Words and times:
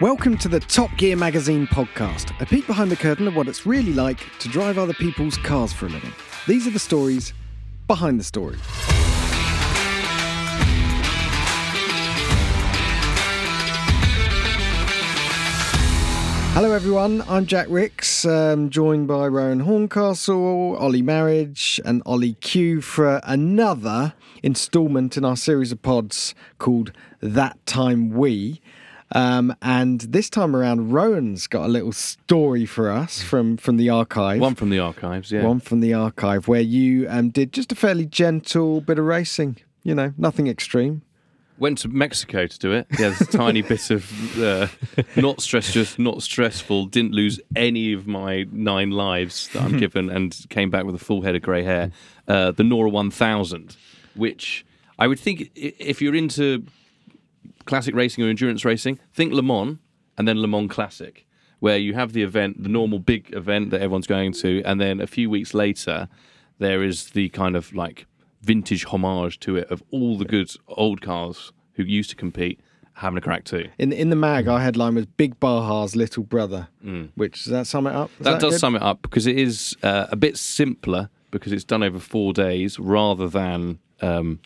Welcome 0.00 0.38
to 0.38 0.48
the 0.48 0.60
Top 0.60 0.96
Gear 0.96 1.14
Magazine 1.14 1.66
podcast, 1.66 2.32
a 2.40 2.46
peek 2.46 2.66
behind 2.66 2.90
the 2.90 2.96
curtain 2.96 3.28
of 3.28 3.36
what 3.36 3.48
it's 3.48 3.66
really 3.66 3.92
like 3.92 4.20
to 4.38 4.48
drive 4.48 4.78
other 4.78 4.94
people's 4.94 5.36
cars 5.36 5.74
for 5.74 5.84
a 5.84 5.88
living. 5.90 6.14
These 6.48 6.66
are 6.66 6.70
the 6.70 6.78
stories 6.78 7.34
behind 7.86 8.18
the 8.18 8.24
story. 8.24 8.56
Hello, 16.54 16.72
everyone. 16.72 17.22
I'm 17.28 17.44
Jack 17.44 17.66
Rix, 17.68 18.24
um, 18.24 18.70
joined 18.70 19.06
by 19.06 19.26
Rowan 19.26 19.60
Horncastle, 19.60 20.76
Ollie 20.78 21.02
Marriage, 21.02 21.78
and 21.84 22.02
Ollie 22.06 22.38
Kew 22.40 22.80
for 22.80 23.20
another 23.24 24.14
instalment 24.42 25.18
in 25.18 25.26
our 25.26 25.36
series 25.36 25.72
of 25.72 25.82
pods 25.82 26.34
called 26.56 26.90
That 27.20 27.58
Time 27.66 28.08
We. 28.08 28.62
Um, 29.12 29.54
and 29.60 30.00
this 30.00 30.30
time 30.30 30.54
around, 30.54 30.92
Rowan's 30.92 31.46
got 31.46 31.64
a 31.64 31.68
little 31.68 31.92
story 31.92 32.64
for 32.64 32.90
us 32.90 33.22
from, 33.22 33.56
from 33.56 33.76
the 33.76 33.90
archive. 33.90 34.40
One 34.40 34.54
from 34.54 34.70
the 34.70 34.78
archives, 34.78 35.32
yeah. 35.32 35.44
One 35.44 35.60
from 35.60 35.80
the 35.80 35.94
archive 35.94 36.46
where 36.46 36.60
you 36.60 37.08
um, 37.08 37.30
did 37.30 37.52
just 37.52 37.72
a 37.72 37.74
fairly 37.74 38.06
gentle 38.06 38.80
bit 38.80 38.98
of 38.98 39.04
racing. 39.04 39.56
You 39.82 39.94
know, 39.94 40.12
nothing 40.16 40.46
extreme. 40.46 41.02
Went 41.58 41.78
to 41.78 41.88
Mexico 41.88 42.46
to 42.46 42.58
do 42.58 42.72
it. 42.72 42.86
Yeah, 42.92 43.10
there's 43.10 43.20
a 43.20 43.26
tiny 43.26 43.60
bit 43.62 43.90
of 43.90 44.42
uh, 44.42 44.68
not 45.16 45.42
stress, 45.42 45.72
just 45.72 45.98
not 45.98 46.22
stressful. 46.22 46.86
Didn't 46.86 47.12
lose 47.12 47.38
any 47.54 47.92
of 47.92 48.06
my 48.06 48.46
nine 48.50 48.92
lives 48.92 49.48
that 49.48 49.62
I'm 49.62 49.78
given, 49.78 50.08
and 50.08 50.34
came 50.48 50.70
back 50.70 50.84
with 50.84 50.94
a 50.94 50.98
full 50.98 51.20
head 51.20 51.34
of 51.34 51.42
grey 51.42 51.62
hair. 51.62 51.90
Uh, 52.26 52.52
the 52.52 52.62
Norra 52.62 52.90
1000, 52.90 53.76
which 54.14 54.64
I 54.98 55.06
would 55.06 55.18
think 55.18 55.50
if 55.54 56.00
you're 56.00 56.14
into 56.14 56.64
classic 57.64 57.94
racing 57.94 58.24
or 58.24 58.28
endurance 58.28 58.64
racing, 58.64 58.98
think 59.12 59.32
Le 59.32 59.42
Mans 59.42 59.78
and 60.18 60.26
then 60.28 60.40
Le 60.40 60.48
Mans 60.48 60.68
Classic, 60.70 61.26
where 61.60 61.78
you 61.78 61.94
have 61.94 62.12
the 62.12 62.22
event, 62.22 62.62
the 62.62 62.68
normal 62.68 62.98
big 62.98 63.32
event 63.34 63.70
that 63.70 63.80
everyone's 63.80 64.06
going 64.06 64.32
to, 64.32 64.62
and 64.64 64.80
then 64.80 65.00
a 65.00 65.06
few 65.06 65.28
weeks 65.30 65.54
later, 65.54 66.08
there 66.58 66.82
is 66.82 67.10
the 67.10 67.28
kind 67.30 67.56
of 67.56 67.74
like 67.74 68.06
vintage 68.42 68.84
homage 68.86 69.38
to 69.40 69.56
it 69.56 69.70
of 69.70 69.82
all 69.90 70.16
the 70.16 70.24
good 70.24 70.50
old 70.68 71.00
cars 71.02 71.52
who 71.74 71.82
used 71.84 72.10
to 72.10 72.16
compete 72.16 72.60
having 72.94 73.16
a 73.16 73.20
crack 73.20 73.44
too. 73.44 73.68
In 73.78 73.92
in 73.92 74.10
the 74.10 74.16
mag, 74.16 74.46
our 74.48 74.60
headline 74.60 74.94
was 74.94 75.06
Big 75.06 75.38
Baja's 75.40 75.96
little 75.96 76.22
brother, 76.24 76.68
which 77.14 77.44
does 77.44 77.52
that 77.52 77.66
sum 77.66 77.86
it 77.86 77.94
up? 77.94 78.10
Is 78.18 78.26
Mm. 78.26 78.30
That, 78.32 78.40
does 78.40 78.50
good? 78.54 78.60
sum 78.60 78.76
it 78.76 78.82
up 78.82 79.00
because 79.02 79.26
it 79.26 79.38
is 79.38 79.76
uh, 79.82 80.06
a 80.10 80.16
bit 80.16 80.36
simpler 80.36 81.08
because 81.30 81.52
it's 81.52 81.64
done 81.64 81.82
over 81.82 81.98
four 81.98 82.32
days 82.32 82.78
rather 82.78 83.28
than 83.28 83.78
um, 84.02 84.40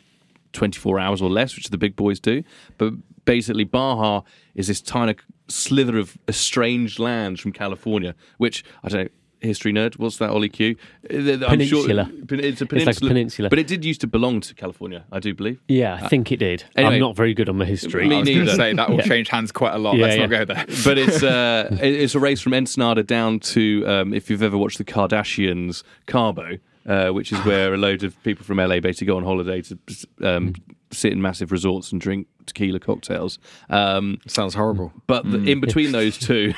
24 0.55 0.99
hours 0.99 1.21
or 1.21 1.29
less, 1.29 1.55
which 1.57 1.69
the 1.69 1.79
big 1.79 1.95
boys 1.97 2.19
do. 2.19 2.43
But 2.79 2.95
basically, 3.27 3.65
Baja 3.65 4.23
is 4.55 4.69
this 4.69 4.81
tiny 4.81 5.17
slither 5.49 5.99
of 5.99 6.17
estranged 6.29 6.99
lands 6.99 7.41
from 7.41 7.53
California, 7.53 8.15
which 8.39 8.65
I 8.83 8.89
don't 8.89 9.03
know. 9.05 9.09
History 9.41 9.75
nerd, 9.75 9.99
what's 9.99 10.17
that, 10.17 10.31
Ollie 10.31 10.49
Kew? 10.49 10.75
Uh, 11.11 11.45
I'm 11.47 11.61
sure- 11.61 11.87
Peninsula. 11.87 12.11
it's 12.31 12.63
a 12.63 12.65
like 12.65 12.73
a 12.73 12.77
peninsula, 12.79 13.11
peninsula. 13.11 13.49
but 13.51 13.59
it 13.59 13.67
did 13.67 13.85
used 13.85 14.01
to 14.01 14.07
belong 14.07 14.41
to 14.41 14.55
California, 14.55 15.05
I 15.13 15.21
do 15.21 15.35
believe. 15.35 15.61
Yeah, 15.69 15.99
I 16.01 16.09
think 16.09 16.33
it 16.33 16.39
did. 16.39 16.65
anyway. 16.77 16.95
I'm 16.95 17.01
not 17.01 17.15
very 17.15 17.35
good 17.35 17.51
on 17.51 17.59
my 17.59 17.67
history. 17.67 18.09
Me 18.09 18.17
I 18.17 18.21
was 18.21 18.29
going 18.31 18.39
to 18.39 18.45
neither. 18.47 18.57
say 18.57 18.73
that 18.73 18.89
will 18.89 19.01
change 19.01 19.29
hands 19.29 19.53
quite 19.53 19.75
a 19.75 19.79
lot. 19.79 19.97
Yeah, 19.97 20.03
Let's 20.07 20.17
yeah. 20.17 20.27
not 20.27 20.31
go 20.31 20.45
there. 20.47 20.65
but 20.85 20.97
it's 20.97 21.23
uh, 21.35 21.77
it's 21.83 22.15
a 22.15 22.21
race 22.21 22.41
from 22.41 22.55
Ensenada 22.55 23.03
down 23.03 23.39
to 23.41 23.85
um, 23.87 24.15
if 24.15 24.31
you've 24.31 24.43
ever 24.43 24.57
watched 24.57 24.79
the 24.79 24.85
Kardashians, 24.85 25.83
Cabo, 26.07 26.57
uh, 26.87 27.09
which 27.11 27.33
is 27.33 27.39
where 27.45 27.75
a 27.75 27.77
load 27.79 28.03
of 28.05 28.21
people 28.23 28.45
from 28.45 28.59
LA 28.59 28.81
basically 28.81 29.07
go 29.07 29.17
on 29.17 29.25
holiday 29.25 29.63
to 29.63 29.79
um, 30.23 30.55
sit 30.91 31.13
in 31.13 31.23
massive 31.23 31.53
resorts 31.53 31.93
and 31.93 32.01
drink 32.01 32.27
tequila 32.47 32.79
cocktails. 32.79 33.39
Um, 33.71 34.19
Sounds 34.27 34.55
horrible. 34.55 34.93
but 35.07 35.31
the, 35.31 35.39
in 35.51 35.61
between 35.61 35.93
those 35.93 36.19
two 36.19 36.55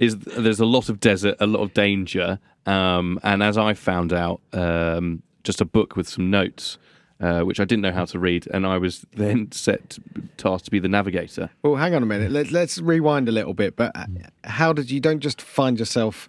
is 0.00 0.18
there's 0.18 0.60
a 0.60 0.66
lot 0.66 0.88
of 0.88 1.00
desert, 1.00 1.36
a 1.40 1.46
lot 1.46 1.60
of 1.60 1.74
danger, 1.74 2.38
um, 2.66 3.18
and 3.22 3.42
as 3.42 3.56
I 3.56 3.74
found 3.74 4.12
out, 4.12 4.40
um, 4.52 5.22
just 5.42 5.60
a 5.60 5.64
book 5.64 5.96
with 5.96 6.08
some 6.08 6.30
notes. 6.30 6.78
Uh, 7.20 7.42
which 7.42 7.60
I 7.60 7.64
didn't 7.64 7.82
know 7.82 7.92
how 7.92 8.04
to 8.06 8.18
read, 8.18 8.48
and 8.52 8.66
I 8.66 8.76
was 8.76 9.06
then 9.12 9.50
set 9.52 9.98
tasked 10.36 10.64
to 10.64 10.70
be 10.70 10.80
the 10.80 10.88
navigator. 10.88 11.48
Well, 11.62 11.76
hang 11.76 11.94
on 11.94 12.02
a 12.02 12.06
minute. 12.06 12.32
Let's 12.32 12.50
let's 12.50 12.78
rewind 12.78 13.28
a 13.28 13.32
little 13.32 13.54
bit. 13.54 13.76
But 13.76 13.92
uh, 13.94 14.06
how 14.42 14.72
did 14.72 14.90
you 14.90 14.98
don't 14.98 15.20
just 15.20 15.40
find 15.40 15.78
yourself 15.78 16.28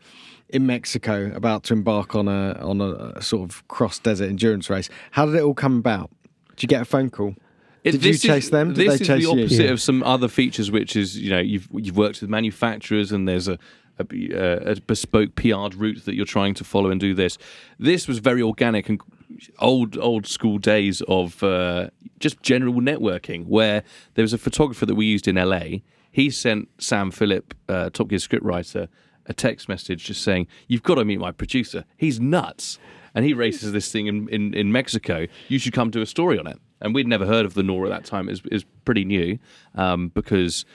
in 0.49 0.65
Mexico 0.65 1.31
about 1.35 1.63
to 1.63 1.73
embark 1.73 2.15
on 2.15 2.27
a 2.27 2.53
on 2.61 2.81
a, 2.81 3.21
sort 3.21 3.49
of 3.49 3.67
cross 3.67 3.99
desert 3.99 4.29
endurance 4.29 4.69
race? 4.69 4.89
How 5.11 5.25
did 5.25 5.35
it 5.35 5.41
all 5.41 5.53
come 5.53 5.77
about? 5.77 6.11
Did 6.55 6.63
you 6.63 6.67
get 6.67 6.81
a 6.81 6.85
phone 6.85 7.09
call? 7.09 7.35
Did 7.83 8.03
you 8.03 8.17
chase 8.17 8.45
is, 8.45 8.49
them? 8.49 8.73
Did 8.73 8.89
this 8.89 9.07
they 9.07 9.15
is 9.15 9.23
the 9.23 9.29
opposite 9.29 9.65
Yeah. 9.65 9.71
of 9.71 9.81
some 9.81 10.01
other 10.03 10.27
features, 10.27 10.71
which 10.71 10.95
is 10.95 11.17
you 11.17 11.29
know 11.29 11.39
you've 11.39 11.67
you've 11.73 11.97
worked 11.97 12.21
with 12.21 12.29
manufacturers 12.29 13.11
and 13.11 13.27
there's 13.27 13.47
a 13.47 13.59
a, 13.99 14.03
uh, 14.03 14.71
a 14.71 14.81
bespoke 14.81 15.35
PR'd 15.35 15.75
route 15.75 16.03
that 16.05 16.15
you're 16.15 16.25
trying 16.25 16.53
to 16.55 16.63
follow 16.63 16.89
and 16.89 16.99
do 16.99 17.13
this. 17.13 17.37
This 17.79 18.07
was 18.07 18.19
very 18.19 18.41
organic 18.41 18.89
and 18.89 18.99
old 19.59 19.97
old 19.97 20.25
school 20.27 20.57
days 20.57 21.01
of 21.07 21.41
uh, 21.43 21.89
just 22.19 22.41
general 22.41 22.73
networking, 22.75 23.45
where 23.45 23.83
there 24.15 24.23
was 24.23 24.33
a 24.33 24.37
photographer 24.37 24.85
that 24.85 24.95
we 24.95 25.05
used 25.05 25.27
in 25.27 25.35
LA. 25.35 25.79
He 26.11 26.29
sent 26.29 26.69
Sam 26.79 27.11
Philip, 27.11 27.53
uh, 27.67 27.89
Top 27.89 28.07
Gear 28.07 28.19
scriptwriter, 28.19 28.87
a 29.25 29.33
text 29.33 29.67
message 29.69 30.05
just 30.05 30.21
saying, 30.21 30.47
"You've 30.67 30.83
got 30.83 30.95
to 30.95 31.05
meet 31.05 31.19
my 31.19 31.31
producer. 31.31 31.85
He's 31.97 32.19
nuts." 32.19 32.79
and 33.15 33.23
he 33.23 33.33
races 33.33 33.71
this 33.71 33.91
thing 33.91 34.07
in, 34.07 34.27
in, 34.27 34.53
in 34.53 34.71
Mexico. 34.71 35.25
You 35.47 35.57
should 35.57 35.73
come 35.73 35.89
do 35.89 36.01
a 36.01 36.05
story 36.05 36.37
on 36.37 36.47
it. 36.47 36.59
And 36.81 36.93
we'd 36.93 37.07
never 37.07 37.25
heard 37.25 37.45
of 37.45 37.53
the 37.53 37.61
Norra 37.61 37.85
at 37.85 37.89
that 38.01 38.05
time. 38.05 38.27
It 38.27 38.41
was, 38.51 38.65
pretty 38.83 39.05
new 39.05 39.39
um, 39.73 40.09
because 40.09 40.65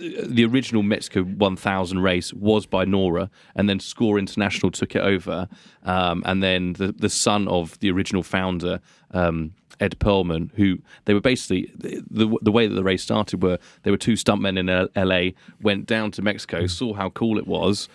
the 0.00 0.44
original 0.44 0.82
Mexico 0.82 1.22
1000 1.22 2.00
race 2.00 2.32
was 2.32 2.66
by 2.66 2.84
Norra, 2.84 3.30
and 3.54 3.68
then 3.68 3.78
Score 3.78 4.18
International 4.18 4.72
took 4.72 4.96
it 4.96 5.02
over. 5.02 5.48
Um, 5.84 6.22
and 6.26 6.42
then 6.42 6.72
the, 6.72 6.92
the 6.92 7.10
son 7.10 7.46
of 7.46 7.78
the 7.80 7.90
original 7.90 8.22
founder, 8.22 8.80
um, 9.12 9.52
Ed 9.80 9.98
Pearlman, 9.98 10.52
who 10.54 10.78
they 11.06 11.14
were 11.14 11.20
basically 11.20 11.72
the 11.74 12.36
the 12.42 12.52
way 12.52 12.66
that 12.66 12.74
the 12.74 12.84
race 12.84 13.02
started 13.02 13.42
were 13.42 13.58
they 13.82 13.90
were 13.90 13.96
two 13.96 14.12
stuntmen 14.12 14.58
in 14.58 14.68
L- 14.68 14.88
LA, 14.94 15.30
went 15.60 15.86
down 15.86 16.10
to 16.12 16.22
Mexico, 16.22 16.66
saw 16.66 16.94
how 16.94 17.10
cool 17.10 17.38
it 17.38 17.46
was, 17.46 17.88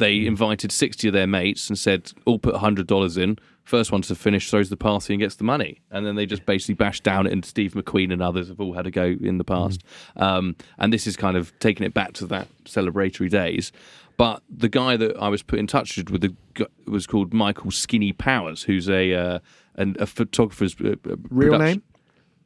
they 0.00 0.26
invited 0.26 0.72
60 0.72 1.08
of 1.08 1.14
their 1.14 1.26
mates 1.26 1.68
and 1.68 1.78
said, 1.78 2.12
all 2.24 2.38
put 2.38 2.54
$100 2.54 3.18
in. 3.18 3.38
First 3.62 3.92
one 3.92 4.02
to 4.02 4.14
finish 4.16 4.50
throws 4.50 4.70
the 4.70 4.76
party 4.76 5.12
and 5.12 5.20
gets 5.20 5.36
the 5.36 5.44
money. 5.44 5.82
And 5.90 6.04
then 6.04 6.16
they 6.16 6.26
just 6.26 6.44
basically 6.44 6.74
bashed 6.74 7.04
down 7.04 7.26
it, 7.26 7.32
and 7.32 7.44
Steve 7.44 7.74
McQueen 7.74 8.12
and 8.12 8.20
others 8.20 8.48
have 8.48 8.58
all 8.58 8.72
had 8.72 8.86
a 8.86 8.90
go 8.90 9.14
in 9.20 9.38
the 9.38 9.44
past. 9.44 9.84
Um, 10.16 10.56
and 10.78 10.92
this 10.92 11.06
is 11.06 11.16
kind 11.16 11.36
of 11.36 11.56
taking 11.60 11.86
it 11.86 11.94
back 11.94 12.14
to 12.14 12.26
that 12.26 12.48
celebratory 12.64 13.30
days. 13.30 13.70
But 14.16 14.42
the 14.48 14.68
guy 14.68 14.96
that 14.96 15.16
I 15.18 15.28
was 15.28 15.42
put 15.42 15.58
in 15.58 15.66
touch 15.66 15.96
with, 15.98 16.10
with 16.10 16.20
the, 16.22 16.68
was 16.86 17.06
called 17.06 17.32
Michael 17.32 17.70
Skinny 17.70 18.12
Powers, 18.12 18.64
who's 18.64 18.88
a, 18.88 19.14
uh, 19.14 19.38
an, 19.76 19.96
a 19.98 20.06
photographer's 20.06 20.74
uh, 20.80 20.90
uh, 21.08 21.16
Real 21.30 21.52
production- 21.52 21.58
name? 21.58 21.82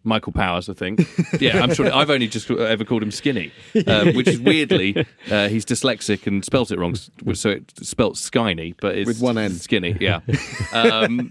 Michael 0.06 0.32
Powers, 0.32 0.68
I 0.68 0.74
think. 0.74 1.00
Yeah, 1.40 1.60
I'm 1.62 1.72
sure. 1.72 1.90
I've 1.92 2.10
only 2.10 2.28
just 2.28 2.50
ever 2.50 2.84
called 2.84 3.02
him 3.02 3.10
Skinny, 3.10 3.50
uh, 3.86 4.12
which 4.14 4.28
is 4.28 4.38
weirdly 4.38 5.06
uh, 5.30 5.48
he's 5.48 5.64
dyslexic 5.64 6.26
and 6.26 6.44
spells 6.44 6.70
it 6.70 6.78
wrong, 6.78 6.94
so 6.94 7.48
it's 7.50 7.88
spelt 7.88 8.18
Skinny, 8.18 8.74
but 8.80 8.96
it's 8.96 9.06
With 9.06 9.20
one 9.22 9.38
N. 9.38 9.52
Skinny. 9.54 9.96
Yeah, 10.00 10.20
um, 10.74 11.30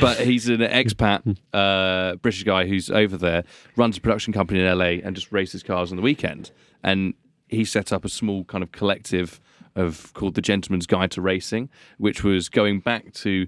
but 0.00 0.18
he's 0.18 0.48
an 0.48 0.58
expat 0.62 1.36
uh, 1.52 2.16
British 2.16 2.42
guy 2.42 2.66
who's 2.66 2.90
over 2.90 3.16
there, 3.16 3.44
runs 3.76 3.96
a 3.96 4.00
production 4.00 4.32
company 4.32 4.60
in 4.60 4.78
LA, 4.78 5.00
and 5.04 5.14
just 5.14 5.30
races 5.30 5.62
cars 5.62 5.92
on 5.92 5.96
the 5.96 6.02
weekend. 6.02 6.50
And 6.82 7.14
he 7.48 7.64
set 7.64 7.92
up 7.92 8.04
a 8.04 8.08
small 8.08 8.44
kind 8.44 8.64
of 8.64 8.72
collective 8.72 9.40
of 9.76 10.12
called 10.14 10.34
the 10.34 10.42
Gentleman's 10.42 10.86
Guide 10.86 11.12
to 11.12 11.22
Racing, 11.22 11.70
which 11.98 12.24
was 12.24 12.48
going 12.48 12.80
back 12.80 13.12
to 13.14 13.46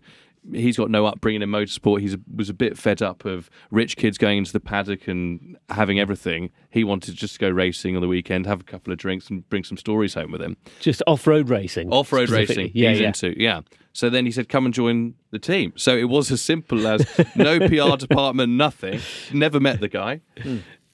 he's 0.52 0.76
got 0.76 0.90
no 0.90 1.06
upbringing 1.06 1.42
in 1.42 1.48
motorsport. 1.48 2.00
He 2.00 2.16
was 2.34 2.48
a 2.50 2.54
bit 2.54 2.76
fed 2.76 3.00
up 3.02 3.24
of 3.24 3.48
rich 3.70 3.96
kids 3.96 4.18
going 4.18 4.38
into 4.38 4.52
the 4.52 4.60
paddock 4.60 5.08
and 5.08 5.56
having 5.70 5.98
everything. 5.98 6.50
He 6.70 6.84
wanted 6.84 7.12
just 7.12 7.18
to 7.18 7.20
just 7.24 7.40
go 7.40 7.48
racing 7.48 7.96
on 7.96 8.02
the 8.02 8.08
weekend, 8.08 8.46
have 8.46 8.60
a 8.60 8.64
couple 8.64 8.92
of 8.92 8.98
drinks, 8.98 9.28
and 9.30 9.48
bring 9.48 9.64
some 9.64 9.76
stories 9.78 10.14
home 10.14 10.30
with 10.32 10.42
him. 10.42 10.56
Just 10.80 11.02
off-road 11.06 11.48
racing. 11.48 11.90
Off-road 11.92 12.28
racing, 12.30 12.70
Yeah, 12.74 12.90
he's 12.90 13.00
yeah. 13.00 13.06
into 13.08 13.40
yeah. 13.40 13.60
So 13.92 14.10
then 14.10 14.26
he 14.26 14.32
said, 14.32 14.48
"Come 14.48 14.64
and 14.64 14.74
join 14.74 15.14
the 15.30 15.38
team." 15.38 15.72
So 15.76 15.96
it 15.96 16.08
was 16.08 16.30
as 16.30 16.42
simple 16.42 16.86
as 16.86 17.06
no 17.36 17.58
PR 17.60 17.96
department, 17.96 18.52
nothing. 18.52 19.00
Never 19.32 19.60
met 19.60 19.80
the 19.80 19.88
guy. 19.88 20.20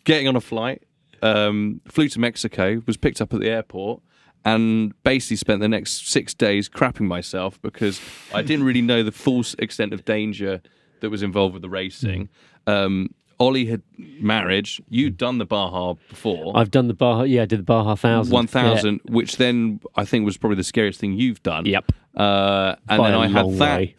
Getting 0.04 0.28
on 0.28 0.36
a 0.36 0.40
flight, 0.40 0.82
um, 1.22 1.80
flew 1.88 2.08
to 2.08 2.20
Mexico, 2.20 2.82
was 2.86 2.96
picked 2.96 3.20
up 3.20 3.32
at 3.34 3.40
the 3.40 3.48
airport, 3.48 4.02
and 4.44 4.94
basically 5.02 5.36
spent 5.36 5.60
the 5.60 5.68
next 5.68 6.08
six 6.08 6.34
days 6.34 6.68
crapping 6.68 7.06
myself 7.06 7.60
because 7.62 8.00
I 8.34 8.42
didn't 8.42 8.64
really 8.64 8.82
know 8.82 9.02
the 9.02 9.12
full 9.12 9.44
extent 9.58 9.92
of 9.92 10.04
danger 10.04 10.62
that 11.00 11.10
was 11.10 11.22
involved 11.22 11.54
with 11.54 11.62
the 11.62 11.68
racing. 11.68 12.28
Um, 12.66 13.14
Ollie 13.38 13.66
had 13.66 13.82
marriage. 13.98 14.82
You'd 14.90 15.16
done 15.16 15.38
the 15.38 15.46
Baja 15.46 15.94
before. 16.10 16.52
I've 16.54 16.70
done 16.70 16.88
the 16.88 16.94
Baja. 16.94 17.22
Yeah, 17.22 17.42
I 17.42 17.46
did 17.46 17.60
the 17.60 17.64
Baja 17.64 17.94
thousand. 17.94 18.32
One 18.32 18.46
thousand, 18.46 19.00
which 19.06 19.36
then 19.38 19.80
I 19.96 20.04
think 20.04 20.26
was 20.26 20.36
probably 20.36 20.56
the 20.56 20.64
scariest 20.64 21.00
thing 21.00 21.14
you've 21.14 21.42
done. 21.42 21.64
Yep. 21.64 21.92
Uh, 22.14 22.76
and 22.88 22.98
By 22.98 23.10
then 23.10 23.18
I 23.18 23.28
had 23.28 23.46
that 23.58 23.80
way. 23.80 23.96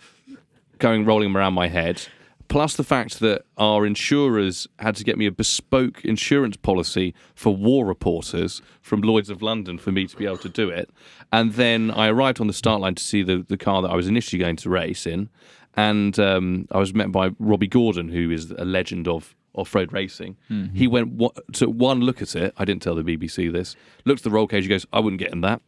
going 0.78 1.06
rolling 1.06 1.36
around 1.36 1.54
my 1.54 1.68
head. 1.68 2.04
Plus 2.52 2.76
the 2.76 2.84
fact 2.84 3.22
that 3.22 3.46
our 3.58 3.86
insurers 3.86 4.68
had 4.78 4.94
to 4.98 5.06
get 5.06 5.18
me 5.18 5.26
a 5.26 5.32
bespoke 5.32 6.04
insurance 6.04 6.58
policy 6.58 7.14
for 7.34 7.56
war 7.56 7.86
reporters 7.86 8.62
from 8.82 9.00
Lloyd's 9.00 9.30
of 9.30 9.42
London 9.42 9.78
for 9.78 9.94
me 9.94 10.06
to 10.06 10.18
be 10.18 10.26
able 10.26 10.38
to 10.40 10.50
do 10.50 10.70
it. 10.70 10.90
And 11.32 11.54
then 11.54 11.92
I 11.92 12.10
arrived 12.10 12.42
on 12.42 12.48
the 12.48 12.54
start 12.54 12.82
line 12.82 12.96
to 12.96 13.02
see 13.02 13.24
the, 13.24 13.38
the 13.48 13.56
car 13.56 13.82
that 13.82 13.90
I 13.90 13.96
was 13.96 14.06
initially 14.06 14.38
going 14.38 14.58
to 14.58 14.70
race 14.70 15.08
in. 15.08 15.30
And 15.78 16.20
um, 16.20 16.68
I 16.72 16.78
was 16.80 16.94
met 16.94 17.10
by 17.10 17.30
Robby 17.40 17.68
Gordon, 17.68 18.10
who 18.10 18.30
is 18.32 18.52
a 18.52 18.66
legend 18.66 19.08
of 19.08 19.34
off-road 19.54 19.94
racing. 19.94 20.36
He 20.76 20.88
went 20.88 21.22
took 21.54 21.70
one 21.70 22.02
look 22.02 22.22
at 22.22 22.36
it. 22.36 22.54
I 22.58 22.66
didn't 22.66 22.82
tell 22.82 22.96
the 22.96 23.04
BBC 23.04 23.50
this. 23.50 23.78
Looked 24.04 24.20
at 24.20 24.24
the 24.26 24.30
roll 24.30 24.48
cage. 24.48 24.64
He 24.64 24.70
goes, 24.70 24.86
"I 24.92 25.00
wouldn't 25.00 25.22
get 25.22 25.32
in 25.32 25.40
that." 25.42 25.62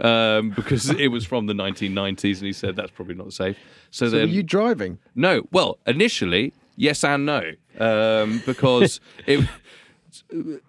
Um, 0.00 0.50
because 0.50 0.90
it 0.90 1.08
was 1.08 1.24
from 1.24 1.46
the 1.46 1.54
1990s, 1.54 2.38
and 2.38 2.46
he 2.46 2.52
said 2.52 2.76
that's 2.76 2.90
probably 2.90 3.14
not 3.14 3.32
safe. 3.32 3.56
So, 3.90 4.06
So 4.06 4.10
then, 4.10 4.28
were 4.28 4.34
you 4.34 4.42
driving? 4.42 4.98
no, 5.14 5.46
well, 5.52 5.78
initially, 5.86 6.52
yes 6.76 7.02
and 7.04 7.24
no, 7.26 7.52
um, 7.78 8.42
because 8.46 9.00
it. 9.26 9.48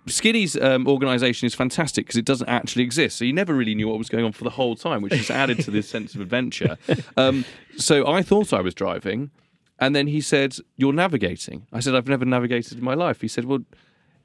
Skinny's 0.07 0.57
um, 0.57 0.87
organisation 0.87 1.45
is 1.45 1.55
fantastic 1.55 2.05
because 2.05 2.17
it 2.17 2.25
doesn't 2.25 2.49
actually 2.49 2.83
exist. 2.83 3.17
So 3.17 3.25
you 3.25 3.33
never 3.33 3.53
really 3.53 3.75
knew 3.75 3.87
what 3.87 3.97
was 3.97 4.09
going 4.09 4.25
on 4.25 4.31
for 4.33 4.43
the 4.43 4.49
whole 4.49 4.75
time, 4.75 5.01
which 5.01 5.13
has 5.13 5.29
added 5.29 5.59
to 5.61 5.71
this 5.71 5.87
sense 5.95 6.15
of 6.15 6.21
adventure. 6.21 6.77
Um, 7.15 7.45
so 7.77 8.05
I 8.07 8.21
thought 8.23 8.51
I 8.51 8.61
was 8.61 8.73
driving, 8.73 9.31
and 9.79 9.95
then 9.95 10.07
he 10.07 10.21
said, 10.21 10.57
"You're 10.75 10.93
navigating." 10.93 11.65
I 11.71 11.79
said, 11.79 11.95
"I've 11.95 12.07
never 12.07 12.25
navigated 12.25 12.77
in 12.77 12.83
my 12.83 12.93
life." 12.93 13.21
He 13.21 13.27
said, 13.27 13.45
"Well, 13.45 13.59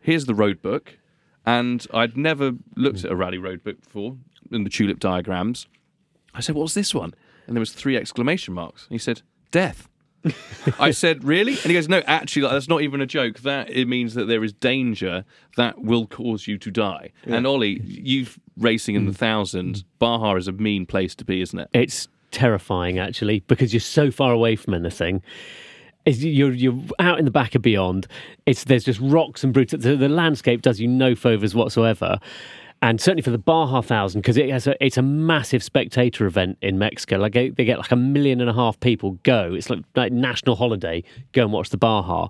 here's 0.00 0.24
the 0.26 0.34
road 0.34 0.60
book," 0.60 0.98
and 1.46 1.86
I'd 1.94 2.16
never 2.16 2.52
looked 2.76 3.04
at 3.04 3.10
a 3.12 3.16
rally 3.16 3.38
road 3.38 3.62
book 3.62 3.80
before 3.82 4.16
in 4.54 4.64
the 4.64 4.70
tulip 4.70 4.98
diagrams. 5.00 5.66
I 6.34 6.40
said, 6.40 6.54
"What's 6.54 6.74
this 6.74 6.94
one?" 6.94 7.14
And 7.46 7.56
there 7.56 7.60
was 7.60 7.72
three 7.72 7.96
exclamation 7.96 8.54
marks. 8.54 8.84
And 8.86 8.92
he 8.94 8.98
said, 8.98 9.22
"Death." 9.50 9.88
I 10.78 10.90
said, 11.02 11.24
"Really?" 11.24 11.52
And 11.52 11.62
he 11.64 11.74
goes, 11.74 11.88
"No, 11.88 12.02
actually, 12.06 12.48
that's 12.48 12.68
not 12.68 12.82
even 12.82 13.00
a 13.00 13.06
joke. 13.06 13.40
That 13.40 13.68
it 13.70 13.86
means 13.88 14.14
that 14.14 14.26
there 14.26 14.44
is 14.44 14.52
danger 14.52 15.24
that 15.56 15.80
will 15.82 16.06
cause 16.06 16.46
you 16.46 16.58
to 16.58 16.70
die." 16.70 17.10
And 17.24 17.46
Ollie, 17.46 17.80
you 17.84 18.26
racing 18.56 18.94
in 18.94 19.06
the 19.06 19.12
thousands, 19.14 19.82
Baja 19.98 20.36
is 20.36 20.48
a 20.48 20.52
mean 20.52 20.86
place 20.86 21.14
to 21.16 21.24
be, 21.24 21.40
isn't 21.42 21.58
it? 21.58 21.68
It's 21.72 22.08
terrifying 22.30 22.98
actually 22.98 23.40
because 23.40 23.74
you're 23.74 23.80
so 23.80 24.10
far 24.10 24.32
away 24.32 24.56
from 24.56 24.72
anything. 24.74 25.22
It's- 26.06 26.22
You're 26.22 26.52
you're 26.52 26.78
out 26.98 27.18
in 27.18 27.24
the 27.24 27.30
back 27.30 27.54
of 27.54 27.62
beyond. 27.62 28.06
It's 28.46 28.64
there's 28.64 28.84
just 28.84 29.00
rocks 29.00 29.44
and 29.44 29.52
brutes. 29.52 29.72
The, 29.72 29.96
the 29.96 30.08
landscape 30.08 30.62
does 30.62 30.80
you 30.80 30.88
no 30.88 31.14
favors 31.14 31.54
whatsoever. 31.54 32.18
And 32.82 33.00
certainly 33.00 33.22
for 33.22 33.30
the 33.30 33.38
Baja 33.38 33.80
Thousand, 33.80 34.22
because 34.22 34.36
it 34.36 34.50
has 34.50 34.66
a, 34.66 34.84
it's 34.84 34.98
a 34.98 35.02
massive 35.02 35.62
spectator 35.62 36.26
event 36.26 36.58
in 36.60 36.80
Mexico. 36.80 37.16
Like 37.16 37.32
they 37.32 37.50
they 37.50 37.64
get 37.64 37.78
like 37.78 37.92
a 37.92 37.96
million 37.96 38.40
and 38.40 38.50
a 38.50 38.52
half 38.52 38.78
people 38.80 39.12
go. 39.22 39.54
It's 39.54 39.70
like, 39.70 39.84
like 39.94 40.12
national 40.12 40.56
holiday. 40.56 41.04
Go 41.30 41.42
and 41.42 41.52
watch 41.52 41.70
the 41.70 41.76
Baja. 41.76 42.28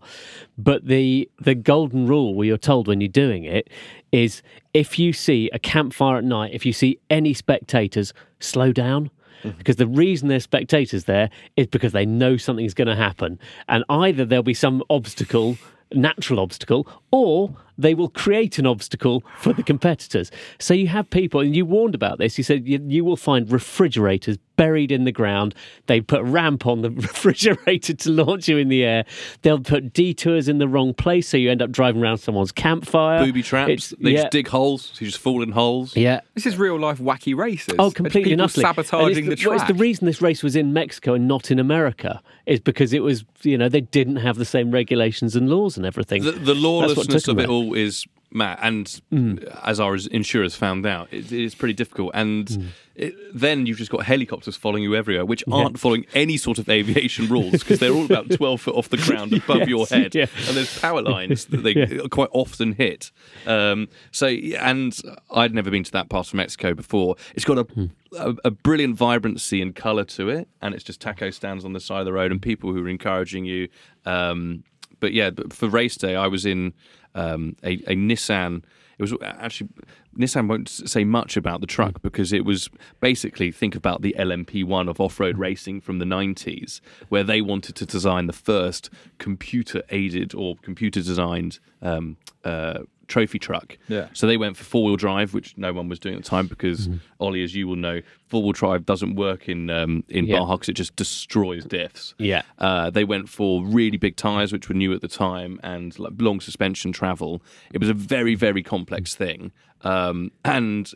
But 0.59 0.87
the 0.87 1.29
the 1.41 1.55
golden 1.55 2.07
rule, 2.07 2.35
where 2.35 2.47
you're 2.47 2.59
told 2.59 2.87
when 2.87 3.01
you're 3.01 3.09
doing 3.09 3.45
it, 3.45 3.71
is 4.13 4.43
if 4.75 4.99
you 4.99 5.15
see 5.15 5.49
a 5.55 5.59
campfire 5.59 6.19
at 6.19 6.25
night, 6.25 6.53
if 6.53 6.67
you 6.67 6.75
see 6.75 6.99
any 7.09 7.33
spectators, 7.33 8.13
slow 8.39 8.73
down 8.73 9.11
mm-hmm. 9.43 9.57
because 9.57 9.77
the 9.77 9.87
reason 9.87 10.29
there's 10.29 10.45
spectators 10.45 11.05
there 11.05 11.31
is 11.57 11.67
because 11.67 11.93
they 11.93 12.05
know 12.05 12.37
something's 12.37 12.75
going 12.75 12.89
to 12.89 12.97
happen 12.97 13.39
and 13.69 13.85
either 13.89 14.25
there'll 14.25 14.43
be 14.43 14.55
some 14.55 14.83
obstacle 14.91 15.57
natural 15.95 16.41
obstacle 16.41 16.87
or 17.11 17.55
they 17.79 17.95
will 17.95 18.09
create 18.09 18.59
an 18.59 18.67
obstacle 18.67 19.23
for 19.39 19.53
the 19.53 19.63
competitors 19.63 20.31
so 20.59 20.75
you 20.75 20.89
have 20.89 21.09
people 21.11 21.41
and 21.41 21.57
you 21.57 21.65
warned 21.65 21.95
about 21.95 22.19
this 22.19 22.39
you 22.39 22.45
said 22.45 22.67
you, 22.67 22.79
you 22.87 23.05
will 23.05 23.17
find 23.17 23.51
refrigerators 23.51 24.39
buried 24.57 24.93
in 24.93 25.05
the 25.05 25.13
ground 25.13 25.55
they 25.87 26.01
put 26.01 26.21
a 26.21 26.25
ramp 26.25 26.67
on 26.67 26.83
the 26.83 26.91
refrigerator 27.27 27.95
to 27.95 28.11
launch 28.11 28.49
you 28.49 28.59
in 28.59 28.69
the 28.69 28.85
air 28.85 29.05
they'll 29.43 29.59
put 29.59 29.93
detours 29.93 30.49
in 30.49 30.59
the 30.59 30.69
wrong 30.69 30.93
place 30.93 31.29
so 31.29 31.37
you 31.37 31.51
end 31.51 31.63
up 31.63 31.71
driving 31.71 32.03
around 32.03 32.19
someone's 32.19 32.53
campfire 32.53 33.25
Booby 33.25 33.43
traps. 33.43 33.71
It's- 33.71 33.95
they 34.01 34.13
yeah, 34.13 34.23
just 34.23 34.33
dig 34.33 34.49
holes. 34.49 34.91
So 34.95 35.05
you 35.05 35.11
just 35.11 35.23
fall 35.23 35.43
in 35.43 35.53
holes. 35.53 35.97
yeah 35.97 36.21
This 36.35 36.47
is 36.47 36.57
real 36.57 36.79
life 36.79 36.99
wacky 36.99 37.37
races. 37.37 37.75
Oh, 37.79 37.91
completely 37.91 38.33
and 38.33 38.41
people 38.41 38.45
utterly. 38.45 38.65
And 38.65 38.87
sabotaging 38.89 39.33
it's 39.33 39.43
the 39.43 39.49
well, 39.49 39.59
it's 39.59 39.69
the 39.69 39.75
reason 39.75 40.07
this 40.07 40.23
race 40.23 40.43
was 40.43 40.57
in 40.57 40.73
Mexico 40.73 41.15
and 41.15 41.27
not 41.27 41.51
in 41.51 41.59
America 41.59 42.23
is 42.47 42.61
because 42.61 42.93
it 42.93 43.01
was, 43.01 43.25
you 43.43 43.57
know, 43.57 43.69
they 43.69 43.81
didn't 43.81 44.17
have 44.17 44.37
the 44.37 44.45
same 44.45 44.71
regulations 44.71 45.37
and 45.37 45.49
laws 45.49 45.77
and 45.77 45.87
everything. 45.87 46.25
The, 46.25 46.33
the 46.33 46.55
lawlessness 46.55 47.29
of 47.29 47.39
it 47.39 47.43
there. 47.43 47.47
Is 47.75 48.05
Matt, 48.35 48.59
and 48.63 49.47
as 49.63 49.79
our 49.79 49.95
insurers 50.11 50.55
found 50.55 50.87
out, 50.87 51.09
it, 51.13 51.31
it's 51.31 51.55
pretty 51.55 51.75
difficult. 51.75 52.13
And 52.15 52.73
it, 52.95 53.15
then 53.35 53.67
you've 53.67 53.77
just 53.77 53.91
got 53.91 54.07
helicopters 54.07 54.57
following 54.57 54.83
you 54.83 54.95
everywhere, 54.97 55.27
which 55.27 55.45
aren't 55.53 55.79
following 55.79 56.07
any 56.15 56.39
sort 56.39 56.59
of 56.59 56.67
aviation 56.71 57.27
rules 57.29 57.53
because 57.53 57.79
they're 57.79 57.93
all 57.93 58.07
about 58.07 58.31
twelve 58.31 58.63
foot 58.63 58.75
off 58.75 58.89
the 58.89 58.97
ground 58.97 59.33
above 59.45 59.59
Yes, 59.59 59.69
your 59.69 59.87
head, 59.87 60.15
yeah. 60.15 60.27
and 60.49 60.57
there's 60.57 60.79
power 60.79 61.03
lines 61.03 61.45
that 61.47 61.59
they 61.59 61.75
quite 62.11 62.31
often 62.33 62.73
hit. 62.73 63.11
Um, 63.47 63.89
so, 64.13 64.29
and 64.29 64.99
I'd 65.31 65.53
never 65.53 65.71
been 65.71 65.85
to 65.85 65.93
that 65.93 66.09
part 66.09 66.29
of 66.29 66.33
Mexico 66.35 66.73
before. 66.73 67.17
It's 67.35 67.45
got 67.45 67.59
a 67.59 67.91
a, 68.19 68.35
a 68.47 68.51
brilliant 68.51 68.97
vibrancy 68.97 69.61
and 69.61 69.75
colour 69.77 70.05
to 70.05 70.31
it, 70.31 70.49
and 70.63 70.75
it's 70.75 70.85
just 70.85 71.03
taco 71.03 71.29
stands 71.29 71.67
on 71.67 71.75
the 71.75 71.81
side 71.81 72.01
of 72.01 72.07
the 72.07 72.15
road 72.15 72.33
and 72.33 72.41
people 72.41 72.73
who 72.73 72.83
are 72.83 72.89
encouraging 72.89 73.45
you. 73.45 73.69
Um, 74.07 74.65
but 75.03 75.13
yeah, 75.13 75.31
but 75.31 75.53
for 75.53 75.69
race 75.69 75.97
day, 75.97 76.15
I 76.15 76.29
was 76.29 76.47
in 76.47 76.73
um, 77.17 77.57
a, 77.65 77.73
a 77.73 77.97
Nissan. 77.97 78.63
It 78.99 79.03
was 79.03 79.13
actually 79.21 79.71
Nissan 80.17 80.49
won't 80.49 80.69
say 80.69 81.03
much 81.03 81.37
about 81.37 81.61
the 81.61 81.67
truck 81.67 82.01
because 82.03 82.33
it 82.33 82.45
was 82.45 82.71
basically 83.01 83.51
think 83.51 83.75
about 83.75 84.03
the 84.03 84.15
LMP1 84.17 84.89
of 84.89 85.01
off-road 85.01 85.39
racing 85.39 85.81
from 85.81 85.99
the 85.99 86.05
90s, 86.05 86.81
where 87.09 87.25
they 87.25 87.41
wanted 87.41 87.75
to 87.75 87.85
design 87.85 88.29
the 88.29 88.33
first 88.33 88.91
computer-aided 89.19 90.37
or 90.37 90.55
computer-designed 90.63 91.59
um, 91.83 92.17
uh, 92.45 92.79
trophy 93.13 93.39
truck. 93.39 93.69
Yeah. 93.89 94.07
So 94.13 94.27
they 94.27 94.37
went 94.37 94.57
for 94.57 94.65
four-wheel 94.65 94.97
drive, 94.97 95.29
which 95.35 95.49
no 95.57 95.73
one 95.73 95.89
was 95.89 95.99
doing 95.99 96.17
at 96.17 96.23
the 96.25 96.29
time 96.29 96.47
because 96.47 96.89
Ollie, 97.21 97.45
as 97.45 97.55
you 97.55 97.69
will 97.69 97.77
know, 97.77 98.01
four-wheel 98.29 98.53
drive 98.53 98.85
doesn't 98.93 99.15
work 99.17 99.49
in 99.49 99.71
um, 99.71 100.03
in 100.09 100.27
Yeah. 100.27 100.39
Baja 100.39 100.57
because 100.57 100.69
it 100.69 100.79
just 100.85 100.97
destroys 100.97 101.65
diffs. 101.67 102.15
Yeah. 102.19 102.43
Uh, 102.59 102.91
they 102.91 103.05
went 103.05 103.29
for 103.29 103.65
really 103.65 103.99
big 103.99 104.17
tyres, 104.17 104.53
which 104.53 104.69
were 104.69 104.75
new 104.75 104.93
at 104.93 105.01
the 105.01 105.09
time, 105.09 105.61
and 105.63 105.99
like 105.99 106.13
long 106.19 106.41
suspension 106.41 106.93
travel. 106.93 107.43
It 107.75 107.81
was 107.81 107.91
a 107.91 107.95
very, 107.95 108.35
very 108.35 108.63
complex 108.63 109.15
thing. 109.15 109.53
Um, 109.83 110.31
and 110.45 110.91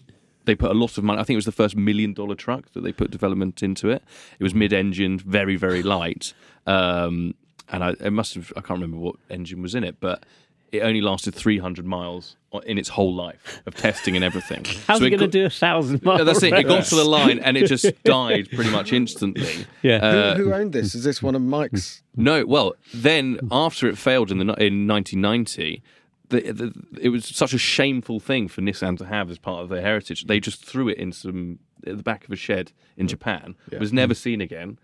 they 0.47 0.55
put 0.55 0.71
a 0.71 0.75
lot 0.75 0.97
of 0.97 1.03
money. 1.05 1.21
I 1.21 1.25
think 1.25 1.35
it 1.35 1.43
was 1.45 1.45
the 1.53 1.63
first 1.63 1.77
million 1.77 2.13
dollar 2.15 2.37
truck 2.37 2.73
that 2.73 2.83
they 2.83 2.93
put 2.93 3.11
development 3.11 3.63
into 3.63 3.91
it. 3.91 4.03
It 4.39 4.45
was 4.45 4.55
mid 4.55 4.73
engined, 4.73 5.21
very, 5.23 5.57
very 5.57 5.83
light. 5.83 6.35
Um, 6.67 7.35
and 7.69 7.83
I, 7.83 7.91
it 8.01 8.13
must 8.13 8.35
have, 8.37 8.53
I 8.57 8.61
can't 8.61 8.79
remember 8.81 8.99
what 8.99 9.17
engine 9.29 9.61
was 9.61 9.75
in 9.75 9.83
it, 9.83 9.97
but 9.99 10.25
it 10.73 10.81
only 10.81 11.01
lasted 11.01 11.35
300 11.35 11.87
miles 11.87 12.37
in 12.65 12.79
its 12.79 12.89
whole 12.89 13.15
life 13.15 13.63
of 13.67 13.75
testing 13.75 14.17
and 14.17 14.25
everything. 14.25 14.65
How's 14.87 14.99
So 15.01 15.05
it 15.05 15.11
going 15.11 15.21
to 15.21 15.29
do 15.29 15.47
a 15.47 15.51
thousand 15.51 16.03
miles? 16.03 16.21
Yeah, 16.21 16.25
that's 16.25 16.43
it. 16.43 16.53
It 16.53 16.67
got 16.67 16.85
to 16.87 16.95
the 16.95 17.05
line 17.05 17.39
and 17.39 17.57
it 17.57 17.67
just 17.67 17.87
died 18.05 18.49
pretty 18.51 18.71
much 18.71 18.93
instantly. 18.93 19.67
Yeah. 19.83 19.97
Uh, 19.97 20.35
who, 20.37 20.45
who 20.45 20.53
owned 20.55 20.73
this? 20.73 20.95
Is 20.95 21.05
this 21.05 21.23
one 21.23 21.35
of 21.35 21.43
Mike's? 21.43 22.03
no, 22.17 22.45
well, 22.47 22.75
then 22.95 23.39
after 23.51 23.89
it 23.89 23.99
failed 23.99 24.31
in 24.31 24.39
the 24.39 24.45
in 24.45 24.87
1990, 24.87 25.83
the, 26.29 26.41
the, 26.53 26.73
it 27.01 27.11
was 27.11 27.27
such 27.27 27.53
a 27.53 27.59
shameful 27.59 28.19
thing 28.19 28.49
for 28.49 28.61
Nissan 28.61 28.97
to 28.99 29.05
have 29.07 29.31
as 29.31 29.39
part 29.39 29.63
of 29.63 29.69
their 29.69 29.83
heritage. 29.83 30.25
They 30.27 30.41
just 30.41 30.65
threw 30.65 30.89
it 30.89 30.99
in 30.99 31.13
some 31.13 31.59
at 31.87 31.97
the 31.99 32.03
back 32.03 32.25
of 32.25 32.31
a 32.33 32.37
shed 32.37 32.73
in 32.97 33.07
Japan. 33.07 33.55
It 33.71 33.79
was 33.79 33.93
never 33.93 34.15
seen 34.15 34.41
again. 34.41 34.79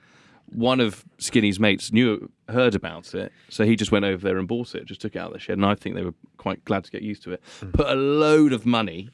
One 0.50 0.80
of 0.80 1.04
Skinny's 1.18 1.58
mates 1.58 1.92
knew 1.92 2.30
heard 2.48 2.74
about 2.74 3.14
it, 3.14 3.32
so 3.48 3.64
he 3.64 3.76
just 3.76 3.90
went 3.90 4.04
over 4.04 4.22
there 4.22 4.38
and 4.38 4.46
bought 4.46 4.74
it. 4.74 4.84
Just 4.84 5.00
took 5.00 5.16
it 5.16 5.18
out 5.18 5.28
of 5.28 5.32
the 5.34 5.38
shed, 5.38 5.56
and 5.56 5.64
I 5.64 5.74
think 5.74 5.96
they 5.96 6.04
were 6.04 6.14
quite 6.36 6.64
glad 6.64 6.84
to 6.84 6.90
get 6.90 7.02
used 7.02 7.22
to 7.24 7.32
it. 7.32 7.42
Put 7.72 7.88
a 7.88 7.94
load 7.94 8.52
of 8.52 8.66
money 8.66 9.08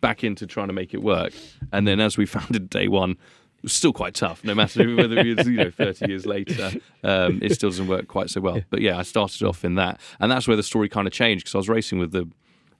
back 0.00 0.22
into 0.22 0.46
trying 0.46 0.68
to 0.68 0.72
make 0.72 0.94
it 0.94 1.02
work, 1.02 1.32
and 1.72 1.86
then 1.86 2.00
as 2.00 2.16
we 2.16 2.26
found 2.26 2.54
in 2.54 2.66
day 2.66 2.88
one. 2.88 3.16
It 3.58 3.64
was 3.64 3.72
still 3.72 3.92
quite 3.92 4.14
tough, 4.14 4.44
no 4.44 4.54
matter 4.54 4.94
whether 4.94 5.18
it's 5.18 5.44
you 5.44 5.56
know 5.56 5.72
thirty 5.72 6.06
years 6.06 6.24
later, 6.26 6.70
um, 7.02 7.40
it 7.42 7.52
still 7.54 7.70
doesn't 7.70 7.88
work 7.88 8.06
quite 8.06 8.30
so 8.30 8.40
well. 8.40 8.60
But 8.70 8.82
yeah, 8.82 8.96
I 8.96 9.02
started 9.02 9.42
off 9.42 9.64
in 9.64 9.74
that, 9.74 10.00
and 10.20 10.30
that's 10.30 10.46
where 10.46 10.56
the 10.56 10.62
story 10.62 10.88
kind 10.88 11.08
of 11.08 11.12
changed 11.12 11.44
because 11.44 11.56
I 11.56 11.58
was 11.58 11.68
racing 11.68 11.98
with 11.98 12.12
the 12.12 12.30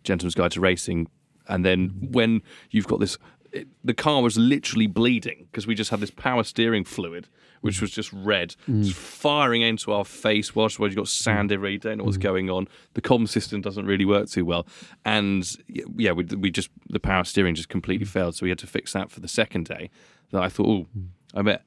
Gentleman's 0.05 0.37
Guide 0.37 0.53
to 0.53 0.61
Racing, 0.61 1.09
and 1.49 1.65
then 1.65 2.09
when 2.13 2.43
you've 2.71 2.87
got 2.87 3.01
this, 3.01 3.19
it, 3.51 3.67
the 3.83 3.93
car 3.93 4.23
was 4.23 4.39
literally 4.39 4.87
bleeding 4.87 5.49
because 5.51 5.67
we 5.67 5.75
just 5.75 5.91
had 5.91 5.99
this 5.99 6.13
power 6.13 6.45
steering 6.45 6.85
fluid 6.85 7.27
which 7.61 7.81
was 7.81 7.91
just 7.91 8.13
red, 8.13 8.55
mm. 8.69 8.85
just 8.85 8.97
firing 8.97 9.63
into 9.63 9.93
our 9.93 10.05
face. 10.05 10.55
Whilst 10.55 10.79
you've 10.79 10.95
got 10.95 11.09
sand 11.09 11.51
mm. 11.51 11.55
everywhere, 11.55 11.73
you 11.73 11.79
don't 11.79 11.99
know 11.99 12.05
what's 12.05 12.19
mm. 12.19 12.23
going 12.23 12.51
on. 12.51 12.69
The 12.95 13.03
comm 13.03 13.29
system 13.29 13.61
doesn't 13.61 13.87
really 13.87 14.05
work 14.05 14.29
too 14.29 14.45
well, 14.45 14.67
and 15.05 15.49
yeah, 15.67 16.13
we, 16.13 16.25
we 16.25 16.51
just 16.51 16.71
the 16.89 17.01
power 17.01 17.25
steering 17.25 17.55
just 17.55 17.69
completely 17.69 18.07
failed. 18.07 18.37
So 18.37 18.45
we 18.45 18.51
had 18.51 18.59
to 18.59 18.67
fix 18.67 18.93
that 18.93 19.11
for 19.11 19.21
the 19.21 19.29
second 19.29 19.67
day. 19.67 19.91
That 20.31 20.43
I 20.43 20.49
thought, 20.49 20.67
oh, 20.67 20.87
I 21.35 21.43
met 21.43 21.63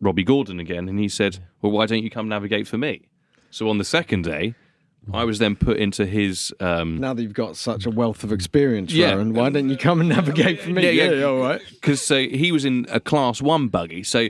Robby 0.00 0.24
Gordon 0.24 0.60
again, 0.60 0.88
and 0.88 0.98
he 0.98 1.08
said, 1.08 1.38
well, 1.60 1.72
why 1.72 1.86
don't 1.86 2.02
you 2.02 2.10
come 2.10 2.28
navigate 2.28 2.66
for 2.66 2.78
me? 2.78 3.08
So 3.50 3.68
on 3.68 3.78
the 3.78 3.84
second 3.84 4.22
day. 4.24 4.54
I 5.12 5.24
was 5.24 5.40
then 5.40 5.56
put 5.56 5.78
into 5.78 6.06
his 6.06 6.54
um, 6.60 6.98
Now 6.98 7.12
that 7.12 7.22
you've 7.22 7.34
got 7.34 7.56
such 7.56 7.86
a 7.86 7.90
wealth 7.90 8.22
of 8.22 8.32
experience, 8.32 8.92
Yeah. 8.92 9.14
Rowan, 9.14 9.34
why 9.34 9.50
don't 9.50 9.68
you 9.68 9.76
come 9.76 10.00
and 10.00 10.08
navigate 10.08 10.60
for 10.60 10.70
me? 10.70 10.92
Yeah, 10.92 11.10
yeah. 11.10 11.24
all 11.24 11.38
right. 11.40 11.60
because 11.70 12.00
so 12.00 12.20
he 12.20 12.52
was 12.52 12.64
in 12.64 12.86
a 12.88 13.00
class 13.00 13.42
one 13.42 13.66
buggy. 13.68 14.04
So 14.04 14.28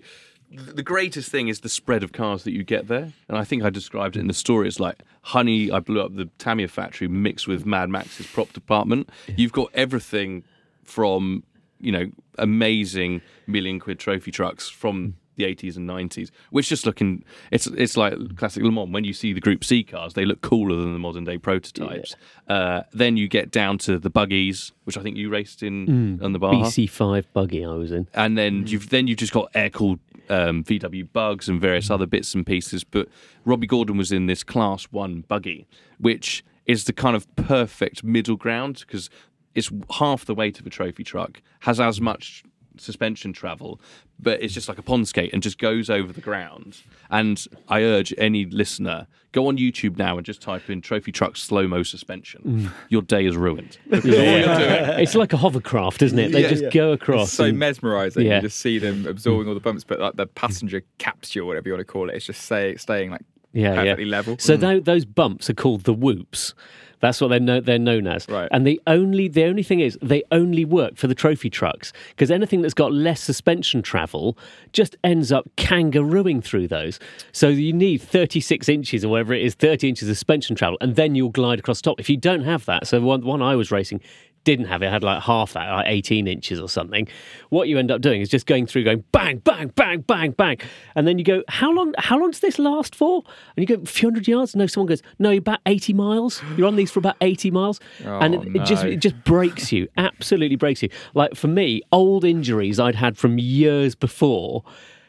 the 0.53 0.83
greatest 0.83 1.31
thing 1.31 1.49
is 1.49 1.61
the 1.61 1.69
spread 1.69 2.03
of 2.03 2.13
cars 2.13 2.45
that 2.45 2.53
you 2.53 2.63
get 2.65 2.89
there, 2.89 3.13
and 3.29 3.39
I 3.39 3.45
think 3.45 3.63
I 3.65 3.71
described 3.71 4.17
it 4.17 4.21
in 4.21 4.27
the 4.29 4.35
story. 4.35 4.69
It's 4.69 4.81
like 4.81 5.03
honey. 5.23 5.71
I 5.71 5.81
blew 5.81 6.01
up 6.01 6.15
the 6.17 6.27
Tamiya 6.39 6.69
factory 6.69 7.09
mixed 7.09 7.49
with 7.49 7.65
Mad 7.67 7.89
Max's 7.91 8.27
prop 8.27 8.53
department. 8.53 9.09
You've 9.37 9.53
got 9.53 9.69
everything 9.75 10.45
from 10.85 11.43
you 11.81 11.93
know 11.93 12.07
amazing 12.39 13.21
million 13.47 13.79
quid 13.81 13.99
trophy 13.99 14.31
trucks 14.31 14.69
from 14.69 15.17
the 15.37 15.45
80s 15.45 15.77
and 15.79 15.89
90s, 15.89 16.31
which 16.51 16.69
just 16.69 16.85
looking 16.85 17.25
it's 17.51 17.67
it's 17.69 17.97
like 17.97 18.15
classic 18.37 18.63
Le 18.63 18.71
Mans. 18.71 18.91
When 18.91 19.05
you 19.05 19.15
see 19.15 19.33
the 19.33 19.41
Group 19.41 19.65
C 19.65 19.83
cars, 19.83 20.13
they 20.13 20.27
look 20.27 20.43
cooler 20.43 20.77
than 20.77 20.93
the 20.93 20.99
modern 20.99 21.25
day 21.25 21.39
prototypes. 21.39 22.15
Uh, 22.49 22.83
then 22.93 23.17
you 23.17 23.29
get 23.29 23.51
down 23.51 23.79
to 23.79 23.99
the 23.99 24.11
buggies, 24.11 24.73
which 24.85 24.99
I 24.99 25.03
think 25.03 25.17
you 25.17 25.31
raced 25.31 25.63
in 25.63 26.21
on 26.23 26.33
the 26.33 26.39
Baja 26.39 26.65
BC5 26.67 27.25
buggy 27.33 27.65
I 27.65 27.73
was 27.73 27.93
in. 27.93 28.07
and 28.13 28.37
then 28.37 28.67
you've 28.67 28.91
then 28.91 29.07
you've 29.07 29.19
just 29.19 29.33
got 29.33 29.51
air 29.55 29.71
cooled 29.71 30.01
um, 30.29 30.65
VW 30.65 31.09
bugs 31.13 31.49
and 31.49 31.61
various 31.61 31.91
other 31.91 32.07
bits 32.07 32.35
and 32.35 32.47
pieces. 32.47 32.85
But 32.85 33.09
Robby 33.45 33.67
Gordon 33.67 33.97
was 33.97 34.13
in 34.13 34.27
this 34.27 34.43
Class 34.43 34.85
One 34.85 35.25
buggy, 35.29 35.67
which 35.99 36.45
is 36.67 36.85
the 36.85 36.93
kind 36.93 37.17
of 37.17 37.35
perfect 37.37 38.05
middle 38.05 38.37
ground 38.37 38.85
because 38.87 39.11
it's 39.55 39.71
half 39.91 40.25
the 40.25 40.35
weight 40.35 40.61
of 40.61 40.67
a 40.67 40.71
trophy 40.71 41.05
truck, 41.05 41.43
has 41.61 41.81
as 41.81 42.01
much 42.01 42.43
suspension 42.79 43.33
travel, 43.33 43.81
but 44.19 44.43
it's 44.43 44.55
just 44.55 44.69
like 44.69 44.79
a 44.79 44.83
pond 44.83 45.09
skate 45.09 45.33
and 45.33 45.43
just 45.43 45.59
goes 45.59 45.91
over 45.91 46.13
the 46.13 46.21
ground. 46.21 46.83
And 47.11 47.45
I 47.69 47.83
urge 47.83 48.15
any 48.19 48.45
listener 48.47 49.07
go 49.33 49.49
on 49.49 49.57
YouTube 49.57 49.97
now 49.97 50.17
and 50.17 50.25
just 50.25 50.41
type 50.41 50.69
in 50.71 50.81
trophy 50.81 51.11
truck 51.11 51.37
slow 51.37 51.67
mo 51.67 51.83
suspension. 51.83 52.43
Mm. 52.45 52.73
Your 52.91 53.03
day 53.03 53.27
is 53.27 53.37
ruined. 53.37 53.79
It's 53.93 55.15
like 55.15 55.33
a 55.33 55.37
hovercraft, 55.37 56.03
isn't 56.03 56.19
it? 56.19 56.33
They 56.33 56.43
Yeah, 56.43 56.49
just 56.49 56.63
yeah. 56.65 56.71
go 56.71 56.93
across. 56.93 57.33
so 57.33 57.45
and- 57.45 57.59
mesmerizing. 57.59 58.27
Yeah. 58.27 58.37
You 58.37 58.43
just 58.43 58.61
see 58.61 58.79
them 58.79 59.07
absorbing 59.07 59.49
all 59.49 59.55
the 59.55 59.61
bumps, 59.61 59.85
but 59.85 59.99
like 59.99 60.17
the 60.17 60.27
passenger 60.27 60.83
capsule, 60.99 61.47
whatever 61.47 61.69
you 61.69 61.75
want 61.75 61.87
to 61.87 61.91
call 61.91 62.09
it, 62.09 62.15
it's 62.15 62.27
just 62.27 62.43
stay, 62.43 62.77
staying 62.77 63.11
like 63.11 63.23
yeah, 63.53 63.75
perfectly 63.75 64.05
yeah. 64.05 64.11
level. 64.11 64.37
So 64.39 64.57
mm. 64.57 64.61
tho- 64.61 64.81
those 64.81 65.05
bumps 65.05 65.49
are 65.51 65.55
called 65.55 65.85
the 65.85 65.95
whoops. 65.95 66.55
That's 67.03 67.21
what 67.21 67.29
they're 67.29 67.41
no- 67.41 67.61
they're 67.61 67.79
known 67.79 68.07
as. 68.07 68.27
Right. 68.29 68.49
And 68.53 68.67
the 68.67 68.81
only 68.87 69.29
the 69.29 69.45
only 69.45 69.65
thing 69.65 69.81
is 69.81 69.99
they 70.01 70.23
only 70.31 70.65
work 70.65 70.97
for 70.97 71.09
the 71.09 71.15
trophy 71.15 71.51
trucks 71.51 71.93
because 72.11 72.31
anything 72.31 72.63
that's 72.63 72.75
got 72.75 72.93
less 72.93 73.21
suspension 73.21 73.83
travel 73.83 74.39
just 74.73 74.97
ends 75.03 75.33
up 75.33 75.51
kangarooing 75.57 76.43
through 76.43 76.69
those. 76.69 77.01
So 77.33 77.49
you 77.49 77.73
need 77.73 78.01
36 78.01 78.69
inches 78.69 79.05
or 79.05 79.09
whatever 79.09 79.35
it 79.35 79.43
is, 79.43 79.55
30 79.55 79.89
inches 79.89 80.09
of 80.09 80.17
suspension 80.17 80.55
travel, 80.55 80.79
and 80.81 80.95
then 80.95 81.15
you'll 81.17 81.31
glide 81.31 81.59
across 81.59 81.83
top. 81.83 81.99
If 81.99 82.09
you 82.09 82.17
don't 82.17 82.45
have 82.45 82.65
that, 82.67 82.87
so 82.87 83.01
one 83.01 83.23
one 83.27 83.43
I 83.43 83.57
was 83.57 83.71
racing 83.73 84.01
didn't 84.45 84.67
have 84.67 84.83
it, 84.83 84.91
had 84.91 85.03
like 85.03 85.23
half 85.23 85.53
that, 85.53 85.71
like 85.71 85.87
18 85.89 86.27
inches 86.27 86.61
or 86.61 86.69
something. 86.69 87.07
What 87.51 87.69
you 87.69 87.79
end 87.79 87.91
up 87.91 88.01
doing 88.01 88.21
is 88.21 88.29
just 88.29 88.47
going 88.47 88.67
through, 88.67 88.85
going 88.85 89.05
bang, 89.13 89.39
bang, 89.39 89.69
bang, 89.69 90.01
bang, 90.01 90.33
bang, 90.33 90.59
and 90.95 91.07
then 91.07 91.19
you 91.19 91.25
go, 91.25 91.43
how 91.49 91.73
long? 91.73 91.95
How 91.99 92.19
long 92.19 92.31
does 92.31 92.41
this 92.41 92.59
last 92.59 92.95
for? 92.95 93.23
And 93.57 93.69
you 93.69 93.77
go 93.77 93.83
a 93.83 93.87
few 93.87 94.09
hundred 94.09 94.27
yards. 94.27 94.57
No, 94.57 94.67
someone 94.67 94.89
goes, 94.89 95.03
no, 95.19 95.31
about 95.33 95.61
80 95.67 95.93
miles. 95.93 96.43
You're 96.57 96.67
on 96.67 96.77
these 96.77 96.91
for 96.91 96.99
about 96.99 97.17
80 97.21 97.51
miles, 97.51 97.81
oh, 98.05 98.19
and 98.19 98.35
Oh, 98.35 98.43
it, 98.43 98.57
it 98.57 98.65
just 98.65 98.85
it 98.85 98.97
just 98.97 99.23
breaks 99.25 99.73
you, 99.73 99.89
absolutely 99.97 100.57
breaks 100.57 100.83
you. 100.83 100.89
Like 101.15 101.35
for 101.35 101.49
me, 101.49 101.83
old 101.93 102.25
injuries 102.25 102.81
I'd 102.81 102.95
had 102.95 103.17
from 103.17 103.39
years 103.39 103.95
before 103.95 104.65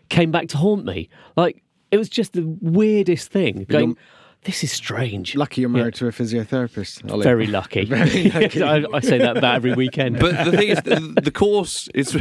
came 0.09 0.31
back 0.31 0.47
to 0.49 0.57
haunt 0.57 0.85
me. 0.85 1.09
Like 1.35 1.63
it 1.91 1.97
was 1.97 2.09
just 2.09 2.33
the 2.33 2.45
weirdest 2.61 3.31
thing. 3.31 3.65
Going, 3.69 3.97
this 4.45 4.63
is 4.63 4.71
strange. 4.71 5.35
Lucky 5.35 5.62
you're 5.62 5.69
married 5.69 5.95
to 5.95 6.07
a 6.07 6.12
physiotherapist. 6.12 7.09
Ollie. 7.12 7.23
Very 7.23 7.47
lucky. 7.47 7.91
I, 7.91 8.85
I 8.93 9.00
say 9.00 9.17
that 9.17 9.38
about 9.38 9.55
every 9.55 9.73
weekend. 9.73 10.19
But 10.19 10.45
the 10.45 10.55
thing 10.55 10.69
is, 10.69 10.81
the, 10.83 11.21
the 11.21 11.31
course 11.31 11.88
is 11.93 12.15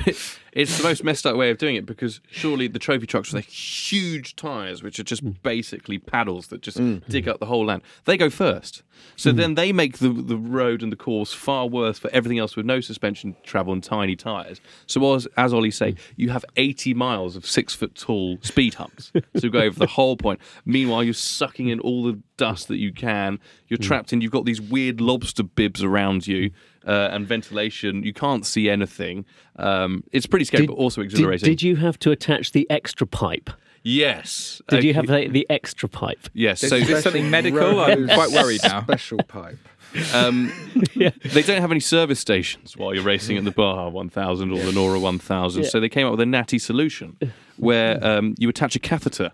it's 0.53 0.77
the 0.77 0.85
most 0.85 1.03
messed 1.03 1.27
up 1.27 1.37
way 1.37 1.51
of 1.51 1.59
doing 1.59 1.77
it 1.77 1.87
because 1.87 2.21
surely 2.31 2.69
the 2.69 2.79
trophy 2.79 3.07
trucks 3.07 3.33
with 3.33 3.43
their 3.43 3.51
huge 3.51 4.37
tyres, 4.37 4.83
which 4.83 5.01
are 5.01 5.05
just 5.05 5.23
hmm. 5.23 5.31
basically 5.43 5.99
paddles 5.99 6.49
that 6.49 6.61
just 6.61 6.79
hmm. 6.79 6.99
dig 7.09 7.27
up 7.27 7.41
the 7.41 7.47
whole 7.47 7.65
land, 7.65 7.83
they 8.05 8.17
go 8.17 8.29
first. 8.29 8.83
So 9.17 9.31
hmm. 9.31 9.37
then 9.39 9.55
they 9.55 9.73
make 9.73 9.99
the 9.99 10.11
the 10.11 10.37
road 10.37 10.83
and 10.83 10.93
the 10.93 10.97
course 10.97 11.33
far 11.33 11.67
worse 11.67 11.99
for 11.99 12.11
everything 12.11 12.39
else 12.39 12.55
with 12.55 12.67
no 12.67 12.81
suspension 12.81 13.35
travel 13.43 13.73
and 13.73 13.83
tiny 13.83 14.15
tyres. 14.15 14.61
So 14.87 15.15
as 15.15 15.27
as 15.37 15.53
Ollie 15.53 15.71
say, 15.71 15.97
you 16.17 16.31
have 16.31 16.45
80 16.57 16.95
miles 16.95 17.35
of 17.35 17.47
six 17.47 17.75
foot 17.75 17.95
tall 17.95 18.39
speed 18.43 18.75
humps 18.75 19.11
to 19.39 19.49
go 19.49 19.61
over 19.61 19.79
the 19.79 19.87
whole 19.87 20.17
point. 20.17 20.41
Meanwhile, 20.65 21.05
you're 21.05 21.15
sucking 21.15 21.69
in 21.69 21.81
all 21.81 22.05
the 22.05 22.12
dust 22.37 22.69
that 22.69 22.79
you 22.79 22.93
can. 22.93 23.39
You're 23.69 23.79
trapped 23.79 24.13
in. 24.13 24.21
You've 24.21 24.33
got 24.33 24.45
these 24.45 24.61
weird 24.61 25.01
lobster 25.01 25.43
bibs 25.43 25.83
around 25.83 26.27
you 26.27 26.51
uh, 26.87 27.11
and 27.13 27.27
ventilation. 27.27 28.03
You 28.03 28.13
can't 28.13 28.45
see 28.47 28.69
anything. 28.69 29.25
Um, 29.57 30.05
it's 30.13 30.27
pretty 30.27 30.45
scary, 30.45 30.67
but 30.67 30.75
also 30.75 31.01
exhilarating. 31.01 31.47
did 31.49 31.63
you 31.63 31.77
have 31.77 31.99
to 32.01 32.11
attach 32.11 32.53
the 32.53 32.69
extra 32.71 33.07
pipe? 33.07 33.51
Yes. 33.85 34.63
Did 34.69 34.85
you 34.85 34.95
have 34.95 35.07
the, 35.09 35.29
the 35.29 35.47
extra 35.51 35.89
pipe? 35.89 36.29
Yes. 36.33 36.63
Is 36.63 36.71
So 36.71 36.79
this 36.81 37.03
something 37.03 37.31
medical? 37.31 37.81
I'm 37.81 38.07
quite 38.07 38.31
worried 38.31 38.61
now. 38.63 38.83
Special 38.83 39.19
pipe. 39.19 39.59
um, 40.15 40.51
they 40.95 41.43
don't 41.43 41.61
have 41.61 41.71
any 41.71 41.81
service 41.81 42.19
stations 42.19 42.77
while 42.77 42.95
you're 42.95 43.03
racing 43.03 43.37
at 43.37 43.45
the 43.45 43.51
Baja 43.51 43.89
1000 43.91 44.51
or 44.53 44.59
the 44.59 44.71
Norra 44.71 45.01
1000. 45.01 45.65
So 45.65 45.81
they 45.81 45.89
came 45.89 46.07
up 46.07 46.13
with 46.13 46.21
a 46.21 46.27
natty 46.27 46.59
solution 46.59 47.19
where 47.57 48.03
um, 48.05 48.35
you 48.39 48.49
attach 48.49 48.75
a 48.75 48.79
catheter 48.79 49.33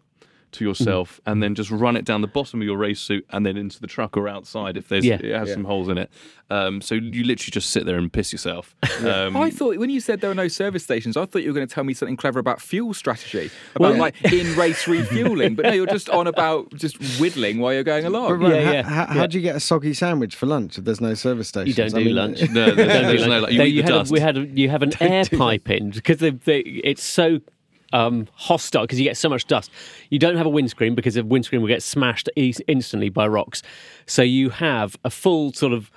to 0.53 0.65
yourself 0.65 1.21
and 1.27 1.43
then 1.43 1.55
just 1.55 1.71
run 1.71 1.97
it 1.97 2.05
down 2.05 2.21
the 2.21 2.27
bottom 2.27 2.61
of 2.61 2.67
your 2.67 2.77
race 2.79 3.01
suit 3.01 3.25
and 3.31 3.45
then 3.45 3.57
into 3.57 3.81
the 3.81 3.87
truck 3.87 4.17
or 4.17 4.29
outside 4.29 4.77
if 4.77 4.89
there's 4.89 5.05
Yeah. 5.05 5.17
it 5.23 5.35
has 5.35 5.53
some 5.53 5.65
holes 5.65 5.89
in 5.89 5.99
it. 5.99 6.11
Um, 6.51 6.81
so 6.81 6.95
you 6.95 7.25
literally 7.25 7.51
just 7.51 7.71
sit 7.71 7.85
there 7.85 7.97
and 7.99 8.13
piss 8.13 8.33
yourself. 8.33 8.75
Um, 8.99 9.37
I 9.37 9.51
thought 9.51 9.77
when 9.79 9.91
you 9.91 10.01
said 10.01 10.21
there 10.21 10.31
were 10.31 10.35
no 10.35 10.49
service 10.49 10.83
stations, 10.83 11.17
I 11.17 11.25
thought 11.25 11.43
you 11.43 11.51
were 11.51 11.55
going 11.55 11.69
to 11.69 11.73
tell 11.73 11.85
me 11.85 11.95
something 11.95 12.17
clever 12.17 12.41
about 12.41 12.61
fuel 12.61 12.93
strategy, 12.95 13.49
about 13.77 13.95
like 13.97 14.17
in 14.33 14.57
race 14.57 14.89
refueling. 14.89 15.55
But 15.55 15.67
no, 15.67 15.73
you're 15.73 15.87
just 15.87 16.11
on 16.11 16.27
about 16.27 16.75
just 16.75 16.97
whittling 17.21 17.59
while 17.61 17.73
you're 17.73 17.85
going 17.85 18.03
But 18.03 18.09
along. 18.09 18.41
Ron, 18.41 18.51
Yeah, 18.51 18.63
how, 18.65 18.73
yeah, 18.73 18.83
how, 18.83 18.95
yeah. 19.03 19.07
how 19.21 19.27
do 19.29 19.39
you 19.39 19.43
get 19.43 19.55
a 19.55 19.61
soggy 19.61 19.95
sandwich 19.95 20.35
for 20.35 20.47
lunch 20.47 20.79
if 20.79 20.85
there's 20.85 21.01
no 21.01 21.15
service 21.15 21.53
You 21.55 21.73
don't 21.75 21.95
do 21.95 22.05
lunch. 22.11 22.41
No, 22.51 22.75
there's, 22.75 22.77
there's 22.77 23.27
no, 23.27 23.41
like, 23.41 23.53
you 23.53 23.63
eat 23.63 23.77
the 23.77 23.83
had 23.83 23.91
a- 23.93 23.95
dust. 23.99 24.11
we 24.13 24.19
had 24.21 24.37
a, 24.37 24.47
you 24.47 24.69
have 24.69 24.83
an 24.83 24.93
air 25.01 25.25
pipe 25.27 25.71
in 25.71 25.91
because 25.91 26.19
the, 26.19 26.33
the, 26.33 26.59
it's 26.83 27.05
so 27.05 27.41
um, 27.93 28.29
hostile 28.35 28.83
because 28.83 28.99
you 28.99 29.05
get 29.05 29.17
so 29.17 29.29
much 29.29 29.47
dust. 29.47 29.71
You 30.11 30.19
don't 30.19 30.37
have 30.37 30.47
a 30.47 30.51
windscreen 30.51 30.95
because 30.95 31.15
the 31.15 31.25
windscreen 31.25 31.61
will 31.63 31.69
get 31.69 31.83
smashed 31.83 32.29
e- 32.37 32.55
instantly 32.67 33.09
by 33.09 33.27
rocks. 33.27 33.63
So 34.07 34.23
you 34.23 34.51
have 34.51 34.97
a 35.05 35.11
full 35.11 35.53
sort 35.53 35.73
of. 35.73 35.91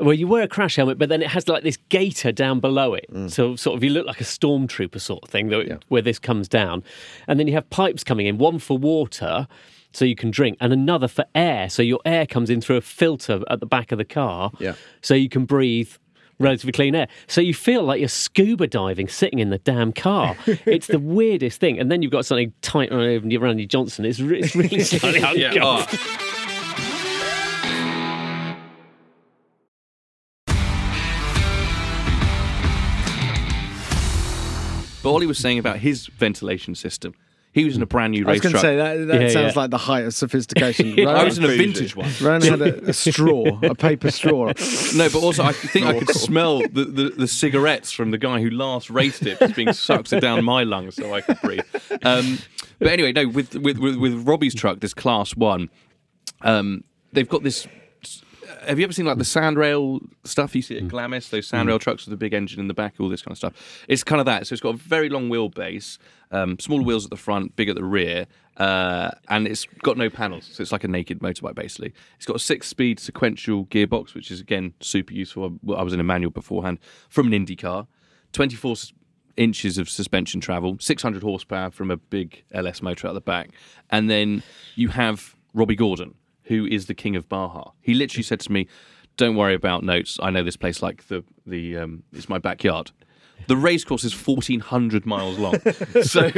Well, 0.00 0.14
you 0.14 0.26
wear 0.26 0.42
a 0.42 0.48
crash 0.48 0.76
helmet, 0.76 0.96
but 0.98 1.10
then 1.10 1.20
it 1.20 1.28
has 1.28 1.48
like 1.48 1.64
this 1.64 1.76
gaiter 1.90 2.32
down 2.32 2.60
below 2.60 2.94
it. 2.94 3.04
So, 3.28 3.56
sort 3.56 3.76
of, 3.76 3.84
you 3.84 3.90
look 3.90 4.06
like 4.06 4.22
a 4.22 4.24
stormtrooper 4.24 4.98
sort 4.98 5.22
of 5.22 5.28
thing 5.28 5.48
that, 5.48 5.80
where 5.88 6.00
this 6.00 6.18
comes 6.18 6.48
down. 6.48 6.82
And 7.28 7.38
then 7.38 7.46
you 7.46 7.52
have 7.52 7.68
pipes 7.68 8.02
coming 8.02 8.26
in, 8.26 8.38
one 8.38 8.58
for 8.58 8.78
water, 8.78 9.46
so 9.92 10.06
you 10.06 10.16
can 10.16 10.30
drink, 10.30 10.56
and 10.62 10.72
another 10.72 11.08
for 11.08 11.26
air. 11.34 11.68
So 11.68 11.82
your 11.82 12.00
air 12.06 12.24
comes 12.24 12.48
in 12.48 12.62
through 12.62 12.76
a 12.76 12.80
filter 12.80 13.42
at 13.50 13.60
the 13.60 13.66
back 13.66 13.92
of 13.92 13.98
the 13.98 14.04
car, 14.06 14.50
Yeah. 14.58 14.76
so 15.02 15.12
you 15.12 15.28
can 15.28 15.44
breathe 15.44 15.92
relatively 16.42 16.72
clean 16.72 16.94
air. 16.94 17.08
So 17.26 17.40
you 17.40 17.54
feel 17.54 17.82
like 17.84 18.00
you're 18.00 18.08
scuba 18.08 18.66
diving 18.66 19.08
sitting 19.08 19.38
in 19.38 19.50
the 19.50 19.58
damn 19.58 19.92
car. 19.92 20.36
it's 20.46 20.86
the 20.88 20.98
weirdest 20.98 21.60
thing. 21.60 21.78
And 21.78 21.90
then 21.90 22.02
you've 22.02 22.12
got 22.12 22.26
something 22.26 22.52
tight 22.62 22.92
around 22.92 23.30
your 23.32 23.42
around 23.42 23.58
your 23.58 23.68
Johnson. 23.68 24.04
It's, 24.04 24.20
re- 24.20 24.40
it's 24.40 24.54
really 24.54 24.80
slightly 24.84 25.20
Yeah, 25.40 25.52
uncomfortable. 25.52 25.98
oh. 26.04 26.28
But 35.02 35.10
Ollie 35.10 35.26
was 35.26 35.38
saying 35.38 35.58
about 35.58 35.78
his 35.78 36.06
ventilation 36.06 36.76
system. 36.76 37.14
He 37.54 37.66
was 37.66 37.76
in 37.76 37.82
a 37.82 37.86
brand 37.86 38.12
new 38.12 38.24
race 38.24 38.28
I 38.28 38.32
was 38.32 38.40
going 38.40 38.52
to 38.54 38.58
say 38.60 38.76
that, 38.76 39.06
that 39.08 39.20
Yeah, 39.20 39.28
sounds 39.28 39.54
yeah. 39.54 39.60
like 39.60 39.70
the 39.70 39.76
height 39.78 40.06
of 40.06 40.14
sophistication. 40.14 40.98
I 41.06 41.22
was 41.22 41.36
in 41.36 41.44
a 41.44 41.48
vintage 41.48 41.94
one. 41.94 42.10
Rowan 42.20 42.40
had 42.40 42.62
a, 42.62 42.88
a 42.88 42.92
straw, 42.94 43.58
a 43.62 43.74
paper 43.74 44.10
straw. 44.10 44.52
No, 44.94 45.08
but 45.10 45.16
also 45.16 45.44
I 45.44 45.52
think 45.52 45.84
I 45.86 45.98
could 45.98 46.08
smell 46.08 46.60
the, 46.60 46.84
the, 46.86 47.10
the 47.10 47.28
cigarettes 47.28 47.92
from 47.92 48.10
the 48.10 48.16
guy 48.16 48.40
who 48.40 48.48
last 48.48 48.88
raced 48.88 49.26
it 49.26 49.38
just 49.38 49.54
being 49.54 49.72
sucked 49.74 50.18
down 50.18 50.44
my 50.46 50.62
lungs 50.64 50.94
so 50.96 51.12
I 51.12 51.20
could 51.20 51.38
breathe. 51.42 51.60
Um, 52.02 52.38
but 52.78 52.88
anyway, 52.88 53.12
no, 53.12 53.28
with, 53.28 53.54
with 53.54 53.76
with 53.78 53.96
with 53.96 54.26
Robby's 54.26 54.54
truck, 54.54 54.80
this 54.80 54.94
class 54.94 55.36
one, 55.36 55.68
um, 56.40 56.84
they've 57.12 57.28
got 57.28 57.42
this. 57.42 57.66
Have 58.66 58.78
you 58.78 58.84
ever 58.84 58.92
seen 58.92 59.06
like 59.06 59.18
the 59.18 59.24
sandrail 59.24 60.00
stuff 60.24 60.54
you 60.54 60.62
see 60.62 60.76
at 60.78 60.88
Glamis? 60.88 61.28
Those 61.30 61.50
sandrail 61.50 61.80
trucks 61.80 62.04
with 62.06 62.10
the 62.10 62.16
big 62.16 62.32
engine 62.34 62.60
in 62.60 62.68
the 62.68 62.74
back, 62.74 62.94
all 63.00 63.08
this 63.08 63.22
kind 63.22 63.32
of 63.32 63.38
stuff. 63.38 63.84
It's 63.88 64.04
kind 64.04 64.20
of 64.20 64.26
that. 64.26 64.46
So 64.46 64.52
it's 64.52 64.62
got 64.62 64.74
a 64.74 64.78
very 64.78 65.08
long 65.08 65.28
wheelbase, 65.28 65.98
um, 66.30 66.58
smaller 66.58 66.82
wheels 66.82 67.04
at 67.04 67.10
the 67.10 67.16
front, 67.16 67.56
big 67.56 67.68
at 67.68 67.76
the 67.76 67.84
rear, 67.84 68.26
uh, 68.56 69.10
and 69.28 69.46
it's 69.48 69.64
got 69.82 69.96
no 69.96 70.08
panels. 70.10 70.48
So 70.52 70.62
it's 70.62 70.72
like 70.72 70.84
a 70.84 70.88
naked 70.88 71.20
motorbike 71.20 71.54
basically. 71.54 71.92
It's 72.16 72.26
got 72.26 72.36
a 72.36 72.40
six-speed 72.40 73.00
sequential 73.00 73.66
gearbox, 73.66 74.14
which 74.14 74.30
is 74.30 74.40
again 74.40 74.74
super 74.80 75.12
useful. 75.12 75.58
I 75.76 75.82
was 75.82 75.92
in 75.92 76.00
a 76.00 76.04
manual 76.04 76.30
beforehand 76.30 76.78
from 77.08 77.26
an 77.26 77.32
Indy 77.34 77.56
car. 77.56 77.86
24 78.32 78.72
s- 78.72 78.92
inches 79.36 79.78
of 79.78 79.88
suspension 79.88 80.40
travel, 80.40 80.76
600 80.80 81.22
horsepower 81.22 81.70
from 81.70 81.90
a 81.90 81.96
big 81.96 82.44
LS 82.52 82.82
motor 82.82 83.08
at 83.08 83.14
the 83.14 83.20
back, 83.20 83.50
and 83.90 84.08
then 84.10 84.42
you 84.74 84.88
have 84.88 85.36
Robby 85.54 85.74
Gordon, 85.74 86.14
who 86.44 86.66
is 86.66 86.86
the 86.86 86.94
king 86.94 87.16
of 87.16 87.28
Baja. 87.28 87.70
He 87.80 87.94
literally 87.94 88.22
said 88.24 88.40
to 88.40 88.52
me, 88.52 88.66
"Don't 89.16 89.36
worry 89.36 89.54
about 89.54 89.82
notes. 89.84 90.18
I 90.22 90.30
know 90.30 90.42
this 90.42 90.56
place 90.56 90.82
like 90.82 91.06
the 91.08 91.24
the 91.46 91.76
um, 91.78 92.02
it's 92.12 92.28
my 92.28 92.38
backyard." 92.38 92.90
The 93.48 93.56
race 93.56 93.84
course 93.84 94.04
is 94.04 94.14
1,400 94.14 95.04
miles 95.04 95.36
long. 95.36 95.58
so, 96.02 96.30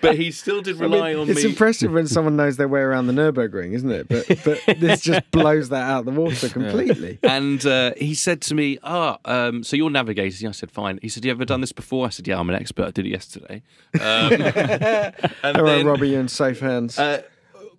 but 0.00 0.16
he 0.16 0.30
still 0.30 0.62
did 0.62 0.78
I 0.78 0.80
mean, 0.80 0.92
rely 0.92 1.14
on 1.14 1.26
me. 1.26 1.32
it's 1.32 1.44
me. 1.44 1.50
impressive 1.50 1.92
when 1.92 2.06
someone 2.06 2.34
knows 2.36 2.56
their 2.56 2.66
way 2.66 2.80
around 2.80 3.08
the 3.08 3.12
Nurburgring, 3.12 3.74
isn't 3.74 3.90
it? 3.90 4.08
But 4.08 4.26
but 4.42 4.78
this 4.80 5.00
just 5.02 5.30
blows 5.32 5.68
that 5.68 5.82
out 5.82 6.00
of 6.00 6.04
the 6.06 6.18
water 6.18 6.48
completely. 6.48 7.18
and 7.22 7.64
uh, 7.66 7.92
he 7.98 8.14
said 8.14 8.40
to 8.42 8.54
me, 8.54 8.78
"Ah, 8.82 9.18
um, 9.26 9.62
so 9.62 9.76
you're 9.76 9.90
navigating?" 9.90 10.48
I 10.48 10.52
said, 10.52 10.70
"Fine." 10.70 10.98
He 11.02 11.10
said, 11.10 11.26
"You 11.26 11.30
ever 11.30 11.44
done 11.44 11.60
this 11.60 11.72
before?" 11.72 12.06
I 12.06 12.10
said, 12.10 12.26
"Yeah, 12.26 12.40
I'm 12.40 12.48
an 12.48 12.56
expert. 12.56 12.86
I 12.86 12.90
did 12.90 13.04
it 13.06 13.10
yesterday." 13.10 13.62
Um, 14.00 14.00
and 14.02 15.14
All 15.44 15.52
right, 15.52 15.76
then, 15.76 15.86
Robby, 15.86 16.08
you're 16.10 16.20
in 16.20 16.28
safe 16.28 16.60
hands. 16.60 16.98
uh, 16.98 17.22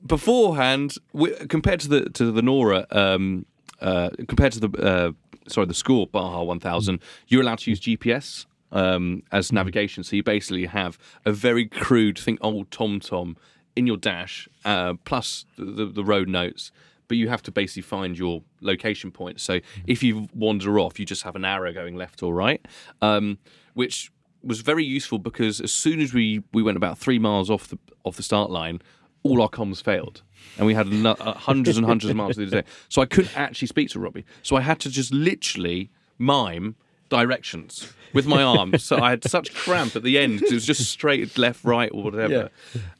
beforehand, 0.05 0.95
we, 1.13 1.31
compared 1.47 1.79
to 1.81 1.87
the 1.87 2.09
to 2.11 2.31
the 2.31 2.41
Norra, 2.41 2.85
um, 2.95 3.45
uh, 3.79 4.09
compared 4.27 4.53
to 4.53 4.59
the 4.59 4.69
uh, 4.79 5.11
sorry 5.47 5.67
the 5.67 5.73
Score 5.73 6.07
Baja 6.07 6.43
1000, 6.43 6.99
you're 7.27 7.41
allowed 7.41 7.59
to 7.59 7.69
use 7.69 7.79
GPS 7.79 8.45
um, 8.71 9.23
as 9.31 9.51
navigation. 9.51 10.03
So 10.03 10.15
you 10.15 10.23
basically 10.23 10.65
have 10.65 10.97
a 11.25 11.31
very 11.31 11.67
crude, 11.67 12.17
think 12.17 12.39
old 12.41 12.69
TomTom 12.69 13.35
in 13.75 13.87
your 13.87 13.97
dash, 13.97 14.49
uh, 14.65 14.95
plus 15.05 15.45
the, 15.57 15.85
the, 15.85 16.03
road 16.03 16.27
notes. 16.27 16.71
But 17.07 17.17
you 17.17 17.29
have 17.29 17.41
to 17.43 17.51
basically 17.51 17.83
find 17.83 18.17
your 18.17 18.41
location 18.61 19.11
point. 19.11 19.41
So 19.41 19.59
if 19.85 20.01
you 20.01 20.29
wander 20.33 20.79
off, 20.79 20.99
you 20.99 21.05
just 21.05 21.23
have 21.23 21.35
an 21.35 21.43
arrow 21.43 21.73
going 21.73 21.95
left 21.95 22.23
or 22.23 22.33
right, 22.33 22.65
um, 23.01 23.37
which 23.73 24.11
was 24.43 24.61
very 24.61 24.83
useful 24.83 25.19
because 25.19 25.59
as 25.59 25.71
soon 25.71 25.99
as 25.99 26.13
we, 26.13 26.43
we 26.53 26.63
went 26.63 26.77
about 26.77 26.97
three 26.97 27.19
miles 27.19 27.49
off 27.49 27.67
the 27.67 27.77
off 28.03 28.15
the 28.15 28.23
start 28.23 28.49
line, 28.49 28.81
all 29.23 29.41
our 29.41 29.49
comms 29.49 29.83
failed, 29.83 30.21
and 30.57 30.65
we 30.67 30.73
had 30.73 30.87
no, 30.87 31.11
uh, 31.11 31.33
hundreds 31.33 31.77
and 31.77 31.85
hundreds 31.85 32.09
of 32.09 32.15
miles 32.15 32.35
to 32.35 32.45
do 32.45 32.51
day. 32.51 32.63
So 32.89 33.01
I 33.01 33.05
couldn't 33.05 33.37
actually 33.37 33.67
speak 33.67 33.89
to 33.89 33.99
Robby. 33.99 34.25
So 34.43 34.55
I 34.55 34.61
had 34.61 34.79
to 34.81 34.89
just 34.89 35.13
literally 35.13 35.89
mime 36.17 36.75
directions 37.09 37.93
with 38.13 38.25
my 38.25 38.41
arms. 38.41 38.83
so 38.83 38.97
I 38.97 39.11
had 39.11 39.23
such 39.23 39.53
cramp 39.53 39.95
at 39.95 40.03
the 40.03 40.17
end 40.17 40.39
'cause 40.41 40.51
it 40.51 40.55
was 40.55 40.65
just 40.65 40.89
straight 40.89 41.37
left, 41.37 41.63
right, 41.63 41.89
or 41.93 42.03
whatever. 42.03 42.33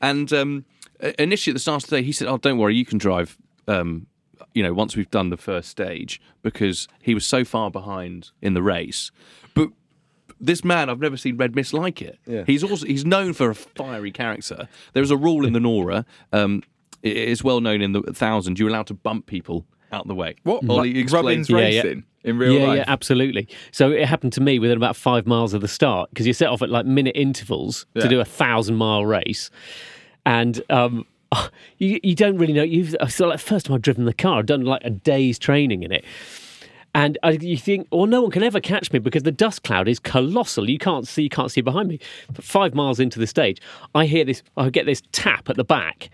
And 0.02 0.32
um, 0.34 0.66
initially 1.18 1.52
at 1.52 1.56
the 1.56 1.60
start 1.60 1.84
of 1.84 1.90
the 1.90 1.98
day, 1.98 2.04
he 2.04 2.12
said, 2.12 2.28
"Oh, 2.28 2.38
don't 2.38 2.58
worry, 2.58 2.76
you 2.76 2.86
can 2.86 2.98
drive." 2.98 3.38
Um, 3.68 4.08
you 4.54 4.62
know, 4.64 4.74
once 4.74 4.96
we've 4.98 5.10
done 5.12 5.30
the 5.30 5.38
first 5.38 5.70
stage, 5.70 6.20
because 6.42 6.88
he 7.02 7.14
was 7.14 7.26
so 7.26 7.46
far 7.46 7.72
behind 7.72 8.32
in 8.42 8.54
the 8.54 8.62
race, 8.62 9.12
but 9.54 9.70
this 10.42 10.64
man, 10.64 10.90
I've 10.90 11.00
never 11.00 11.16
seen 11.18 11.38
Red 11.38 11.56
Mist 11.56 11.74
like 11.74 12.02
it. 12.02 12.20
Yeah. 12.26 12.44
He's 12.46 12.64
also 12.64 12.86
he's 12.86 13.06
known 13.06 13.34
for 13.34 13.50
a 13.52 13.56
fiery 13.56 14.12
character. 14.12 14.68
There 14.94 15.04
is 15.04 15.12
a 15.12 15.18
rule 15.18 15.46
in 15.46 15.54
the 15.54 15.60
Norra. 15.60 16.04
Um, 16.34 16.64
it 17.04 17.16
is 17.16 17.44
well 17.44 17.62
known 17.62 17.82
in 17.82 17.94
the 17.94 18.02
thousand. 18.14 18.60
You're 18.60 18.70
allowed 18.70 18.88
to 18.88 18.94
bump 18.94 19.26
people 19.28 19.66
out 19.92 20.08
the 20.08 20.16
way. 20.16 20.36
What? 20.44 20.68
Ollie, 20.70 20.90
Like 20.94 20.96
explain. 21.04 21.24
Robbins 21.26 21.50
Yeah, 21.50 21.58
yeah. 21.60 21.82
racing 21.84 22.04
in 22.24 22.38
real 22.38 22.54
yeah, 22.54 22.68
life? 22.68 22.78
yeah, 22.78 22.84
absolutely. 22.88 23.48
So 23.72 23.92
it 23.92 24.08
happened 24.08 24.34
to 24.34 24.42
me 24.42 24.60
within 24.60 24.78
about 24.78 24.96
five 24.96 25.26
miles 25.26 25.54
of 25.54 25.62
the 25.62 25.68
start 25.68 26.10
because 26.12 26.28
you 26.28 26.34
set 26.34 26.50
off 26.50 26.62
at 26.62 26.70
like 26.70 26.86
minute 26.86 27.16
intervals 27.16 27.86
Yeah. 27.96 28.04
to 28.04 28.08
do 28.10 28.20
a 28.20 28.26
thousand 28.26 28.76
mile 28.76 29.06
race, 29.06 29.50
and 30.26 30.62
um, 30.70 31.06
you 31.78 32.00
you 32.04 32.16
don't 32.16 32.38
really 32.38 32.54
know. 32.54 32.64
You've 32.64 32.96
so 33.10 33.28
like 33.28 33.40
first 33.40 33.66
time 33.66 33.76
I've 33.76 33.82
driven 33.82 34.06
the 34.06 34.14
car, 34.14 34.40
I've 34.40 34.46
done 34.46 34.64
like 34.64 34.82
a 34.86 34.90
day's 34.90 35.38
training 35.40 35.84
in 35.84 35.92
it. 35.92 36.06
And 36.94 37.18
I, 37.24 37.32
you 37.32 37.58
think, 37.58 37.88
well, 37.92 38.06
no 38.06 38.22
one 38.22 38.32
can 38.32 38.44
ever 38.44 38.60
catch 38.60 38.92
me 38.92 39.00
because 39.00 39.24
the 39.24 39.32
dust 39.32 39.64
cloud 39.64 39.88
is 39.88 40.00
colossal. 40.00 40.70
You 40.70 40.78
can't 40.78 41.08
see, 41.08 41.24
you 41.24 41.30
can't 41.30 41.52
see 41.52 41.62
behind 41.62 41.88
me. 41.88 42.00
But 42.34 42.44
five 42.44 42.74
miles 42.74 43.00
into 43.00 43.18
the 43.18 43.28
stage, 43.28 43.62
I 43.96 44.06
hear 44.06 44.26
this. 44.26 44.44
I 44.58 44.70
get 44.70 44.86
this 44.86 45.02
tap 45.12 45.50
at 45.50 45.56
the 45.56 45.64
back, 45.64 46.10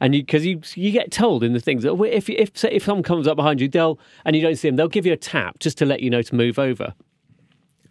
and 0.00 0.14
you 0.14 0.22
because 0.22 0.46
you 0.46 0.60
you 0.74 0.92
get 0.92 1.10
told 1.10 1.42
in 1.42 1.52
the 1.52 1.60
things 1.60 1.82
that 1.82 1.94
if 2.04 2.30
if 2.30 2.56
say 2.56 2.70
if 2.70 2.84
someone 2.84 3.02
comes 3.02 3.26
up 3.26 3.36
behind 3.36 3.60
you, 3.60 3.68
they'll 3.68 3.98
and 4.24 4.36
you 4.36 4.42
don't 4.42 4.56
see 4.56 4.68
them, 4.68 4.76
they'll 4.76 4.88
give 4.88 5.06
you 5.06 5.12
a 5.12 5.16
tap 5.16 5.58
just 5.58 5.76
to 5.78 5.84
let 5.84 6.00
you 6.00 6.10
know 6.10 6.22
to 6.22 6.34
move 6.34 6.58
over. 6.58 6.94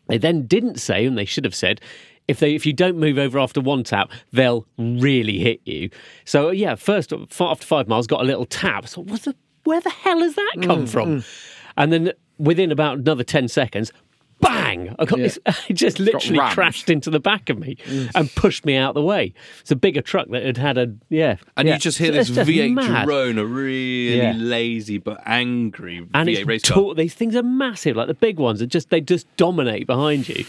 They 0.07 0.17
then 0.17 0.47
didn't 0.47 0.79
say, 0.79 1.05
and 1.05 1.17
they 1.17 1.25
should 1.25 1.45
have 1.45 1.53
said, 1.53 1.81
if 2.29 2.39
they 2.39 2.55
if 2.55 2.65
you 2.65 2.71
don't 2.71 2.97
move 2.97 3.17
over 3.17 3.37
after 3.37 3.59
one 3.59 3.83
tap, 3.83 4.11
they'll 4.31 4.65
really 4.77 5.39
hit 5.39 5.61
you. 5.65 5.89
So 6.25 6.51
yeah, 6.51 6.75
first 6.75 7.11
after 7.11 7.65
five 7.65 7.87
miles, 7.87 8.07
got 8.07 8.21
a 8.21 8.23
little 8.23 8.45
tap. 8.45 8.87
So 8.87 9.01
what's 9.01 9.25
the 9.25 9.35
where 9.65 9.81
the 9.81 9.89
hell 9.89 10.19
has 10.19 10.35
that 10.35 10.53
come 10.61 10.85
mm, 10.85 10.89
from? 10.89 11.19
Mm. 11.19 11.27
And 11.77 11.93
then 11.93 12.13
within 12.39 12.71
about 12.71 12.97
another 12.99 13.23
ten 13.23 13.47
seconds. 13.47 13.91
Bang! 14.41 14.95
I 14.97 15.03
got 15.03 15.17
this. 15.19 15.37
It 15.67 15.73
just 15.73 15.99
literally 15.99 16.39
crashed 16.53 16.89
into 16.89 17.09
the 17.09 17.19
back 17.19 17.49
of 17.49 17.59
me 17.59 17.75
and 18.15 18.33
pushed 18.35 18.63
me 18.65 18.77
out 18.77 18.93
the 18.93 19.01
way. 19.01 19.33
It's 19.59 19.71
a 19.71 19.75
bigger 19.75 20.01
truck 20.01 20.29
that 20.29 20.45
had 20.45 20.55
had 20.55 20.77
a 20.77 20.95
yeah. 21.09 21.35
and 21.57 21.67
yeah. 21.67 21.73
you 21.73 21.79
just 21.81 21.97
hear 21.97 22.15
It's 22.15 22.29
this 22.29 22.37
just 22.37 22.49
V8 22.49 22.73
mad. 22.73 23.05
drone, 23.05 23.37
a 23.37 23.43
really 23.43 24.17
Yeah. 24.17 24.31
lazy 24.37 24.97
but 24.97 25.21
angry 25.25 26.07
and 26.13 26.29
V8 26.29 26.45
race 26.47 26.61
car. 26.63 26.95
these 26.95 27.13
things 27.13 27.35
are 27.35 27.43
massive. 27.43 27.97
Like 27.97 28.07
the 28.07 28.13
big 28.13 28.39
ones, 28.39 28.61
are 28.61 28.65
just 28.65 28.89
they 28.91 29.01
just 29.01 29.27
dominate 29.35 29.85
behind 29.87 30.29
you. 30.29 30.45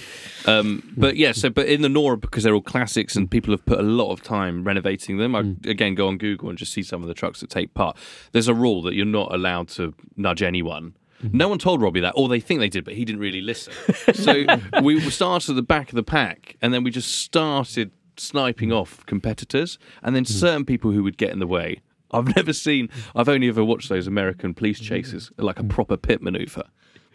Um, 0.47 0.89
but 0.97 1.17
yeah, 1.17 1.33
so 1.33 1.51
but 1.51 1.67
in 1.67 1.83
the 1.83 1.89
Norra 1.89 2.21
because 2.21 2.45
they're 2.45 2.55
all 2.55 2.63
classics 2.63 3.17
and 3.17 3.29
people 3.29 3.53
have 3.53 3.67
put 3.67 3.81
a 3.81 3.83
lot 3.83 4.13
of 4.13 4.23
time 4.23 4.63
renovating 4.63 5.19
them. 5.19 5.35
I 5.35 5.41
again 5.69 5.97
go 5.97 6.07
on 6.07 6.17
Google 6.17 6.49
and 6.49 6.57
just 6.57 6.73
see 6.73 6.85
some 6.85 7.03
of 7.03 7.09
the 7.09 7.15
trucks 7.15 7.41
that 7.41 7.51
take 7.51 7.75
part. 7.75 7.97
There's 8.31 8.47
a 8.47 8.55
rule 8.55 8.83
that 8.83 8.95
you're 8.95 9.05
not 9.05 9.35
allowed 9.35 9.67
to 9.71 9.95
nudge 10.17 10.43
anyone. 10.45 10.95
Mm-hmm. 11.23 11.37
No 11.37 11.49
one 11.49 11.59
told 11.59 11.83
Robby 11.83 12.01
that, 12.01 12.13
or 12.17 12.29
they 12.29 12.41
think 12.41 12.61
they 12.61 12.69
did, 12.69 12.85
but 12.85 12.95
he 12.95 13.05
didn't 13.05 13.21
really 13.21 13.41
listen. 13.41 13.73
So 14.15 14.45
we 14.83 15.01
started 15.11 15.51
at 15.51 15.57
the 15.57 15.63
back 15.63 15.89
of 15.91 15.95
the 15.95 16.03
pack, 16.03 16.57
and 16.61 16.75
then 16.75 16.83
we 16.83 16.91
just 16.91 17.11
started 17.23 17.91
sniping 18.17 18.73
off 18.73 19.05
competitors, 19.07 19.79
and 20.03 20.15
then 20.15 20.25
mm. 20.25 20.29
certain 20.29 20.65
people 20.65 20.91
who 20.91 21.03
would 21.03 21.17
get 21.17 21.31
in 21.31 21.39
the 21.39 21.47
way. 21.47 21.81
I've 22.11 22.35
never 22.37 22.53
seen. 22.53 22.89
I've 23.15 23.29
only 23.29 23.49
ever 23.49 23.65
watched 23.65 23.89
those 23.89 24.07
American 24.07 24.55
police 24.55 24.81
chases, 24.81 25.31
like 25.37 25.59
a 25.59 25.63
mm. 25.63 25.71
proper 25.71 25.97
pit 25.97 26.23
maneuver. 26.23 26.65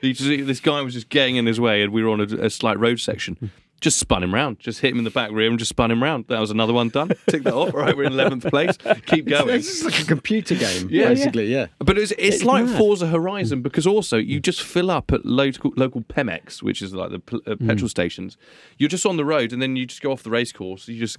This 0.01 0.59
guy 0.59 0.81
was 0.81 0.93
just 0.93 1.09
getting 1.09 1.35
in 1.35 1.45
his 1.45 1.59
way, 1.59 1.81
and 1.81 1.91
we 1.91 2.03
were 2.03 2.09
on 2.09 2.21
a, 2.21 2.45
a 2.45 2.49
slight 2.49 2.79
road 2.79 2.99
section. 2.99 3.35
Mm. 3.41 3.49
Just 3.85 3.99
spun 3.99 4.23
him 4.23 4.33
round, 4.33 4.59
just 4.59 4.79
hit 4.79 4.89
him 4.93 4.97
in 4.97 5.03
the 5.03 5.11
back 5.11 5.29
rear, 5.29 5.47
and 5.47 5.59
just 5.59 5.69
spun 5.69 5.91
him 5.91 6.01
round. 6.01 6.25
That 6.27 6.39
was 6.39 6.49
another 6.49 6.73
one 6.73 6.89
done. 6.89 7.11
Tick 7.29 7.43
that 7.43 7.53
off. 7.53 7.71
Right, 7.71 7.95
we're 7.95 8.05
in 8.05 8.13
eleventh 8.13 8.43
place. 8.49 8.75
Keep 9.05 9.27
going. 9.27 9.49
it's 9.49 9.67
just 9.67 9.83
like 9.85 9.99
a 10.01 10.05
computer 10.05 10.55
game, 10.55 10.87
Yeah. 10.89 11.09
basically. 11.09 11.45
Yeah. 11.53 11.67
But 11.77 11.99
it's, 11.99 12.09
it's, 12.13 12.37
It's 12.37 12.43
like 12.43 12.65
mad. 12.65 12.79
Forza 12.79 13.05
Horizon 13.05 13.61
because 13.61 13.85
also 13.85 14.17
you 14.17 14.39
just 14.39 14.63
fill 14.63 14.89
up 14.89 15.11
at 15.13 15.23
local 15.23 15.71
local 15.77 16.01
Pemex, 16.01 16.63
which 16.63 16.81
is 16.81 16.95
like 16.95 17.11
the 17.11 17.41
uh, 17.45 17.55
petrol 17.67 17.87
stations. 17.87 18.37
You're 18.79 18.89
just 18.89 19.05
on 19.05 19.17
the 19.17 19.25
road, 19.25 19.53
and 19.53 19.61
then 19.61 19.75
you 19.75 19.85
just 19.85 20.01
go 20.01 20.11
off 20.11 20.23
the 20.23 20.31
race 20.31 20.51
course. 20.51 20.87
You 20.87 20.97
just 20.99 21.17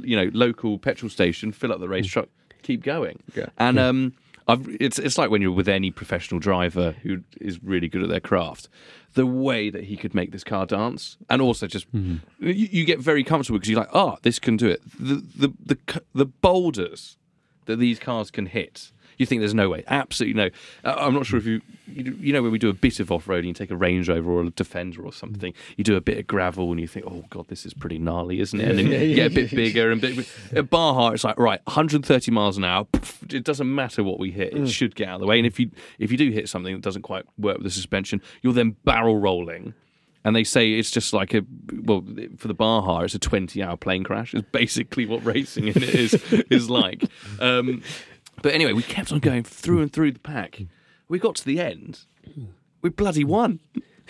you 0.00 0.16
know 0.16 0.30
local 0.32 0.78
petrol 0.78 1.10
station, 1.10 1.52
fill 1.52 1.70
up 1.70 1.80
the 1.80 1.88
race 1.88 2.06
truck, 2.06 2.30
keep 2.62 2.82
going. 2.82 3.22
Yeah. 3.34 3.50
And 3.58 3.78
um, 3.78 4.14
I've, 4.48 4.66
it's 4.80 4.98
it's 4.98 5.18
like 5.18 5.28
when 5.28 5.42
you're 5.42 5.52
with 5.52 5.68
any 5.68 5.90
professional 5.90 6.40
driver 6.40 6.92
who 7.02 7.18
is 7.42 7.62
really 7.62 7.88
good 7.90 8.02
at 8.02 8.08
their 8.08 8.20
craft. 8.20 8.70
The 9.16 9.26
way 9.26 9.70
that 9.70 9.84
he 9.84 9.96
could 9.96 10.14
make 10.14 10.30
this 10.30 10.44
car 10.44 10.66
dance, 10.66 11.16
and 11.28 11.42
also 11.42 11.66
just 11.66 11.90
mm-hmm. 11.92 12.16
you, 12.38 12.68
you 12.70 12.84
get 12.84 13.00
very 13.00 13.24
comfortable 13.24 13.58
because 13.58 13.70
you're 13.70 13.80
like, 13.80 13.94
oh, 13.94 14.18
this 14.22 14.38
can 14.38 14.56
do 14.56 14.68
it. 14.68 14.82
The 14.98 15.16
the 15.36 15.52
the 15.74 16.02
the 16.14 16.26
boulders 16.26 17.18
that 17.66 17.76
these 17.76 17.98
cars 17.98 18.30
can 18.30 18.46
hit. 18.46 18.92
You 19.18 19.26
think 19.26 19.40
there's 19.40 19.54
no 19.54 19.68
way? 19.68 19.84
Absolutely 19.86 20.34
no. 20.34 20.50
Uh, 20.84 20.96
I'm 20.98 21.14
not 21.14 21.26
sure 21.26 21.38
if 21.38 21.46
you, 21.46 21.62
you, 21.86 22.16
you 22.20 22.32
know, 22.32 22.42
when 22.42 22.52
we 22.52 22.58
do 22.58 22.68
a 22.68 22.74
bit 22.74 23.00
of 23.00 23.10
off 23.10 23.26
roading, 23.26 23.46
you 23.46 23.52
take 23.52 23.70
a 23.70 23.76
Range 23.76 24.08
Rover 24.08 24.30
or 24.30 24.42
a 24.42 24.50
Defender 24.50 25.02
or 25.02 25.12
something, 25.12 25.54
you 25.76 25.84
do 25.84 25.96
a 25.96 26.00
bit 26.00 26.18
of 26.18 26.26
gravel 26.26 26.70
and 26.70 26.80
you 26.80 26.86
think, 26.86 27.06
oh 27.06 27.24
god, 27.30 27.48
this 27.48 27.64
is 27.64 27.72
pretty 27.74 27.98
gnarly, 27.98 28.40
isn't 28.40 28.60
it? 28.60 28.68
And 28.68 28.78
then 28.78 28.86
you 28.86 29.14
get 29.14 29.32
a 29.32 29.34
bit 29.34 29.50
bigger 29.54 29.90
and 29.90 30.00
bit. 30.00 30.28
At 30.52 30.70
Baja, 30.70 31.10
it's 31.10 31.24
like 31.24 31.38
right, 31.38 31.60
130 31.64 32.30
miles 32.30 32.56
an 32.56 32.64
hour. 32.64 32.84
poof, 32.84 33.22
It 33.32 33.44
doesn't 33.44 33.72
matter 33.72 34.02
what 34.02 34.18
we 34.18 34.30
hit; 34.30 34.52
it 34.54 34.68
should 34.68 34.94
get 34.94 35.08
out 35.08 35.14
of 35.16 35.20
the 35.20 35.26
way. 35.26 35.38
And 35.38 35.46
if 35.46 35.58
you 35.58 35.70
if 35.98 36.10
you 36.10 36.18
do 36.18 36.30
hit 36.30 36.48
something 36.48 36.74
that 36.74 36.82
doesn't 36.82 37.02
quite 37.02 37.24
work 37.38 37.56
with 37.58 37.64
the 37.64 37.70
suspension, 37.70 38.20
you're 38.42 38.52
then 38.52 38.76
barrel 38.84 39.18
rolling. 39.18 39.74
And 40.24 40.34
they 40.34 40.42
say 40.42 40.72
it's 40.72 40.90
just 40.90 41.12
like 41.12 41.34
a 41.34 41.42
well 41.84 42.04
for 42.36 42.48
the 42.48 42.54
Baja, 42.54 43.02
it's 43.02 43.14
a 43.14 43.18
20 43.20 43.62
hour 43.62 43.76
plane 43.76 44.02
crash. 44.02 44.34
It's 44.34 44.46
basically 44.50 45.06
what 45.06 45.24
racing 45.24 45.68
in 45.68 45.76
it 45.82 45.94
is 45.94 46.14
is 46.50 46.68
like. 46.68 47.04
Um, 47.38 47.82
but 48.42 48.52
anyway, 48.54 48.72
we 48.72 48.82
kept 48.82 49.12
on 49.12 49.18
going 49.20 49.42
through 49.44 49.80
and 49.80 49.92
through 49.92 50.12
the 50.12 50.18
pack. 50.18 50.60
We 51.08 51.18
got 51.18 51.36
to 51.36 51.44
the 51.44 51.60
end. 51.60 52.00
We 52.82 52.90
bloody 52.90 53.24
won. 53.24 53.60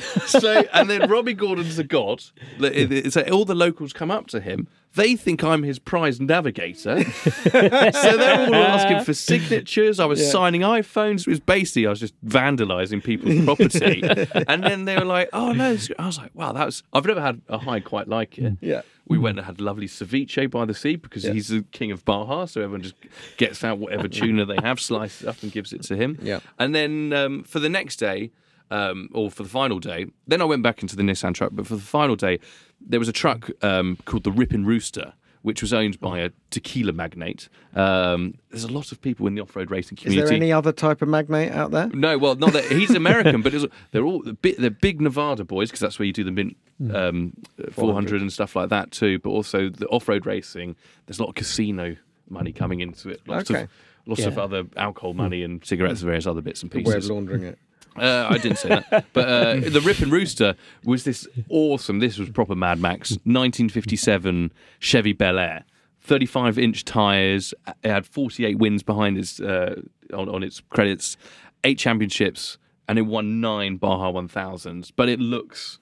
so 0.27 0.65
and 0.73 0.91
then 0.91 1.09
Robby 1.09 1.35
Gordon's 1.35 1.79
a 1.79 1.85
god. 1.85 2.21
So 2.21 3.23
all 3.33 3.45
the 3.45 3.55
locals 3.55 3.93
come 3.93 4.11
up 4.11 4.27
to 4.29 4.41
him. 4.41 4.69
They 4.95 5.15
think 5.15 5.45
I'm 5.45 5.63
his 5.63 5.79
prize 5.79 6.21
navigator. 6.23 7.05
so 7.11 7.51
they're 7.51 8.47
all 8.47 8.55
asking 8.55 9.05
for 9.05 9.13
signatures. 9.13 10.01
I 10.01 10.07
was 10.07 10.31
signing 10.31 10.63
iPhones. 10.63 11.21
It 11.21 11.27
was 11.29 11.41
basically 11.41 11.87
I 11.87 11.91
was 11.91 12.01
just 12.01 12.15
vandalising 12.25 13.05
people's 13.05 13.45
property. 13.45 14.03
and 14.49 14.65
then 14.65 14.87
they 14.87 14.97
were 14.97 15.05
like, 15.05 15.29
"Oh 15.35 15.53
no!" 15.53 15.77
I 15.99 16.07
was 16.07 16.19
like, 16.19 16.31
"Wow, 16.35 16.53
that 16.53 16.65
was." 16.65 16.83
I've 16.95 17.05
never 17.05 17.21
had 17.21 17.43
a 17.49 17.59
high 17.59 17.81
quite 17.81 18.09
like 18.09 18.39
it. 18.39 18.55
Yeah. 18.63 18.83
We 19.07 19.19
went 19.19 19.39
and 19.39 19.47
had 19.47 19.61
lovely 19.61 19.87
ceviche 19.87 20.51
by 20.51 20.65
the 20.65 20.75
sea 20.75 20.97
because 20.97 21.23
he's 21.23 21.49
the 21.49 21.63
king 21.71 21.93
of 21.93 22.05
Baja, 22.05 22.47
so 22.47 22.63
everyone 22.63 22.83
just 22.83 22.97
gets 23.37 23.63
out 23.63 23.79
whatever 23.79 24.09
tuna 24.09 24.45
they 24.47 24.57
have, 24.63 24.81
slices 24.81 25.23
it 25.23 25.29
up, 25.29 25.41
and 25.43 25.53
gives 25.53 25.73
it 25.73 25.83
to 25.85 25.97
him. 25.97 26.19
Yeah. 26.21 26.41
And 26.59 26.75
then 26.75 27.13
um, 27.13 27.45
for 27.45 27.61
the 27.61 27.69
next 27.69 27.97
day, 27.97 28.33
um, 28.71 29.09
or 29.13 29.31
for 29.31 29.43
the 29.43 29.49
final 29.49 29.79
day, 29.79 30.07
then 30.27 30.41
I 30.41 30.45
went 30.45 30.63
back 30.63 30.83
into 30.83 30.97
the 30.97 31.03
Nissan 31.03 31.35
truck. 31.35 31.51
But 31.53 31.67
for 31.67 31.77
the 31.77 31.83
final 31.83 32.17
day, 32.17 32.39
there 32.81 32.99
was 32.99 33.09
a 33.09 33.13
truck 33.13 33.51
um, 33.63 33.99
called 34.05 34.25
the 34.25 34.33
Rippin' 34.33 34.65
Rooster, 34.67 35.13
which 35.43 35.63
was 35.63 35.73
owned 35.73 36.01
by 36.01 36.19
a 36.19 36.31
tequila 36.51 36.93
magnate. 36.93 37.49
Um, 37.75 38.35
there's 38.51 38.65
a 38.65 38.73
lot 38.73 38.91
of 38.91 39.01
people 39.01 39.27
in 39.29 39.35
the 39.37 39.41
off-road 39.43 39.71
racing 39.71 39.97
community. 39.97 40.23
Is 40.25 40.29
there 40.31 40.37
any 40.37 40.53
other 40.53 40.73
type 40.73 41.03
of 41.03 41.09
magnate 41.09 41.53
out 41.53 41.71
there? 41.71 41.89
No, 41.89 42.19
well, 42.19 42.35
not 42.35 42.53
that 42.53 42.65
he's 42.65 42.91
American, 42.97 43.43
but 43.43 43.55
they're 43.93 44.05
all 44.05 44.23
big, 44.43 44.57
they're 44.57 44.71
big 44.71 45.01
Nevada 45.01 45.45
boys 45.45 45.69
because 45.71 45.81
that's 45.81 45.99
where 45.99 46.07
you 46.07 46.13
do 46.13 46.25
the 46.25 46.33
mint 46.33 46.57
um, 46.93 47.33
400 47.73 48.21
and 48.21 48.33
stuff 48.33 48.57
like 48.57 48.71
that 48.71 48.91
too. 48.91 49.19
But 49.21 49.31
also 49.31 49.69
the 49.69 49.87
off-road 49.87 50.27
racing, 50.27 50.75
there's 51.07 51.19
a 51.19 51.23
lot 51.23 51.29
of 51.31 51.35
casino 51.37 51.97
money 52.29 52.53
coming 52.53 52.81
into 52.81 53.09
it. 53.09 53.21
Lots 53.29 53.49
Okay. 53.51 53.63
of 53.63 53.69
lots 54.09 54.25
of 54.25 54.39
other 54.39 54.65
alcohol 54.77 55.15
money 55.15 55.43
and 55.43 55.65
cigarettes 55.65 56.01
and 56.01 56.07
various 56.07 56.27
other 56.27 56.41
bits 56.41 56.63
and 56.63 56.73
Way 56.73 56.81
of 56.81 56.85
pieces. 56.87 57.11
laundering 57.11 57.43
it. 57.45 57.59
Uh, 57.99 58.29
I 58.31 58.39
didn't 58.39 58.59
say 58.59 58.69
that. 58.69 59.07
But 59.13 59.29
uh, 59.29 59.55
the 59.69 59.81
Rippin' 59.81 60.11
Rooster 60.11 60.57
was 60.85 61.05
this 61.05 61.27
awesome. 61.49 61.99
This 61.99 62.19
was 62.19 62.31
proper 62.31 62.55
Mad 62.55 62.81
Max. 62.81 63.13
1957 63.25 64.53
Chevy 64.79 65.13
Bel 65.13 65.39
Air. 65.39 65.65
35 66.01 66.59
inch 66.59 66.85
tires. 66.85 67.53
It 67.83 67.91
had 67.91 68.07
48 68.07 68.59
wins 68.59 68.83
behind 68.83 69.19
its 69.19 69.41
uh, 69.41 69.81
on, 70.15 70.29
on 70.29 70.43
its 70.43 70.61
credits, 70.71 71.17
eight 71.65 71.79
championships, 71.79 72.59
and 72.89 72.99
it 72.99 73.03
won 73.03 73.41
nine 73.41 73.77
Baja 73.77 74.13
1000s. 74.13 74.93
But 74.95 75.09
it 75.09 75.19
looks. 75.21 75.79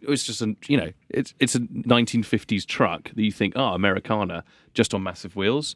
It's 0.00 0.24
just 0.24 0.40
a 0.40 0.56
you 0.66 0.76
know 0.76 0.92
it's 1.08 1.34
it's 1.40 1.54
a 1.54 1.60
1950s 1.60 2.64
truck 2.66 3.10
that 3.14 3.22
you 3.22 3.32
think 3.32 3.54
oh 3.56 3.68
Americana 3.68 4.44
just 4.72 4.94
on 4.94 5.02
massive 5.02 5.36
wheels. 5.36 5.74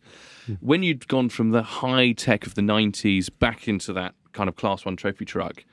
When 0.61 0.83
you'd 0.83 1.09
gone 1.09 1.29
from 1.29 1.50
the 1.50 1.62
high 1.62 2.12
tech 2.12 2.46
of 2.46 2.55
the 2.55 2.62
90s 2.62 3.29
back 3.38 3.68
into 3.68 3.92
that 3.94 4.14
kind 4.33 4.48
of 4.48 4.57
class 4.57 4.85
one 4.85 4.96
trophy 4.96 5.24
truck, 5.24 5.64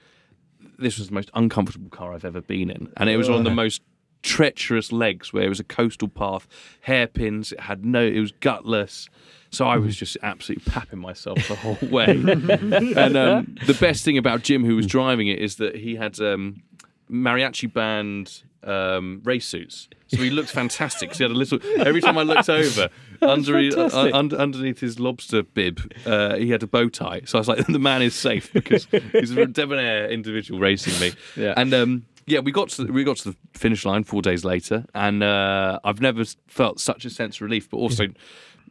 this 0.78 0.98
was 0.98 1.08
the 1.10 1.14
most 1.14 1.30
uncomfortable 1.34 1.90
car 1.90 2.14
I've 2.14 2.26
ever 2.26 2.42
been 2.42 2.70
in, 2.70 2.92
and 2.98 3.10
it 3.10 3.18
was 3.18 3.30
on 3.30 3.44
the 3.44 3.50
most 3.50 3.82
treacherous 4.24 4.92
legs 4.92 5.32
where 5.32 5.44
it 5.44 5.50
was 5.50 5.60
a 5.60 5.64
coastal 5.64 6.08
path, 6.08 6.48
hairpins. 6.82 7.52
It 7.52 7.62
had 7.62 7.86
no, 7.86 8.02
it 8.06 8.20
was 8.20 8.32
gutless. 8.34 9.10
So 9.50 9.66
I 9.66 9.78
was 9.78 9.96
just 9.96 10.18
absolutely 10.22 10.70
papping 10.70 11.00
myself 11.00 11.48
the 11.48 11.56
whole 11.56 11.78
way. 11.90 12.08
and 12.10 13.18
um, 13.18 13.56
the 13.66 13.78
best 13.80 14.04
thing 14.04 14.18
about 14.18 14.44
Jim, 14.44 14.66
who 14.66 14.76
was 14.76 14.86
driving 14.86 15.28
it, 15.28 15.40
is 15.40 15.56
that 15.56 15.76
he 15.76 15.96
had 15.96 16.20
um, 16.20 16.64
mariachi 17.12 17.72
band 17.72 18.44
um, 18.64 19.22
race 19.24 19.46
suits. 19.46 19.88
So 20.08 20.18
he 20.18 20.30
looked 20.30 20.50
fantastic 20.50 21.14
he 21.14 21.24
had 21.24 21.32
a 21.32 21.36
little. 21.36 21.60
Every 21.80 22.02
time 22.02 22.18
I 22.18 22.24
looked 22.24 22.50
over, 22.50 22.90
under, 23.22 23.58
he- 23.60 23.74
uh, 23.76 24.18
under 24.18 24.38
underneath 24.38 24.80
his 24.80 25.00
lobster 25.00 25.44
bib, 25.44 25.94
uh, 26.06 26.36
he 26.36 26.50
had 26.50 26.64
a 26.64 26.68
bow 26.68 26.90
tie. 26.90 27.22
So 27.26 27.38
I 27.38 27.42
was 27.42 27.48
like, 27.48 27.66
the 27.68 27.80
man 27.80 28.02
is 28.02 28.16
safe 28.16 28.52
because 28.54 28.88
he's 29.12 29.32
a 29.32 29.46
debonair 29.46 30.10
individual 30.10 30.60
racing 30.60 31.00
me. 31.00 31.14
Yeah. 31.36 31.54
And 31.58 31.74
um, 31.74 32.06
yeah, 32.26 32.40
we 32.40 32.52
got 32.52 32.70
to 32.70 32.86
the, 32.86 32.92
we 32.94 33.04
got 33.04 33.18
to 33.18 33.32
the 33.32 33.38
finish 33.54 33.86
line 33.86 34.04
four 34.04 34.22
days 34.22 34.44
later, 34.46 34.86
and 34.94 35.24
uh, 35.24 35.80
I've 35.84 36.02
never 36.02 36.24
felt 36.48 36.80
such 36.80 37.06
a 37.06 37.10
sense 37.10 37.38
of 37.38 37.42
relief, 37.42 37.70
but 37.70 37.78
also, 37.78 38.08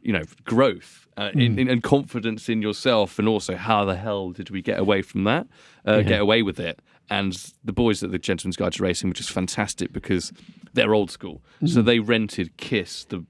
you 0.03 0.13
know, 0.13 0.25
growth 0.45 1.07
uh, 1.17 1.31
in, 1.35 1.59
in, 1.59 1.69
and 1.69 1.83
confidence 1.83 2.49
in 2.49 2.61
yourself, 2.63 3.19
and 3.19 3.29
also 3.29 3.57
how 3.57 3.85
the 3.85 3.97
hell 3.97 4.31
did 4.31 4.51
we 4.51 4.61
get 4.63 4.79
away 4.79 5.01
from 5.03 5.25
that? 5.25 5.47
Uh, 5.87 6.03
Get 6.03 6.21
away 6.21 6.43
with 6.43 6.59
it. 6.59 6.81
And 7.09 7.53
the 7.65 7.73
boys 7.73 8.03
at 8.03 8.11
the 8.11 8.19
Gentleman's 8.19 8.57
Guide 8.57 8.73
to 8.75 8.83
Racing 8.83 9.11
were 9.11 9.15
just 9.15 9.31
fantastic 9.31 9.93
because 9.93 10.33
they're 10.73 10.95
old 10.95 11.11
school, 11.11 11.43
so 11.65 11.81
mm. 11.81 11.85
they 11.85 12.01
rented 12.01 12.57
Kiss 12.57 13.05
the 13.05 13.25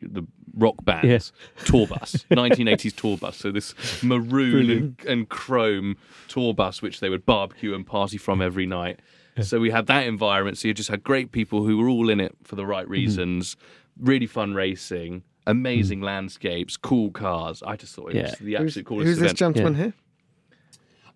the 0.00 0.26
rock 0.54 0.84
band 0.84 1.08
Yes. 1.08 1.32
tour 1.64 1.86
bus, 1.86 2.26
1980s 2.30 2.94
tour 2.94 3.16
bus. 3.16 3.36
So 3.36 3.50
this 3.50 3.74
maroon 4.02 4.70
and, 4.70 4.96
and 5.06 5.28
chrome 5.28 5.96
tour 6.28 6.54
bus, 6.54 6.82
which 6.82 7.00
they 7.00 7.08
would 7.08 7.24
barbecue 7.24 7.74
and 7.74 7.86
party 7.86 8.18
from 8.18 8.42
every 8.42 8.66
night. 8.66 9.00
So 9.40 9.60
we 9.60 9.70
had 9.70 9.86
that 9.86 10.06
environment. 10.06 10.58
So 10.58 10.68
you 10.68 10.74
just 10.74 10.90
had 10.90 11.02
great 11.02 11.32
people 11.32 11.64
who 11.64 11.78
were 11.78 11.88
all 11.88 12.10
in 12.10 12.20
it 12.20 12.36
for 12.44 12.56
the 12.56 12.66
right 12.66 12.84
mm-hmm. 12.84 12.92
reasons. 12.92 13.56
Really 13.98 14.26
fun 14.26 14.52
racing, 14.54 15.22
amazing 15.46 16.00
mm. 16.00 16.04
landscapes, 16.04 16.76
cool 16.76 17.10
cars. 17.10 17.62
I 17.62 17.76
just 17.76 17.94
thought 17.94 18.10
it 18.10 18.16
Yeah. 18.16 18.22
was 18.22 18.34
the 18.38 18.54
Who's, 18.56 18.66
absolute 18.66 18.86
coolest 18.86 19.06
who's 19.06 19.18
this 19.18 19.32
gentleman 19.32 19.74
Yeah. 19.74 19.78
here? 19.84 19.94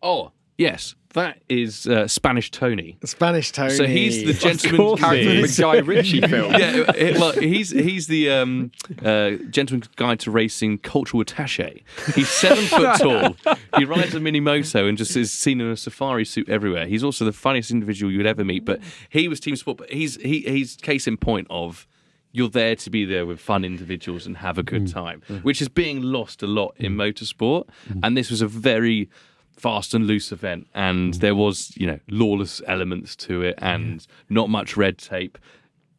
oh, 0.02 0.32
yes, 0.58 0.94
that 1.14 1.38
is 1.48 1.86
uh, 1.86 2.06
Spanish 2.06 2.50
Tony. 2.50 2.98
Spanish 3.04 3.50
Tony. 3.50 3.70
So 3.74 3.86
he's 3.86 4.24
the 4.24 4.34
gentleman 4.34 4.96
Character 4.98 5.16
he 5.16 5.24
from 5.24 5.36
a 5.38 5.40
is. 5.44 5.58
Guy 5.58 5.76
Ritchie 5.78 6.20
film. 6.28 6.52
yeah, 6.52 6.90
it- 6.94 7.18
well, 7.18 7.32
he's 7.32 7.70
he's 7.70 8.06
the 8.06 8.30
um, 8.30 8.70
uh, 9.02 9.30
gentleman's 9.50 9.88
guide 9.96 10.20
to 10.20 10.30
racing 10.30 10.78
cultural 10.78 11.24
attaché. 11.24 11.82
He's 12.14 12.28
seven 12.28 12.64
foot 12.66 12.98
tall. 13.44 13.56
He 13.78 13.84
rides 13.86 14.14
a 14.14 14.20
mini 14.20 14.40
moto 14.40 14.86
and 14.86 14.98
just 14.98 15.16
is 15.16 15.32
seen 15.32 15.60
in 15.60 15.68
a 15.68 15.76
safari 15.76 16.24
suit 16.26 16.48
everywhere. 16.50 16.86
He's 16.86 17.02
also 17.04 17.24
the 17.24 17.32
funniest 17.32 17.70
individual 17.70 18.12
you 18.12 18.18
would 18.18 18.26
ever 18.26 18.44
meet. 18.44 18.64
But 18.66 18.80
he 19.08 19.26
was 19.28 19.40
team 19.40 19.56
sport. 19.56 19.78
But 19.78 19.90
he's 19.92 20.16
he 20.16 20.40
he's 20.42 20.76
case 20.76 21.06
in 21.06 21.16
point 21.16 21.46
of. 21.50 21.86
You're 22.32 22.50
there 22.50 22.76
to 22.76 22.90
be 22.90 23.06
there 23.06 23.24
with 23.24 23.40
fun 23.40 23.64
individuals 23.64 24.26
and 24.26 24.36
have 24.36 24.58
a 24.58 24.62
good 24.62 24.88
time, 24.88 25.22
which 25.40 25.62
is 25.62 25.70
being 25.70 26.02
lost 26.02 26.42
a 26.42 26.46
lot 26.46 26.74
in 26.76 26.94
motorsport. 26.94 27.66
And 28.02 28.14
this 28.14 28.30
was 28.30 28.42
a 28.42 28.46
very 28.46 29.08
fast 29.56 29.94
and 29.94 30.06
loose 30.06 30.32
event, 30.32 30.68
and 30.74 31.14
mm. 31.14 31.20
there 31.20 31.34
was 31.34 31.76
you 31.76 31.86
know 31.86 31.98
lawless 32.08 32.62
elements 32.66 33.16
to 33.16 33.42
it, 33.42 33.58
and 33.58 34.06
not 34.28 34.48
much 34.48 34.76
red 34.76 34.98
tape 34.98 35.38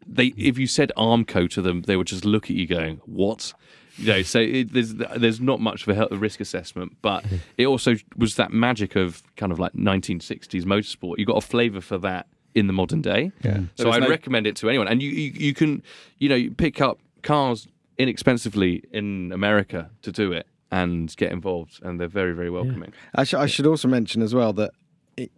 they 0.07 0.27
if 0.37 0.57
you 0.57 0.67
said 0.67 0.91
Armco 0.97 1.49
to 1.51 1.61
them, 1.61 1.81
they 1.83 1.97
would 1.97 2.07
just 2.07 2.25
look 2.25 2.45
at 2.45 2.55
you 2.55 2.65
going, 2.65 3.01
"What?" 3.05 3.53
You 3.97 4.07
know, 4.07 4.21
so 4.21 4.39
it, 4.39 4.73
there's 4.73 4.93
there's 4.95 5.39
not 5.39 5.59
much 5.59 5.87
of 5.87 6.11
a 6.11 6.15
risk 6.15 6.39
assessment, 6.39 6.97
but 7.01 7.25
it 7.57 7.65
also 7.65 7.95
was 8.15 8.35
that 8.35 8.51
magic 8.51 8.95
of 8.95 9.23
kind 9.35 9.51
of 9.51 9.59
like 9.59 9.73
1960s 9.73 10.63
motorsport. 10.63 11.17
You 11.17 11.25
got 11.25 11.37
a 11.37 11.47
flavour 11.47 11.81
for 11.81 11.97
that 11.99 12.27
in 12.55 12.67
the 12.67 12.73
modern 12.73 13.01
day. 13.01 13.31
Yeah. 13.43 13.61
So 13.75 13.91
I'd 13.91 14.03
no- 14.03 14.09
recommend 14.09 14.47
it 14.47 14.55
to 14.57 14.69
anyone, 14.69 14.87
and 14.87 15.01
you, 15.01 15.09
you 15.09 15.31
you 15.33 15.53
can 15.53 15.83
you 16.19 16.29
know 16.29 16.53
pick 16.57 16.81
up 16.81 16.99
cars 17.23 17.67
inexpensively 17.97 18.83
in 18.91 19.31
America 19.31 19.89
to 20.03 20.11
do 20.11 20.31
it 20.31 20.47
and 20.71 21.15
get 21.17 21.31
involved, 21.31 21.79
and 21.83 21.99
they're 21.99 22.07
very 22.07 22.33
very 22.33 22.49
welcoming. 22.49 22.93
I, 23.15 23.23
sh- 23.23 23.33
I 23.35 23.45
should 23.45 23.65
also 23.65 23.87
mention 23.87 24.21
as 24.21 24.33
well 24.35 24.53
that 24.53 24.71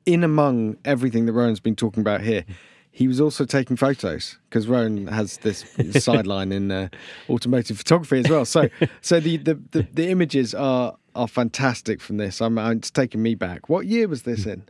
in 0.06 0.24
among 0.24 0.78
everything 0.86 1.26
that 1.26 1.34
Rowan's 1.34 1.60
been 1.60 1.76
talking 1.76 2.02
about 2.02 2.22
here, 2.22 2.44
he 2.92 3.08
was 3.08 3.22
also 3.22 3.46
taking 3.46 3.78
photos 3.78 4.38
because 4.50 4.68
Rowan 4.68 5.08
has 5.08 5.38
this 5.38 5.64
sideline 6.04 6.52
in 6.52 6.72
uh, 6.72 6.90
automotive 7.30 7.78
photography 7.78 8.20
as 8.20 8.30
well. 8.30 8.46
So, 8.46 8.68
so 9.02 9.20
the, 9.20 9.38
the, 9.38 9.54
the, 9.72 9.88
the 9.94 10.10
images 10.10 10.54
are 10.54 10.96
are 11.16 11.28
fantastic 11.28 12.02
from 12.02 12.18
this. 12.18 12.42
I'm, 12.42 12.58
it's 12.58 12.92
taking 12.92 13.22
me 13.22 13.36
back. 13.36 13.68
What 13.68 13.86
year 13.88 14.08
was 14.08 14.24
this 14.24 14.46
in? 14.46 14.64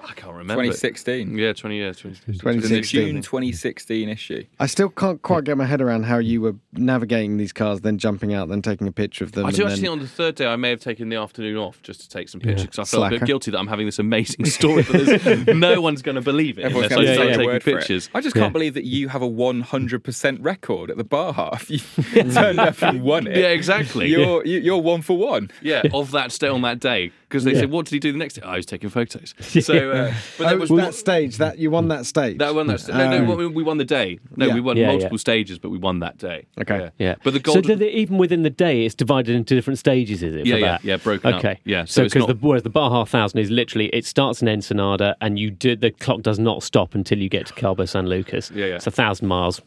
I 0.00 0.12
can't 0.12 0.32
remember. 0.32 0.54
2016. 0.62 1.36
Yeah, 1.36 1.52
20 1.52 1.76
years. 1.76 1.96
2016. 1.96 2.34
2016. 2.38 3.00
June 3.06 3.22
2016 3.22 4.08
issue. 4.08 4.44
I 4.60 4.66
still 4.66 4.88
can't 4.88 5.20
quite 5.22 5.44
get 5.44 5.56
my 5.56 5.64
head 5.66 5.80
around 5.80 6.04
how 6.04 6.18
you 6.18 6.40
were 6.40 6.54
navigating 6.72 7.36
these 7.36 7.52
cars, 7.52 7.80
then 7.80 7.98
jumping 7.98 8.32
out, 8.32 8.48
then 8.48 8.62
taking 8.62 8.86
a 8.86 8.92
picture 8.92 9.24
of 9.24 9.32
them. 9.32 9.46
I 9.46 9.48
and 9.48 9.56
do 9.56 9.64
actually 9.64 9.80
think 9.82 9.92
on 9.92 9.98
the 10.00 10.06
third 10.08 10.34
day 10.36 10.46
I 10.46 10.56
may 10.56 10.70
have 10.70 10.80
taken 10.80 11.08
the 11.08 11.16
afternoon 11.16 11.56
off 11.56 11.82
just 11.82 12.00
to 12.02 12.08
take 12.08 12.28
some 12.28 12.40
pictures 12.40 12.62
because 12.62 12.78
I 12.78 12.84
felt 12.84 13.06
a 13.06 13.18
bit 13.18 13.24
guilty 13.26 13.50
that 13.50 13.58
I'm 13.58 13.66
having 13.66 13.86
this 13.86 13.98
amazing 13.98 14.44
story, 14.46 14.82
but 14.82 15.04
there's, 15.06 15.46
no 15.56 15.80
one's 15.80 16.02
going 16.02 16.16
to 16.16 16.20
believe 16.20 16.58
it 16.58 16.64
Everyone's 16.66 16.92
unless 16.92 16.92
I 16.92 16.94
going 16.96 17.06
to 17.06 17.14
start 17.14 17.26
take 17.28 17.36
taking 17.36 17.44
your 17.44 17.52
word 17.54 17.64
pictures. 17.64 18.10
I 18.14 18.20
just 18.20 18.36
can't 18.36 18.52
believe 18.52 18.74
that 18.74 18.84
you 18.84 19.08
have 19.08 19.22
a 19.22 19.28
100% 19.28 20.44
record 20.44 20.90
at 20.90 20.96
the 20.96 21.04
bar 21.04 21.32
half. 21.32 21.70
You 21.70 21.78
turned 22.32 22.58
up 22.60 22.82
and 22.82 23.02
won 23.02 23.26
it. 23.26 23.36
Yeah, 23.36 23.48
exactly. 23.48 24.08
You're 24.08 24.44
you- 24.44 24.60
you're 24.60 24.78
one 24.78 25.02
for 25.02 25.16
one. 25.16 25.50
yeah, 25.62 25.82
of 25.92 26.10
that 26.12 26.32
stay 26.32 26.48
on 26.48 26.62
that 26.62 26.80
day 26.80 27.12
because 27.28 27.44
they 27.44 27.52
Yeah. 27.52 27.60
said, 27.60 27.70
"What 27.70 27.86
did 27.86 27.92
he 27.94 27.98
do 27.98 28.12
the 28.12 28.18
next 28.18 28.34
day?" 28.34 28.42
Oh, 28.44 28.50
I 28.50 28.56
was 28.56 28.66
taking 28.66 28.88
photos. 28.90 29.34
So, 29.40 29.90
uh, 29.90 30.12
but 30.38 30.46
Oh, 30.46 30.48
that 30.50 30.58
was 30.58 30.70
that 30.70 30.94
stage. 30.94 31.38
That 31.38 31.58
you 31.58 31.70
won 31.70 31.88
that 31.88 32.06
stage. 32.06 32.38
that 32.38 32.54
one. 32.54 32.66
That's, 32.66 32.86
no, 32.88 33.10
no, 33.10 33.32
Um, 33.32 33.36
we- 33.38 33.46
we 33.46 33.62
won 33.62 33.78
the 33.78 33.84
day. 33.84 34.18
No, 34.36 34.46
yeah. 34.46 34.54
we 34.54 34.60
won 34.60 34.76
Yeah, 34.76 34.86
multiple 34.88 35.16
yeah. 35.16 35.20
stages, 35.20 35.58
but 35.58 35.70
we 35.70 35.78
won 35.78 36.00
that 36.00 36.18
day. 36.18 36.44
Okay. 36.60 36.78
Yeah. 36.78 36.90
Yeah. 36.98 37.14
But 37.24 37.32
the 37.34 37.38
so 37.40 37.54
golden. 37.54 37.78
did 37.78 37.82
it, 37.82 37.92
even 37.94 38.18
within 38.18 38.42
the 38.42 38.50
day, 38.50 38.84
it's 38.84 38.94
divided 38.94 39.34
into 39.34 39.54
different 39.54 39.78
stages, 39.78 40.22
is 40.22 40.34
it? 40.36 40.46
Yeah, 40.46 40.56
yeah, 40.56 40.66
that? 40.66 40.84
yeah, 40.84 40.96
broken 40.96 41.32
up. 41.32 41.38
Okay. 41.44 41.58
Yeah, 41.64 41.84
so 41.84 42.02
So 42.02 42.04
it's 42.04 42.14
because 42.14 42.28
not- 42.28 42.40
the 42.40 42.46
whereas 42.46 42.62
the 42.62 42.70
Baja 42.70 43.04
Thousand 43.04 43.40
is 43.40 43.50
literally 43.50 43.86
it 43.88 44.04
starts 44.04 44.42
in 44.42 44.48
Ensenada 44.48 45.16
and 45.20 45.38
you 45.38 45.50
do 45.50 45.74
the 45.76 45.90
clock 45.90 46.22
does 46.22 46.38
not 46.38 46.62
stop 46.62 46.94
until 46.94 47.18
you 47.18 47.28
get 47.28 47.46
to 47.46 47.52
Cabo 47.54 47.84
San 47.86 48.06
Lucas. 48.08 48.52
Yeah, 48.54 48.66
yeah. 48.66 48.74
It's 48.76 48.86
a 48.86 48.90
thousand 48.90 49.28
miles. 49.28 49.60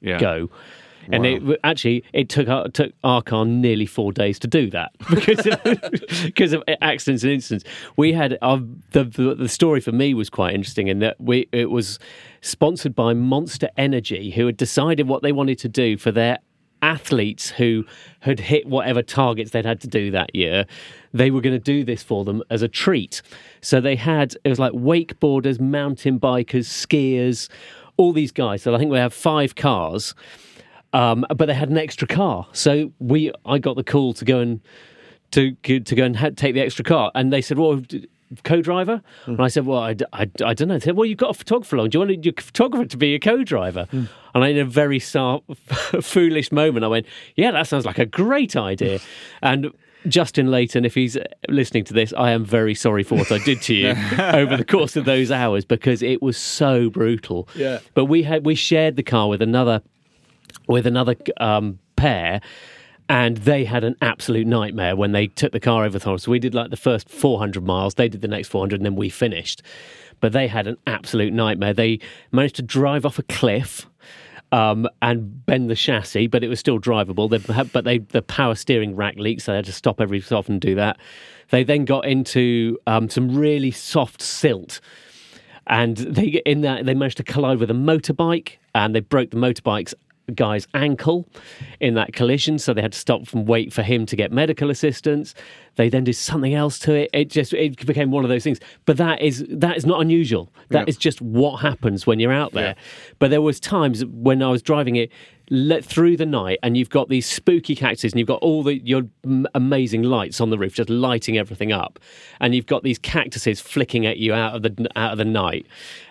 yeah. 0.00 0.18
Go. 0.18 0.50
And 1.10 1.26
it 1.26 1.42
actually 1.64 2.04
it 2.12 2.28
took 2.28 2.48
our, 2.48 2.68
took 2.68 2.92
car 3.02 3.44
nearly 3.44 3.86
four 3.86 4.12
days 4.12 4.38
to 4.40 4.46
do 4.46 4.70
that 4.70 4.92
because 5.10 5.46
of, 5.46 5.62
because 6.24 6.52
of 6.52 6.62
accidents 6.80 7.22
and 7.22 7.32
incidents. 7.32 7.64
We 7.96 8.12
had 8.12 8.38
our, 8.42 8.58
the, 8.90 9.04
the 9.04 9.34
the 9.34 9.48
story 9.48 9.80
for 9.80 9.92
me 9.92 10.14
was 10.14 10.30
quite 10.30 10.54
interesting 10.54 10.88
in 10.88 11.00
that 11.00 11.20
we 11.20 11.48
it 11.52 11.70
was 11.70 11.98
sponsored 12.40 12.94
by 12.94 13.14
Monster 13.14 13.70
Energy 13.76 14.30
who 14.30 14.46
had 14.46 14.56
decided 14.56 15.08
what 15.08 15.22
they 15.22 15.32
wanted 15.32 15.58
to 15.60 15.68
do 15.68 15.96
for 15.96 16.12
their 16.12 16.38
athletes 16.82 17.50
who 17.50 17.86
had 18.20 18.40
hit 18.40 18.66
whatever 18.66 19.02
targets 19.02 19.52
they'd 19.52 19.64
had 19.64 19.80
to 19.80 19.86
do 19.86 20.10
that 20.10 20.34
year, 20.34 20.66
they 21.14 21.30
were 21.30 21.40
going 21.40 21.54
to 21.54 21.58
do 21.58 21.84
this 21.84 22.02
for 22.02 22.24
them 22.24 22.42
as 22.50 22.60
a 22.60 22.68
treat. 22.68 23.22
So 23.60 23.80
they 23.80 23.96
had, 23.96 24.34
it 24.44 24.48
was 24.48 24.58
like 24.58 24.72
wakeboarders, 24.72 25.60
mountain 25.60 26.18
bikers, 26.18 26.66
skiers, 26.66 27.48
all 27.96 28.12
these 28.12 28.32
guys. 28.32 28.62
So 28.62 28.74
I 28.74 28.78
think 28.78 28.90
we 28.90 28.98
have 28.98 29.14
five 29.14 29.54
cars, 29.54 30.14
um, 30.92 31.24
but 31.36 31.46
they 31.46 31.54
had 31.54 31.70
an 31.70 31.78
extra 31.78 32.06
car. 32.06 32.46
So 32.52 32.92
we, 32.98 33.32
I 33.46 33.58
got 33.58 33.76
the 33.76 33.84
call 33.84 34.12
to 34.14 34.24
go 34.24 34.40
and 34.40 34.60
to 35.32 35.52
to 35.54 35.80
go 35.94 36.04
and 36.04 36.16
ha- 36.16 36.30
take 36.36 36.54
the 36.54 36.60
extra 36.60 36.84
car, 36.84 37.10
and 37.14 37.32
they 37.32 37.40
said, 37.40 37.58
"Well, 37.58 37.76
d- 37.76 38.08
co-driver? 38.44 39.02
And 39.26 39.40
I 39.40 39.48
said, 39.48 39.66
well, 39.66 39.78
I, 39.80 39.94
d- 39.94 40.04
I 40.12 40.24
d- 40.24 40.44
I 40.44 40.54
don't 40.54 40.68
know. 40.68 40.74
They 40.78 40.84
said, 40.84 40.96
well, 40.96 41.04
you've 41.04 41.18
got 41.18 41.30
a 41.30 41.34
photographer 41.34 41.76
along. 41.76 41.90
Do 41.90 41.98
you 41.98 42.06
want 42.06 42.24
your 42.24 42.34
photographer 42.38 42.86
to 42.86 42.96
be 42.96 43.08
your 43.08 43.18
co-driver? 43.18 43.86
And 43.92 44.08
I, 44.34 44.48
in 44.48 44.58
a 44.58 44.64
very 44.64 44.98
sa- 44.98 45.40
foolish 46.00 46.50
moment, 46.52 46.84
I 46.84 46.88
went, 46.88 47.06
yeah, 47.36 47.50
that 47.50 47.66
sounds 47.66 47.84
like 47.84 47.98
a 47.98 48.06
great 48.06 48.56
idea. 48.56 49.00
and 49.42 49.70
Justin 50.08 50.50
Leighton, 50.50 50.84
if 50.84 50.94
he's 50.94 51.16
listening 51.48 51.84
to 51.84 51.92
this, 51.92 52.12
I 52.16 52.30
am 52.30 52.44
very 52.44 52.74
sorry 52.74 53.02
for 53.02 53.16
what 53.16 53.30
I 53.30 53.38
did 53.38 53.60
to 53.62 53.74
you 53.74 53.88
over 54.18 54.56
the 54.56 54.64
course 54.64 54.96
of 54.96 55.04
those 55.04 55.30
hours 55.30 55.64
because 55.64 56.02
it 56.02 56.22
was 56.22 56.36
so 56.36 56.90
brutal. 56.90 57.48
Yeah. 57.54 57.80
But 57.94 58.06
we 58.06 58.22
had 58.22 58.44
we 58.46 58.54
shared 58.54 58.96
the 58.96 59.02
car 59.02 59.28
with 59.28 59.42
another 59.42 59.82
with 60.66 60.86
another 60.86 61.16
um, 61.38 61.78
pair, 61.96 62.40
and 63.08 63.38
they 63.38 63.64
had 63.64 63.84
an 63.84 63.96
absolute 64.00 64.46
nightmare 64.46 64.96
when 64.96 65.12
they 65.12 65.26
took 65.26 65.52
the 65.52 65.60
car 65.60 65.84
over 65.84 65.98
tunnel. 65.98 66.18
So 66.18 66.30
we 66.30 66.38
did 66.38 66.54
like 66.54 66.70
the 66.70 66.76
first 66.76 67.08
400 67.08 67.64
miles, 67.64 67.94
they 67.94 68.08
did 68.08 68.20
the 68.20 68.28
next 68.28 68.48
400, 68.48 68.76
and 68.76 68.84
then 68.84 68.96
we 68.96 69.08
finished. 69.08 69.62
But 70.20 70.32
they 70.32 70.46
had 70.46 70.66
an 70.66 70.76
absolute 70.86 71.32
nightmare. 71.32 71.74
They 71.74 71.98
managed 72.30 72.56
to 72.56 72.62
drive 72.62 73.04
off 73.04 73.18
a 73.18 73.22
cliff. 73.24 73.86
Um, 74.50 74.86
and 75.00 75.46
bend 75.46 75.70
the 75.70 75.74
chassis, 75.74 76.26
but 76.26 76.44
it 76.44 76.48
was 76.48 76.60
still 76.60 76.78
drivable. 76.78 77.30
They, 77.30 77.62
but 77.72 77.84
they 77.84 78.00
the 78.00 78.20
power 78.20 78.54
steering 78.54 78.94
rack 78.94 79.16
leaked, 79.16 79.40
so 79.40 79.52
they 79.52 79.56
had 79.56 79.64
to 79.64 79.72
stop 79.72 79.98
every 79.98 80.20
so 80.20 80.36
often 80.36 80.56
and 80.56 80.60
do 80.60 80.74
that. 80.74 80.98
They 81.48 81.64
then 81.64 81.86
got 81.86 82.04
into 82.04 82.76
um, 82.86 83.08
some 83.08 83.34
really 83.34 83.70
soft 83.70 84.20
silt, 84.20 84.82
and 85.66 85.96
they 85.96 86.42
in 86.44 86.60
that 86.60 86.84
they 86.84 86.92
managed 86.92 87.16
to 87.16 87.24
collide 87.24 87.60
with 87.60 87.70
a 87.70 87.74
motorbike 87.74 88.58
and 88.74 88.94
they 88.94 89.00
broke 89.00 89.30
the 89.30 89.36
motorbike's 89.36 89.94
guy's 90.34 90.68
ankle 90.74 91.28
in 91.80 91.94
that 91.94 92.12
collision 92.12 92.58
so 92.58 92.72
they 92.72 92.80
had 92.80 92.92
to 92.92 92.98
stop 92.98 93.32
and 93.32 93.46
wait 93.48 93.72
for 93.72 93.82
him 93.82 94.06
to 94.06 94.16
get 94.16 94.30
medical 94.32 94.70
assistance. 94.70 95.34
They 95.76 95.88
then 95.88 96.04
did 96.04 96.14
something 96.14 96.54
else 96.54 96.78
to 96.80 96.94
it. 96.94 97.10
It 97.12 97.30
just 97.30 97.52
it 97.52 97.84
became 97.86 98.10
one 98.10 98.24
of 98.24 98.28
those 98.28 98.44
things. 98.44 98.60
But 98.84 98.98
that 98.98 99.20
is 99.20 99.44
that 99.48 99.76
is 99.76 99.86
not 99.86 100.00
unusual. 100.00 100.52
That 100.68 100.88
is 100.88 100.96
just 100.96 101.20
what 101.20 101.56
happens 101.56 102.06
when 102.06 102.20
you're 102.20 102.32
out 102.32 102.52
there. 102.52 102.76
But 103.18 103.30
there 103.30 103.42
was 103.42 103.60
times 103.60 104.04
when 104.06 104.42
i 104.42 104.48
was 104.48 104.62
driving 104.62 104.96
it 104.96 105.10
let 105.52 105.84
through 105.84 106.16
the 106.16 106.24
night 106.24 106.58
and 106.62 106.78
you've 106.78 106.88
got 106.88 107.10
these 107.10 107.26
spooky 107.26 107.76
cactuses 107.76 108.14
and 108.14 108.18
you've 108.18 108.26
got 108.26 108.40
all 108.40 108.62
the 108.62 108.78
your 108.78 109.02
m- 109.22 109.46
amazing 109.54 110.02
lights 110.02 110.40
on 110.40 110.48
the 110.48 110.56
roof 110.56 110.74
just 110.74 110.88
lighting 110.88 111.36
everything 111.36 111.72
up. 111.72 111.98
And 112.40 112.54
you've 112.54 112.64
got 112.64 112.84
these 112.84 112.98
cactuses 112.98 113.60
flicking 113.60 114.06
at 114.06 114.16
you 114.16 114.32
out 114.32 114.56
of 114.56 114.62
the 114.62 114.88
out 114.96 115.12
of 115.12 115.18
the 115.18 115.26
night. 115.26 115.66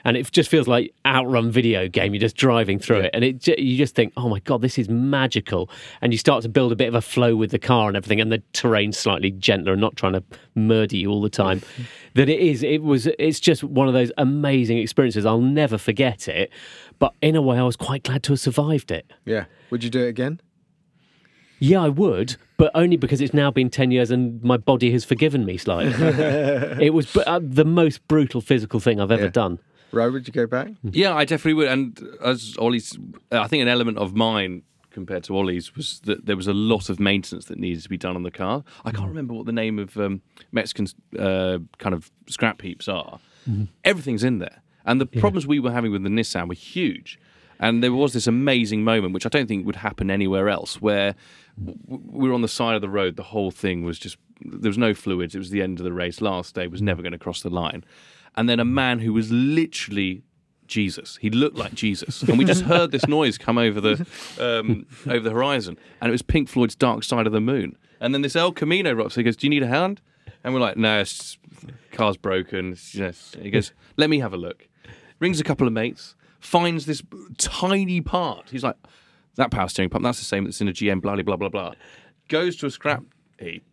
And 0.06 0.15
it 0.15 0.32
just 0.32 0.47
feels 0.47 0.67
like 0.67 0.93
outrun 1.08 1.49
video 1.49 1.88
game. 1.88 2.13
You're 2.13 2.21
just 2.21 2.38
driving 2.38 2.77
through 2.77 2.99
it. 2.99 3.12
And 3.15 3.23
it 3.23 3.39
ju- 3.39 3.56
you 3.58 3.77
just 3.77 3.95
think 3.95 4.13
oh 4.15 4.30
my 4.30 4.39
god 4.41 4.62
this 4.62 4.77
is 4.77 4.88
magical. 4.89 5.71
And 6.01 6.13
you 6.13 6.19
start 6.19 6.43
to 6.43 6.49
build 6.49 6.71
a 6.71 6.75
bit 6.75 6.88
of 6.88 6.93
a 6.93 7.01
flow 7.01 7.36
with 7.36 7.49
the 7.49 7.60
car 7.60 7.88
and 7.88 7.97
everything 7.97 8.21
and 8.21 8.32
the 8.32 8.43
terrain's 8.54 8.99
slightly 8.99 9.32
gentler 9.32 9.71
and 9.71 9.82
not 9.82 9.95
trying 9.95 10.13
to 10.13 10.23
murder 10.54 10.95
you 10.95 11.10
all 11.10 11.21
the 11.21 11.30
time. 11.30 11.62
That 12.13 12.27
it 12.27 12.41
is 12.41 12.62
it 12.62 12.84
was 12.84 13.08
it's 13.08 13.39
just 13.39 13.63
one 13.63 13.88
of 13.88 13.93
those 13.93 14.12
amazing 14.17 14.80
experiences. 14.80 15.25
I'll 15.25 15.39
never 15.39 15.77
forget 15.77 16.27
it 16.27 16.51
but 17.01 17.13
in 17.21 17.35
a 17.35 17.41
way 17.41 17.57
I 17.57 17.63
was 17.63 17.75
quite 17.75 18.03
glad 18.03 18.21
to 18.23 18.31
have 18.33 18.39
survived 18.39 18.89
it 18.91 19.05
Yeah. 19.25 19.45
Would 19.71 19.83
you 19.83 19.89
do 19.89 20.01
it 20.05 20.09
again? 20.09 20.39
yeah, 21.59 21.81
I 21.83 21.89
would, 21.89 22.37
but 22.57 22.71
only 22.73 22.97
because 22.97 23.21
it's 23.21 23.33
now 23.33 23.51
been 23.51 23.69
10 23.69 23.91
years 23.91 24.09
and 24.11 24.41
my 24.43 24.57
body 24.57 24.91
has 24.91 25.03
forgiven 25.05 25.45
me 25.45 25.57
slightly. 25.57 25.93
it 26.87 26.93
was 26.93 27.15
uh, 27.17 27.39
the 27.41 27.65
most 27.65 28.07
brutal 28.07 28.41
physical 28.41 28.79
thing 28.79 28.99
I've 28.99 29.11
ever 29.11 29.25
Yeah. 29.25 29.29
done. 29.43 29.59
Ro, 29.91 30.09
would 30.11 30.25
you 30.27 30.33
go 30.33 30.47
back? 30.47 30.69
Yeah, 30.83 31.13
I 31.13 31.25
definitely 31.25 31.53
would. 31.55 31.67
And 31.67 31.99
as 32.23 32.55
Ollie's, 32.57 32.97
I 33.31 33.47
think 33.47 33.61
an 33.61 33.67
element 33.67 33.97
of 33.99 34.15
mine 34.15 34.63
compared 34.89 35.23
to 35.25 35.37
Ollie's 35.37 35.75
was 35.75 35.99
that 36.05 36.25
there 36.25 36.35
was 36.37 36.47
a 36.47 36.53
lot 36.53 36.89
of 36.89 36.99
maintenance 36.99 37.45
that 37.45 37.59
needed 37.59 37.83
to 37.83 37.89
be 37.89 37.97
done 37.97 38.15
on 38.15 38.23
the 38.23 38.31
car. 38.31 38.63
I 38.85 38.91
can't 38.91 39.07
remember 39.09 39.33
what 39.33 39.45
the 39.45 39.51
name 39.63 39.77
of 39.79 39.95
um, 39.97 40.21
Mexican 40.51 40.87
uh, 41.19 41.59
kind 41.77 41.93
of 41.93 42.09
scrap 42.27 42.61
heaps 42.61 42.87
are. 42.87 43.19
Everything's 43.83 44.23
in 44.23 44.39
there. 44.39 44.61
And 44.91 45.01
the 45.01 45.06
problems 45.06 45.47
we 45.47 45.60
were 45.60 45.71
having 45.71 45.91
with 45.91 46.04
the 46.04 46.10
Nissan 46.10 46.47
were 46.47 46.54
huge. 46.54 47.17
And 47.60 47.84
there 47.84 47.93
was 47.93 48.13
this 48.13 48.27
amazing 48.27 48.84
moment, 48.84 49.13
which 49.13 49.25
I 49.25 49.30
don't 49.30 49.47
think 49.47 49.65
would 49.65 49.77
happen 49.77 50.12
anywhere 50.12 50.49
else, 50.49 50.82
where 50.82 51.15
we 51.88 52.27
were 52.27 52.34
on 52.34 52.41
the 52.41 52.47
side 52.47 52.75
of 52.75 52.82
the 52.82 52.89
road. 52.89 53.15
The 53.15 53.23
whole 53.23 53.51
thing 53.51 53.84
was 53.84 53.99
just, 53.99 54.17
there 54.43 54.69
was 54.69 54.77
no 54.77 54.93
fluids. 54.93 55.36
It 55.36 55.38
was 55.38 55.51
the 55.51 55.62
end 55.62 55.80
of 55.80 55.84
the 55.84 55.93
race. 55.93 56.19
Last 56.21 56.56
day 56.56 56.67
was 56.67 56.82
never 56.82 57.01
going 57.01 57.12
to 57.12 57.19
cross 57.19 57.41
the 57.41 57.49
line. 57.49 57.86
And 58.36 58.49
then 58.49 58.60
a 58.60 58.65
man 58.65 58.99
who 58.99 59.13
was 59.13 59.32
literally 59.32 60.23
Jesus. 60.67 61.17
He 61.17 61.30
looked 61.30 61.58
like 61.58 61.73
Jesus, 61.73 62.23
and 62.23 62.38
we 62.38 62.45
just 62.45 62.63
heard 62.63 62.91
this 62.91 63.08
noise 63.08 63.38
come 63.38 63.58
over 63.58 63.82
the 63.82 64.08
um, 64.39 64.88
over 65.06 65.19
the 65.19 65.32
horizon, 65.32 65.77
and 65.99 66.08
it 66.10 66.12
was 66.12 66.21
Pink 66.21 66.47
Floyd's 66.47 66.75
"Dark 66.75 67.04
Side 67.04 67.27
of 67.27 67.34
the 67.34 67.41
Moon." 67.41 67.75
And 67.99 68.13
then 68.13 68.21
this 68.21 68.38
El 68.38 68.54
Camino 68.54 68.93
rocks. 68.93 69.15
He 69.15 69.23
goes, 69.23 69.36
"Do 69.36 69.47
you 69.47 69.49
need 69.49 69.63
a 69.63 69.67
hand?" 69.67 69.99
And 70.43 70.54
we're 70.54 70.62
like, 70.62 70.77
"No, 70.77 71.01
it's, 71.01 71.38
car's 71.91 72.15
broken." 72.15 72.71
It's, 72.71 72.95
you 72.95 73.04
know, 73.04 73.12
He 73.41 73.51
goes, 73.51 73.73
"Let 73.97 74.10
me 74.10 74.19
have 74.19 74.34
a 74.34 74.38
look." 74.38 74.69
Rings 75.21 75.39
a 75.39 75.43
couple 75.43 75.67
of 75.67 75.71
mates, 75.73 76.15
finds 76.39 76.86
this 76.86 77.01
tiny 77.38 78.01
part. 78.01 78.49
He's 78.49 78.63
like, 78.63 78.75
"That 79.36 79.51
power 79.51 79.69
steering 79.69 79.89
pump. 79.89 80.03
That's 80.03 80.19
the 80.19 80.25
same 80.25 80.43
that's 80.43 80.60
in 80.60 80.67
a 80.67 80.73
GM." 80.73 81.01
Blah 81.01 81.15
blah 81.21 81.38
blah 81.38 81.49
blah. 81.49 81.73
Goes 82.27 82.57
to 82.57 82.65
a 82.65 82.71
scrap 82.71 83.03
heap, 83.39 83.63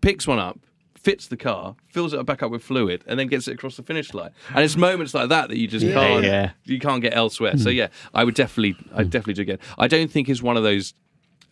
picks 0.00 0.26
one 0.26 0.38
up, 0.38 0.58
fits 1.06 1.28
the 1.28 1.36
car, 1.36 1.76
fills 1.86 2.12
it 2.12 2.26
back 2.26 2.42
up 2.42 2.50
with 2.50 2.64
fluid, 2.64 3.04
and 3.06 3.16
then 3.16 3.28
gets 3.28 3.46
it 3.46 3.52
across 3.52 3.76
the 3.76 3.82
finish 3.84 4.12
line. 4.12 4.30
And 4.52 4.64
it's 4.64 4.76
moments 4.76 5.14
like 5.14 5.28
that 5.28 5.48
that 5.50 5.56
you 5.56 5.68
just 5.68 5.86
can't 5.86 6.24
Yeah. 6.24 6.50
you 6.64 6.80
can't 6.80 7.00
get 7.00 7.14
elsewhere. 7.14 7.56
So 7.56 7.70
hmm. 7.70 7.76
yeah, 7.76 7.88
I 8.12 8.24
would 8.24 8.34
definitely 8.34 8.76
I 8.92 9.04
hmm. 9.04 9.10
definitely 9.10 9.34
do 9.34 9.42
again. 9.42 9.58
I 9.78 9.86
don't 9.86 10.10
think 10.10 10.28
it's 10.28 10.42
one 10.42 10.56
of 10.56 10.64
those 10.64 10.94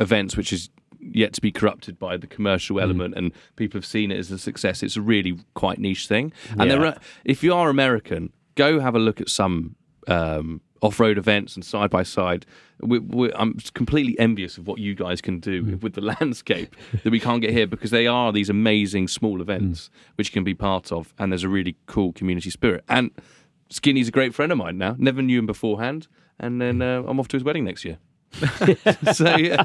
events 0.00 0.36
which 0.36 0.52
is 0.52 0.70
yet 0.98 1.34
to 1.34 1.40
be 1.40 1.52
corrupted 1.52 2.00
by 2.00 2.16
the 2.16 2.26
commercial 2.26 2.78
hmm. 2.78 2.82
element 2.82 3.14
and 3.14 3.30
people 3.54 3.78
have 3.78 3.86
seen 3.86 4.10
it 4.10 4.18
as 4.18 4.32
a 4.32 4.38
success. 4.38 4.82
It's 4.82 4.96
a 4.96 5.02
really 5.02 5.38
quite 5.54 5.78
niche 5.78 6.08
thing. 6.08 6.32
And 6.58 6.68
there 6.68 6.84
are 6.84 6.96
if 7.24 7.44
you 7.44 7.54
are 7.54 7.70
American, 7.70 8.32
go 8.54 8.80
have 8.80 8.94
a 8.94 8.98
look 8.98 9.20
at 9.20 9.28
some 9.28 9.76
um, 10.08 10.60
off-road 10.82 11.16
events 11.16 11.54
and 11.54 11.64
side 11.64 11.90
by 11.90 12.02
side. 12.02 12.44
We, 12.80 12.98
we, 12.98 13.32
I'm 13.34 13.54
completely 13.72 14.18
envious 14.18 14.58
of 14.58 14.66
what 14.66 14.78
you 14.78 14.94
guys 14.94 15.20
can 15.20 15.40
do 15.40 15.78
with 15.80 15.94
the 15.94 16.00
landscape 16.20 16.76
that 17.02 17.10
we 17.10 17.20
can't 17.20 17.40
get 17.40 17.50
here 17.50 17.66
because 17.66 17.90
they 17.90 18.06
are 18.06 18.32
these 18.32 18.50
amazing 18.50 19.08
small 19.08 19.40
events 19.40 19.90
which 20.16 20.28
you 20.28 20.32
can 20.32 20.44
be 20.44 20.54
part 20.54 20.92
of, 20.92 21.14
and 21.18 21.32
there's 21.32 21.44
a 21.44 21.48
really 21.48 21.76
cool 21.86 22.12
community 22.12 22.50
spirit. 22.50 22.84
And 22.88 23.10
Skinny's 23.70 24.08
a 24.08 24.12
great 24.12 24.34
friend 24.34 24.52
of 24.52 24.58
mine 24.58 24.76
now. 24.76 24.94
Never 24.98 25.22
knew 25.22 25.38
him 25.38 25.46
beforehand, 25.46 26.06
and 26.38 26.60
then 26.60 26.82
uh, 26.82 27.02
I'm 27.06 27.18
off 27.18 27.28
to 27.28 27.36
his 27.36 27.44
wedding 27.44 27.64
next 27.64 27.84
year. 27.84 27.98
so 29.12 29.36
yeah, 29.36 29.64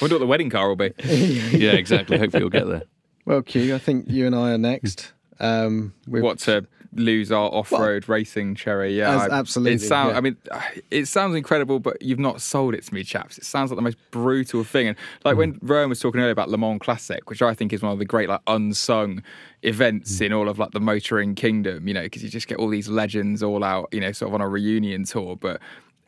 wonder 0.00 0.16
what 0.16 0.20
the 0.20 0.26
wedding 0.26 0.50
car 0.50 0.68
will 0.68 0.76
be. 0.76 0.92
yeah, 1.04 1.72
exactly. 1.72 2.18
Hopefully 2.18 2.42
you'll 2.42 2.50
get 2.50 2.66
there. 2.66 2.82
Well, 3.24 3.42
Kew, 3.42 3.74
I 3.74 3.78
think 3.78 4.08
you 4.08 4.26
and 4.26 4.34
I 4.34 4.52
are 4.52 4.58
next. 4.58 5.12
Um, 5.38 5.94
what 6.06 6.38
to 6.40 6.66
lose 6.92 7.30
our 7.30 7.48
off-road 7.50 8.08
racing 8.08 8.54
cherry? 8.54 8.96
Yeah, 8.96 9.24
As- 9.24 9.30
absolutely, 9.30 9.74
It 9.74 9.80
sounds. 9.80 10.12
yeah. 10.12 10.18
I 10.18 10.20
mean, 10.20 10.36
it 10.90 11.06
sounds 11.06 11.34
incredible, 11.34 11.78
but 11.78 12.00
you've 12.00 12.18
not 12.18 12.40
sold 12.40 12.74
it 12.74 12.84
to 12.84 12.94
me, 12.94 13.04
chaps. 13.04 13.38
It 13.38 13.44
sounds 13.44 13.70
like 13.70 13.76
the 13.76 13.82
most 13.82 13.98
brutal 14.10 14.64
thing. 14.64 14.88
And 14.88 14.96
like 15.24 15.34
hmm. 15.34 15.38
when 15.38 15.58
Rowan 15.62 15.88
was 15.88 16.00
talking 16.00 16.20
earlier 16.20 16.32
about 16.32 16.48
Le 16.50 16.58
Mans 16.58 16.80
Classic, 16.80 17.28
which 17.28 17.42
I 17.42 17.54
think 17.54 17.72
is 17.72 17.82
one 17.82 17.92
of 17.92 17.98
the 17.98 18.04
great 18.04 18.28
like 18.28 18.40
unsung 18.46 19.22
events 19.62 20.18
hmm. 20.18 20.24
in 20.24 20.32
all 20.32 20.48
of 20.48 20.58
like 20.58 20.72
the 20.72 20.80
motoring 20.80 21.34
kingdom. 21.34 21.86
You 21.86 21.94
know, 21.94 22.02
because 22.02 22.22
you 22.22 22.28
just 22.28 22.48
get 22.48 22.58
all 22.58 22.68
these 22.68 22.88
legends 22.88 23.42
all 23.42 23.64
out. 23.64 23.88
You 23.92 24.00
know, 24.00 24.12
sort 24.12 24.30
of 24.30 24.34
on 24.34 24.40
a 24.40 24.48
reunion 24.48 25.04
tour, 25.04 25.36
but. 25.36 25.60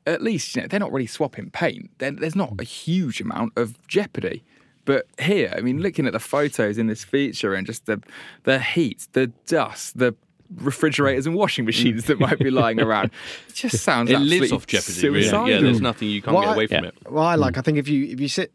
At 0.06 0.22
least 0.22 0.56
you 0.56 0.62
know 0.62 0.68
they're 0.68 0.80
not 0.80 0.90
really 0.90 1.06
swapping 1.06 1.50
paint. 1.50 1.90
There- 1.98 2.10
There's 2.10 2.34
not 2.34 2.52
hmm. 2.52 2.60
a 2.60 2.64
huge 2.64 3.20
amount 3.20 3.52
of 3.58 3.76
jeopardy. 3.88 4.42
But 4.88 5.06
here, 5.20 5.52
I 5.54 5.60
mean, 5.60 5.82
looking 5.82 6.06
at 6.06 6.14
the 6.14 6.18
photos 6.18 6.78
in 6.78 6.86
this 6.86 7.04
feature 7.04 7.52
and 7.52 7.66
just 7.66 7.84
the 7.84 8.02
the 8.44 8.58
heat, 8.58 9.06
the 9.12 9.26
dust, 9.46 9.98
the 9.98 10.14
refrigerators 10.56 11.26
and 11.26 11.36
washing 11.36 11.66
machines 11.66 12.06
that 12.06 12.18
might 12.18 12.38
be 12.38 12.50
lying 12.50 12.80
around, 12.80 13.10
it 13.50 13.54
just 13.54 13.80
sounds 13.84 14.08
It 14.08 14.14
absolutely 14.14 14.40
lives 14.40 14.52
off 14.52 14.66
jeopardy, 14.66 15.08
really. 15.10 15.22
suicidal. 15.24 15.50
Yeah, 15.50 15.60
there's 15.60 15.82
nothing 15.82 16.08
you 16.08 16.22
can't 16.22 16.34
Well, 16.34 16.44
get 16.44 16.48
I- 16.48 16.54
away 16.54 16.66
from 16.68 16.84
Yeah. 16.84 16.88
it. 16.88 16.94
Well, 17.06 17.22
I 17.22 17.34
like. 17.34 17.58
I 17.58 17.60
think 17.60 17.76
if 17.76 17.86
you 17.86 18.06
if 18.06 18.18
you 18.18 18.28
sit, 18.28 18.50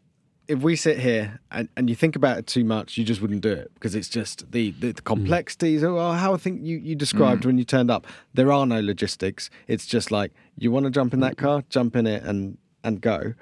if 0.48 0.58
we 0.58 0.74
sit 0.74 0.98
here 0.98 1.38
and, 1.52 1.68
and 1.76 1.88
you 1.88 1.94
think 1.94 2.16
about 2.16 2.36
it 2.36 2.48
too 2.48 2.64
much, 2.64 2.98
you 2.98 3.04
just 3.04 3.20
wouldn't 3.20 3.42
do 3.42 3.52
it 3.52 3.70
because 3.74 3.94
it's 3.94 4.08
just 4.08 4.50
the 4.50 4.72
the, 4.80 4.90
the 4.90 5.02
complexities. 5.02 5.84
Or 5.84 6.14
how 6.14 6.34
I 6.34 6.36
think 6.36 6.62
you 6.64 6.78
you 6.78 6.96
described 6.96 7.44
mm. 7.44 7.46
when 7.46 7.58
you 7.58 7.64
turned 7.64 7.92
up. 7.92 8.08
There 8.34 8.50
are 8.50 8.66
no 8.66 8.80
logistics. 8.80 9.50
It's 9.68 9.86
just 9.86 10.10
like 10.10 10.32
you 10.58 10.72
want 10.72 10.82
to 10.86 10.90
jump 10.90 11.14
in 11.14 11.20
that 11.20 11.34
mm. 11.36 11.44
car, 11.44 11.62
jump 11.70 11.94
in 11.94 12.08
it, 12.08 12.24
and 12.24 12.58
and 12.82 13.00
go. 13.00 13.34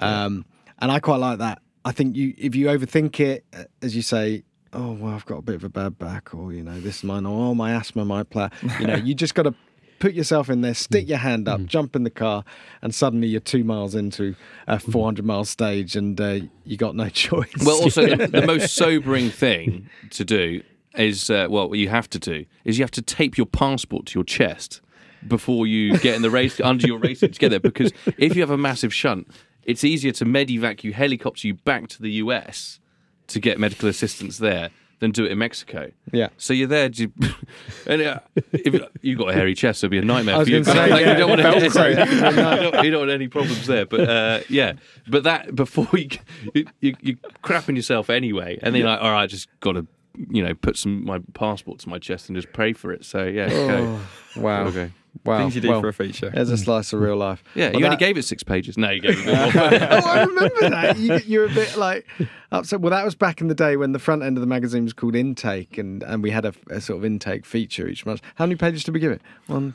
Um, 0.00 0.44
and 0.80 0.90
I 0.90 0.98
quite 0.98 1.18
like 1.20 1.38
that. 1.38 1.62
I 1.84 1.92
think 1.92 2.16
you 2.16 2.34
if 2.36 2.54
you 2.54 2.66
overthink 2.66 3.20
it, 3.20 3.44
uh, 3.52 3.64
as 3.82 3.96
you 3.96 4.02
say. 4.02 4.44
Oh 4.74 4.92
well, 4.92 5.12
I've 5.12 5.26
got 5.26 5.36
a 5.36 5.42
bit 5.42 5.56
of 5.56 5.64
a 5.64 5.68
bad 5.68 5.98
back, 5.98 6.34
or 6.34 6.52
you 6.52 6.62
know, 6.62 6.80
this 6.80 6.98
is 6.98 7.04
mine, 7.04 7.26
or 7.26 7.48
oh, 7.48 7.54
my 7.54 7.72
asthma 7.72 8.06
might 8.06 8.30
play. 8.30 8.48
You 8.80 8.86
know, 8.86 8.94
you 9.04 9.14
just 9.14 9.34
got 9.34 9.42
to 9.42 9.54
put 10.02 10.14
yourself 10.14 10.50
in 10.50 10.62
there, 10.62 10.74
stick 10.74 11.08
your 11.08 11.18
hand 11.18 11.46
up, 11.46 11.64
jump 11.64 11.94
in 11.94 12.02
the 12.02 12.10
car, 12.10 12.44
and 12.82 12.92
suddenly 12.92 13.28
you're 13.28 13.40
two 13.40 13.62
miles 13.62 13.94
into 13.94 14.34
a 14.66 14.80
400 14.80 15.24
mile 15.24 15.44
stage, 15.44 15.94
and 15.94 16.20
uh, 16.20 16.40
you 16.64 16.76
got 16.76 16.96
no 16.96 17.08
choice. 17.10 17.52
Well, 17.64 17.80
also 17.82 18.16
the, 18.16 18.26
the 18.40 18.46
most 18.46 18.74
sobering 18.74 19.30
thing 19.30 19.88
to 20.10 20.24
do 20.24 20.62
is 20.96 21.30
uh, 21.30 21.46
well, 21.48 21.68
what 21.68 21.78
you 21.78 21.88
have 21.88 22.08
to 22.10 22.18
do 22.18 22.44
is 22.64 22.78
you 22.78 22.82
have 22.82 22.90
to 22.92 23.02
tape 23.02 23.36
your 23.36 23.46
passport 23.46 24.06
to 24.06 24.18
your 24.18 24.24
chest 24.24 24.80
before 25.28 25.66
you 25.68 25.96
get 25.98 26.16
in 26.16 26.22
the 26.22 26.30
race 26.30 26.60
under 26.60 26.86
your 26.86 26.98
racing 26.98 27.28
suit 27.28 27.34
to 27.34 27.40
get 27.40 27.50
there. 27.50 27.60
Because 27.60 27.92
if 28.18 28.34
you 28.34 28.42
have 28.42 28.50
a 28.50 28.58
massive 28.58 28.92
shunt, 28.92 29.28
it's 29.64 29.84
easier 29.84 30.12
to 30.12 30.24
medevac 30.24 30.84
you, 30.84 30.92
helicopter 30.92 31.46
you 31.46 31.54
back 31.54 31.88
to 31.88 32.02
the 32.02 32.10
US 32.12 32.80
to 33.28 33.40
get 33.40 33.58
medical 33.58 33.88
assistance 33.88 34.38
there 34.38 34.70
than 35.02 35.10
do 35.10 35.24
it 35.24 35.32
in 35.32 35.38
Mexico. 35.38 35.90
Yeah. 36.12 36.28
So 36.36 36.54
you're 36.54 36.68
there, 36.68 36.88
do 36.88 37.02
you, 37.02 37.12
and 37.86 38.02
uh, 38.02 38.20
if 38.36 38.88
you 39.02 39.16
got 39.16 39.30
a 39.30 39.32
hairy 39.34 39.54
chest, 39.54 39.82
it'd 39.82 39.90
be 39.90 39.98
a 39.98 40.02
nightmare 40.02 40.44
for 40.44 40.48
you. 40.48 40.62
say, 40.62 40.72
Like, 40.90 41.04
yeah, 41.04 41.12
you 41.12 41.18
don't 41.18 41.40
any, 41.40 42.84
you, 42.84 42.90
don't, 42.90 43.00
want 43.00 43.10
any 43.10 43.26
problems 43.28 43.66
there. 43.66 43.84
But 43.84 44.08
uh, 44.08 44.40
yeah, 44.48 44.74
but 45.08 45.24
that 45.24 45.56
before 45.56 45.88
you, 45.92 46.08
you, 46.54 46.66
you 46.80 46.96
you're 47.00 47.16
crapping 47.42 47.74
yourself 47.74 48.10
anyway, 48.10 48.60
and 48.62 48.74
then 48.74 48.82
you're 48.82 48.90
like, 48.90 49.02
all 49.02 49.10
right, 49.10 49.28
just 49.28 49.48
got 49.58 49.72
to 49.72 49.86
you 50.30 50.42
know 50.42 50.54
put 50.54 50.76
some 50.76 51.04
my 51.04 51.18
passport 51.34 51.80
to 51.80 51.88
my 51.88 51.98
chest 51.98 52.28
and 52.28 52.36
just 52.36 52.52
pray 52.52 52.72
for 52.72 52.92
it. 52.92 53.04
So 53.04 53.24
yeah, 53.24 53.46
okay. 53.46 54.40
Wow. 54.40 54.66
Okay. 54.66 54.92
Wow. 55.24 55.38
Things 55.38 55.54
you 55.54 55.60
do 55.60 55.68
well, 55.68 55.80
for 55.80 55.88
a 55.88 55.92
feature. 55.92 56.30
There's 56.30 56.50
a 56.50 56.56
slice 56.56 56.92
of 56.92 57.00
real 57.00 57.16
life. 57.16 57.44
Yeah, 57.54 57.70
Well, 57.70 57.80
you 57.80 57.84
only 57.84 57.96
gave 57.98 58.16
it 58.16 58.22
six 58.24 58.42
pages. 58.42 58.76
No, 58.76 58.90
you 58.90 59.00
gave 59.00 59.18
it 59.18 59.26
more. 59.26 59.34
oh, 59.92 60.08
I 60.08 60.24
remember 60.24 60.70
that. 60.70 60.98
You, 60.98 61.18
you 61.26 61.38
were 61.40 61.44
a 61.46 61.54
bit 61.54 61.76
like 61.76 62.06
upset. 62.50 62.80
Well, 62.80 62.90
that 62.90 63.04
was 63.04 63.14
back 63.14 63.40
in 63.40 63.46
the 63.48 63.54
day 63.54 63.76
when 63.76 63.92
the 63.92 63.98
front 63.98 64.22
end 64.22 64.36
of 64.36 64.40
the 64.40 64.46
magazine 64.46 64.84
was 64.84 64.92
called 64.92 65.14
Intake, 65.14 65.78
and, 65.78 66.02
and 66.02 66.22
we 66.22 66.30
had 66.30 66.44
a, 66.44 66.54
a 66.70 66.80
sort 66.80 66.98
of 66.98 67.04
intake 67.04 67.44
feature 67.46 67.86
each 67.86 68.04
month. 68.06 68.20
How 68.36 68.46
many 68.46 68.56
pages 68.56 68.82
did 68.84 68.94
we 68.94 69.00
give 69.00 69.12
it? 69.12 69.22
One. 69.46 69.74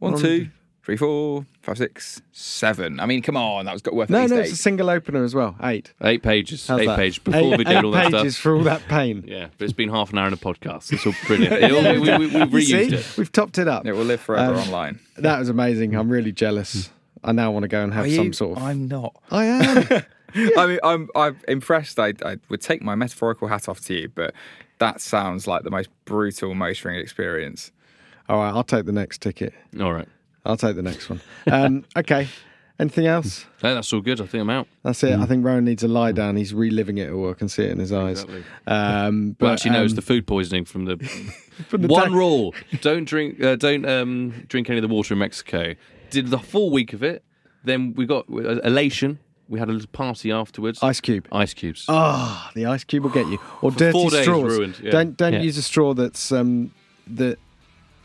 One, 0.00 0.12
One- 0.12 0.20
two, 0.20 0.48
three, 0.82 0.96
four, 0.96 1.46
five, 1.62 1.78
six, 1.78 2.20
seven. 2.32 2.98
I 3.00 3.06
mean, 3.06 3.22
come 3.22 3.36
on, 3.36 3.64
that 3.66 3.72
was 3.72 3.82
got 3.82 3.94
worth 3.94 4.10
at 4.10 4.12
No, 4.12 4.20
least 4.22 4.34
no, 4.34 4.40
eight. 4.40 4.44
it's 4.44 4.52
a 4.52 4.56
single 4.56 4.90
opener 4.90 5.22
as 5.24 5.34
well. 5.34 5.54
Eight. 5.62 5.92
Eight 6.02 6.22
pages. 6.22 6.66
How's 6.66 6.80
eight 6.80 6.86
that? 6.86 6.96
pages 6.96 7.18
before 7.18 7.40
eight, 7.40 7.58
we 7.58 7.64
did 7.64 7.76
eight 7.78 7.84
all 7.84 7.90
that 7.92 8.12
pages 8.12 8.34
stuff. 8.34 8.42
for 8.42 8.56
all 8.56 8.62
that 8.64 8.82
pain. 8.88 9.24
Yeah, 9.28 9.48
but 9.58 9.64
it's 9.64 9.72
been 9.72 9.88
half 9.90 10.12
an 10.12 10.18
hour 10.18 10.26
in 10.26 10.32
a 10.32 10.36
podcast. 10.36 10.92
It's 10.92 11.06
all 11.06 11.14
brilliant. 11.26 11.52
It 11.62 11.72
all, 11.72 11.82
we, 11.92 11.98
we, 11.98 12.16
we, 12.18 12.26
we've 12.44 12.66
reused 12.66 12.90
see? 12.90 12.94
it. 12.96 13.18
We've 13.18 13.30
topped 13.32 13.58
it 13.58 13.68
up. 13.68 13.86
It 13.86 13.92
will 13.92 14.04
live 14.04 14.20
forever 14.20 14.54
Um, 14.54 14.58
online. 14.60 15.00
That 15.18 15.38
was 15.38 15.48
amazing. 15.48 15.94
I'm 15.94 16.08
really 16.10 16.32
jealous. 16.32 16.90
I 17.24 17.32
now 17.32 17.52
want 17.52 17.62
to 17.62 17.68
go 17.68 17.82
and 17.84 17.94
have 17.94 18.06
Are 18.06 18.10
some 18.10 18.26
you? 18.26 18.32
sort 18.32 18.56
of. 18.58 18.64
I'm 18.64 18.88
not. 18.88 19.14
I 19.30 19.44
am. 19.44 20.02
I 20.56 20.66
mean, 20.66 20.78
I'm 20.82 21.08
I'm 21.14 21.38
impressed. 21.46 22.00
I, 22.00 22.14
I 22.24 22.38
would 22.48 22.60
take 22.62 22.82
my 22.82 22.94
metaphorical 22.94 23.46
hat 23.48 23.68
off 23.68 23.80
to 23.82 23.94
you, 23.94 24.08
but 24.08 24.34
that 24.78 25.00
sounds 25.00 25.46
like 25.46 25.62
the 25.62 25.70
most 25.70 25.90
brutal 26.06 26.54
motoring 26.54 26.98
experience. 26.98 27.70
All 28.28 28.38
right, 28.38 28.48
I'll 28.48 28.64
take 28.64 28.86
the 28.86 28.92
next 28.92 29.20
ticket. 29.20 29.52
All 29.78 29.92
right. 29.92 30.08
I'll 30.44 30.56
take 30.56 30.76
the 30.76 30.82
next 30.82 31.08
one. 31.08 31.20
Um, 31.50 31.84
okay. 31.96 32.28
Anything 32.78 33.06
else? 33.06 33.46
No, 33.62 33.74
that's 33.74 33.92
all 33.92 34.00
good. 34.00 34.20
I 34.20 34.26
think 34.26 34.42
I'm 34.42 34.50
out. 34.50 34.66
That's 34.82 35.04
it. 35.04 35.16
I 35.16 35.24
think 35.26 35.44
Rowan 35.44 35.64
needs 35.64 35.84
a 35.84 35.88
lie 35.88 36.10
down. 36.10 36.34
He's 36.36 36.52
reliving 36.52 36.98
it 36.98 37.12
all. 37.12 37.30
I 37.30 37.34
can 37.34 37.48
see 37.48 37.62
it 37.62 37.70
in 37.70 37.78
his 37.78 37.92
eyes. 37.92 38.22
Exactly. 38.22 38.44
Um, 38.66 39.32
but 39.38 39.44
Well, 39.44 39.52
actually, 39.52 39.70
no, 39.72 39.84
it's 39.84 39.92
um, 39.92 39.96
the 39.96 40.02
food 40.02 40.26
poisoning 40.26 40.64
from 40.64 40.86
the. 40.86 40.96
from 41.68 41.82
the 41.82 41.88
One 41.88 42.12
rule: 42.12 42.54
don't 42.80 43.04
drink, 43.04 43.40
uh, 43.42 43.54
don't 43.56 43.86
um, 43.86 44.46
drink 44.48 44.68
any 44.68 44.78
of 44.78 44.82
the 44.82 44.92
water 44.92 45.14
in 45.14 45.18
Mexico. 45.20 45.74
Did 46.10 46.28
the 46.28 46.38
full 46.38 46.70
week 46.70 46.92
of 46.92 47.02
it. 47.04 47.22
Then 47.62 47.94
we 47.94 48.06
got 48.06 48.24
uh, 48.28 48.58
elation. 48.62 49.20
We 49.48 49.60
had 49.60 49.68
a 49.68 49.72
little 49.72 49.88
party 49.92 50.32
afterwards. 50.32 50.82
ice 50.82 51.00
cube. 51.00 51.28
Ice 51.30 51.54
cubes. 51.54 51.84
Ah, 51.88 52.50
the 52.54 52.66
ice 52.66 52.82
cube 52.84 53.04
will 53.04 53.10
get 53.10 53.28
you. 53.28 53.38
Or 53.60 53.70
dirty 53.70 53.92
four 53.92 54.10
days 54.10 54.22
straws. 54.22 54.42
ruined, 54.42 54.80
yeah. 54.82 54.90
Don't 54.90 55.16
don't 55.16 55.34
Yeah. 55.34 55.42
use 55.42 55.56
a 55.58 55.62
straw 55.62 55.94
that's 55.94 56.32
um, 56.32 56.72
that 57.06 57.38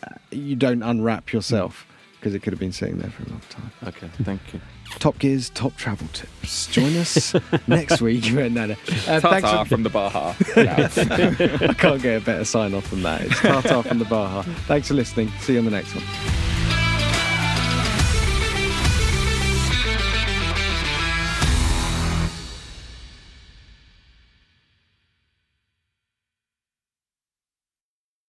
uh, 0.04 0.10
you 0.30 0.56
don't 0.56 0.84
unwrap 0.84 1.32
yourself 1.34 1.88
because 2.20 2.34
it 2.34 2.40
could 2.42 2.52
have 2.54 2.60
been 2.60 2.72
sitting 2.72 2.98
there 2.98 3.10
for 3.12 3.24
a 3.24 3.30
long 3.30 3.42
time. 3.50 3.72
Okay, 3.88 4.08
thank 4.24 4.42
you. 4.54 4.60
Top 5.00 5.20
Gear's 5.20 5.50
top 5.52 5.76
travel 5.76 6.08
tips. 6.14 6.68
Join 6.68 6.96
us 6.98 7.36
next 7.68 8.02
week. 8.02 8.32
No, 8.34 8.48
no. 8.48 8.74
Uh, 9.08 9.20
thanks 9.20 9.50
for- 9.50 9.66
from 9.66 9.84
the 9.84 9.90
Baja. 9.90 10.34
I 10.56 11.74
can't 11.78 12.02
get 12.02 12.22
a 12.22 12.26
better 12.26 12.46
sign 12.46 12.74
off 12.74 12.90
than 12.90 13.04
that. 13.04 13.22
It's 13.22 13.40
Tata 13.40 13.84
from 13.84 14.00
the 14.00 14.06
Baja. 14.06 14.42
Thanks 14.68 14.88
for 14.88 14.94
listening. 14.96 15.30
See 15.42 15.54
you 15.54 15.60
on 15.60 15.66
the 15.66 15.72
next 15.72 15.94
one. 15.96 16.57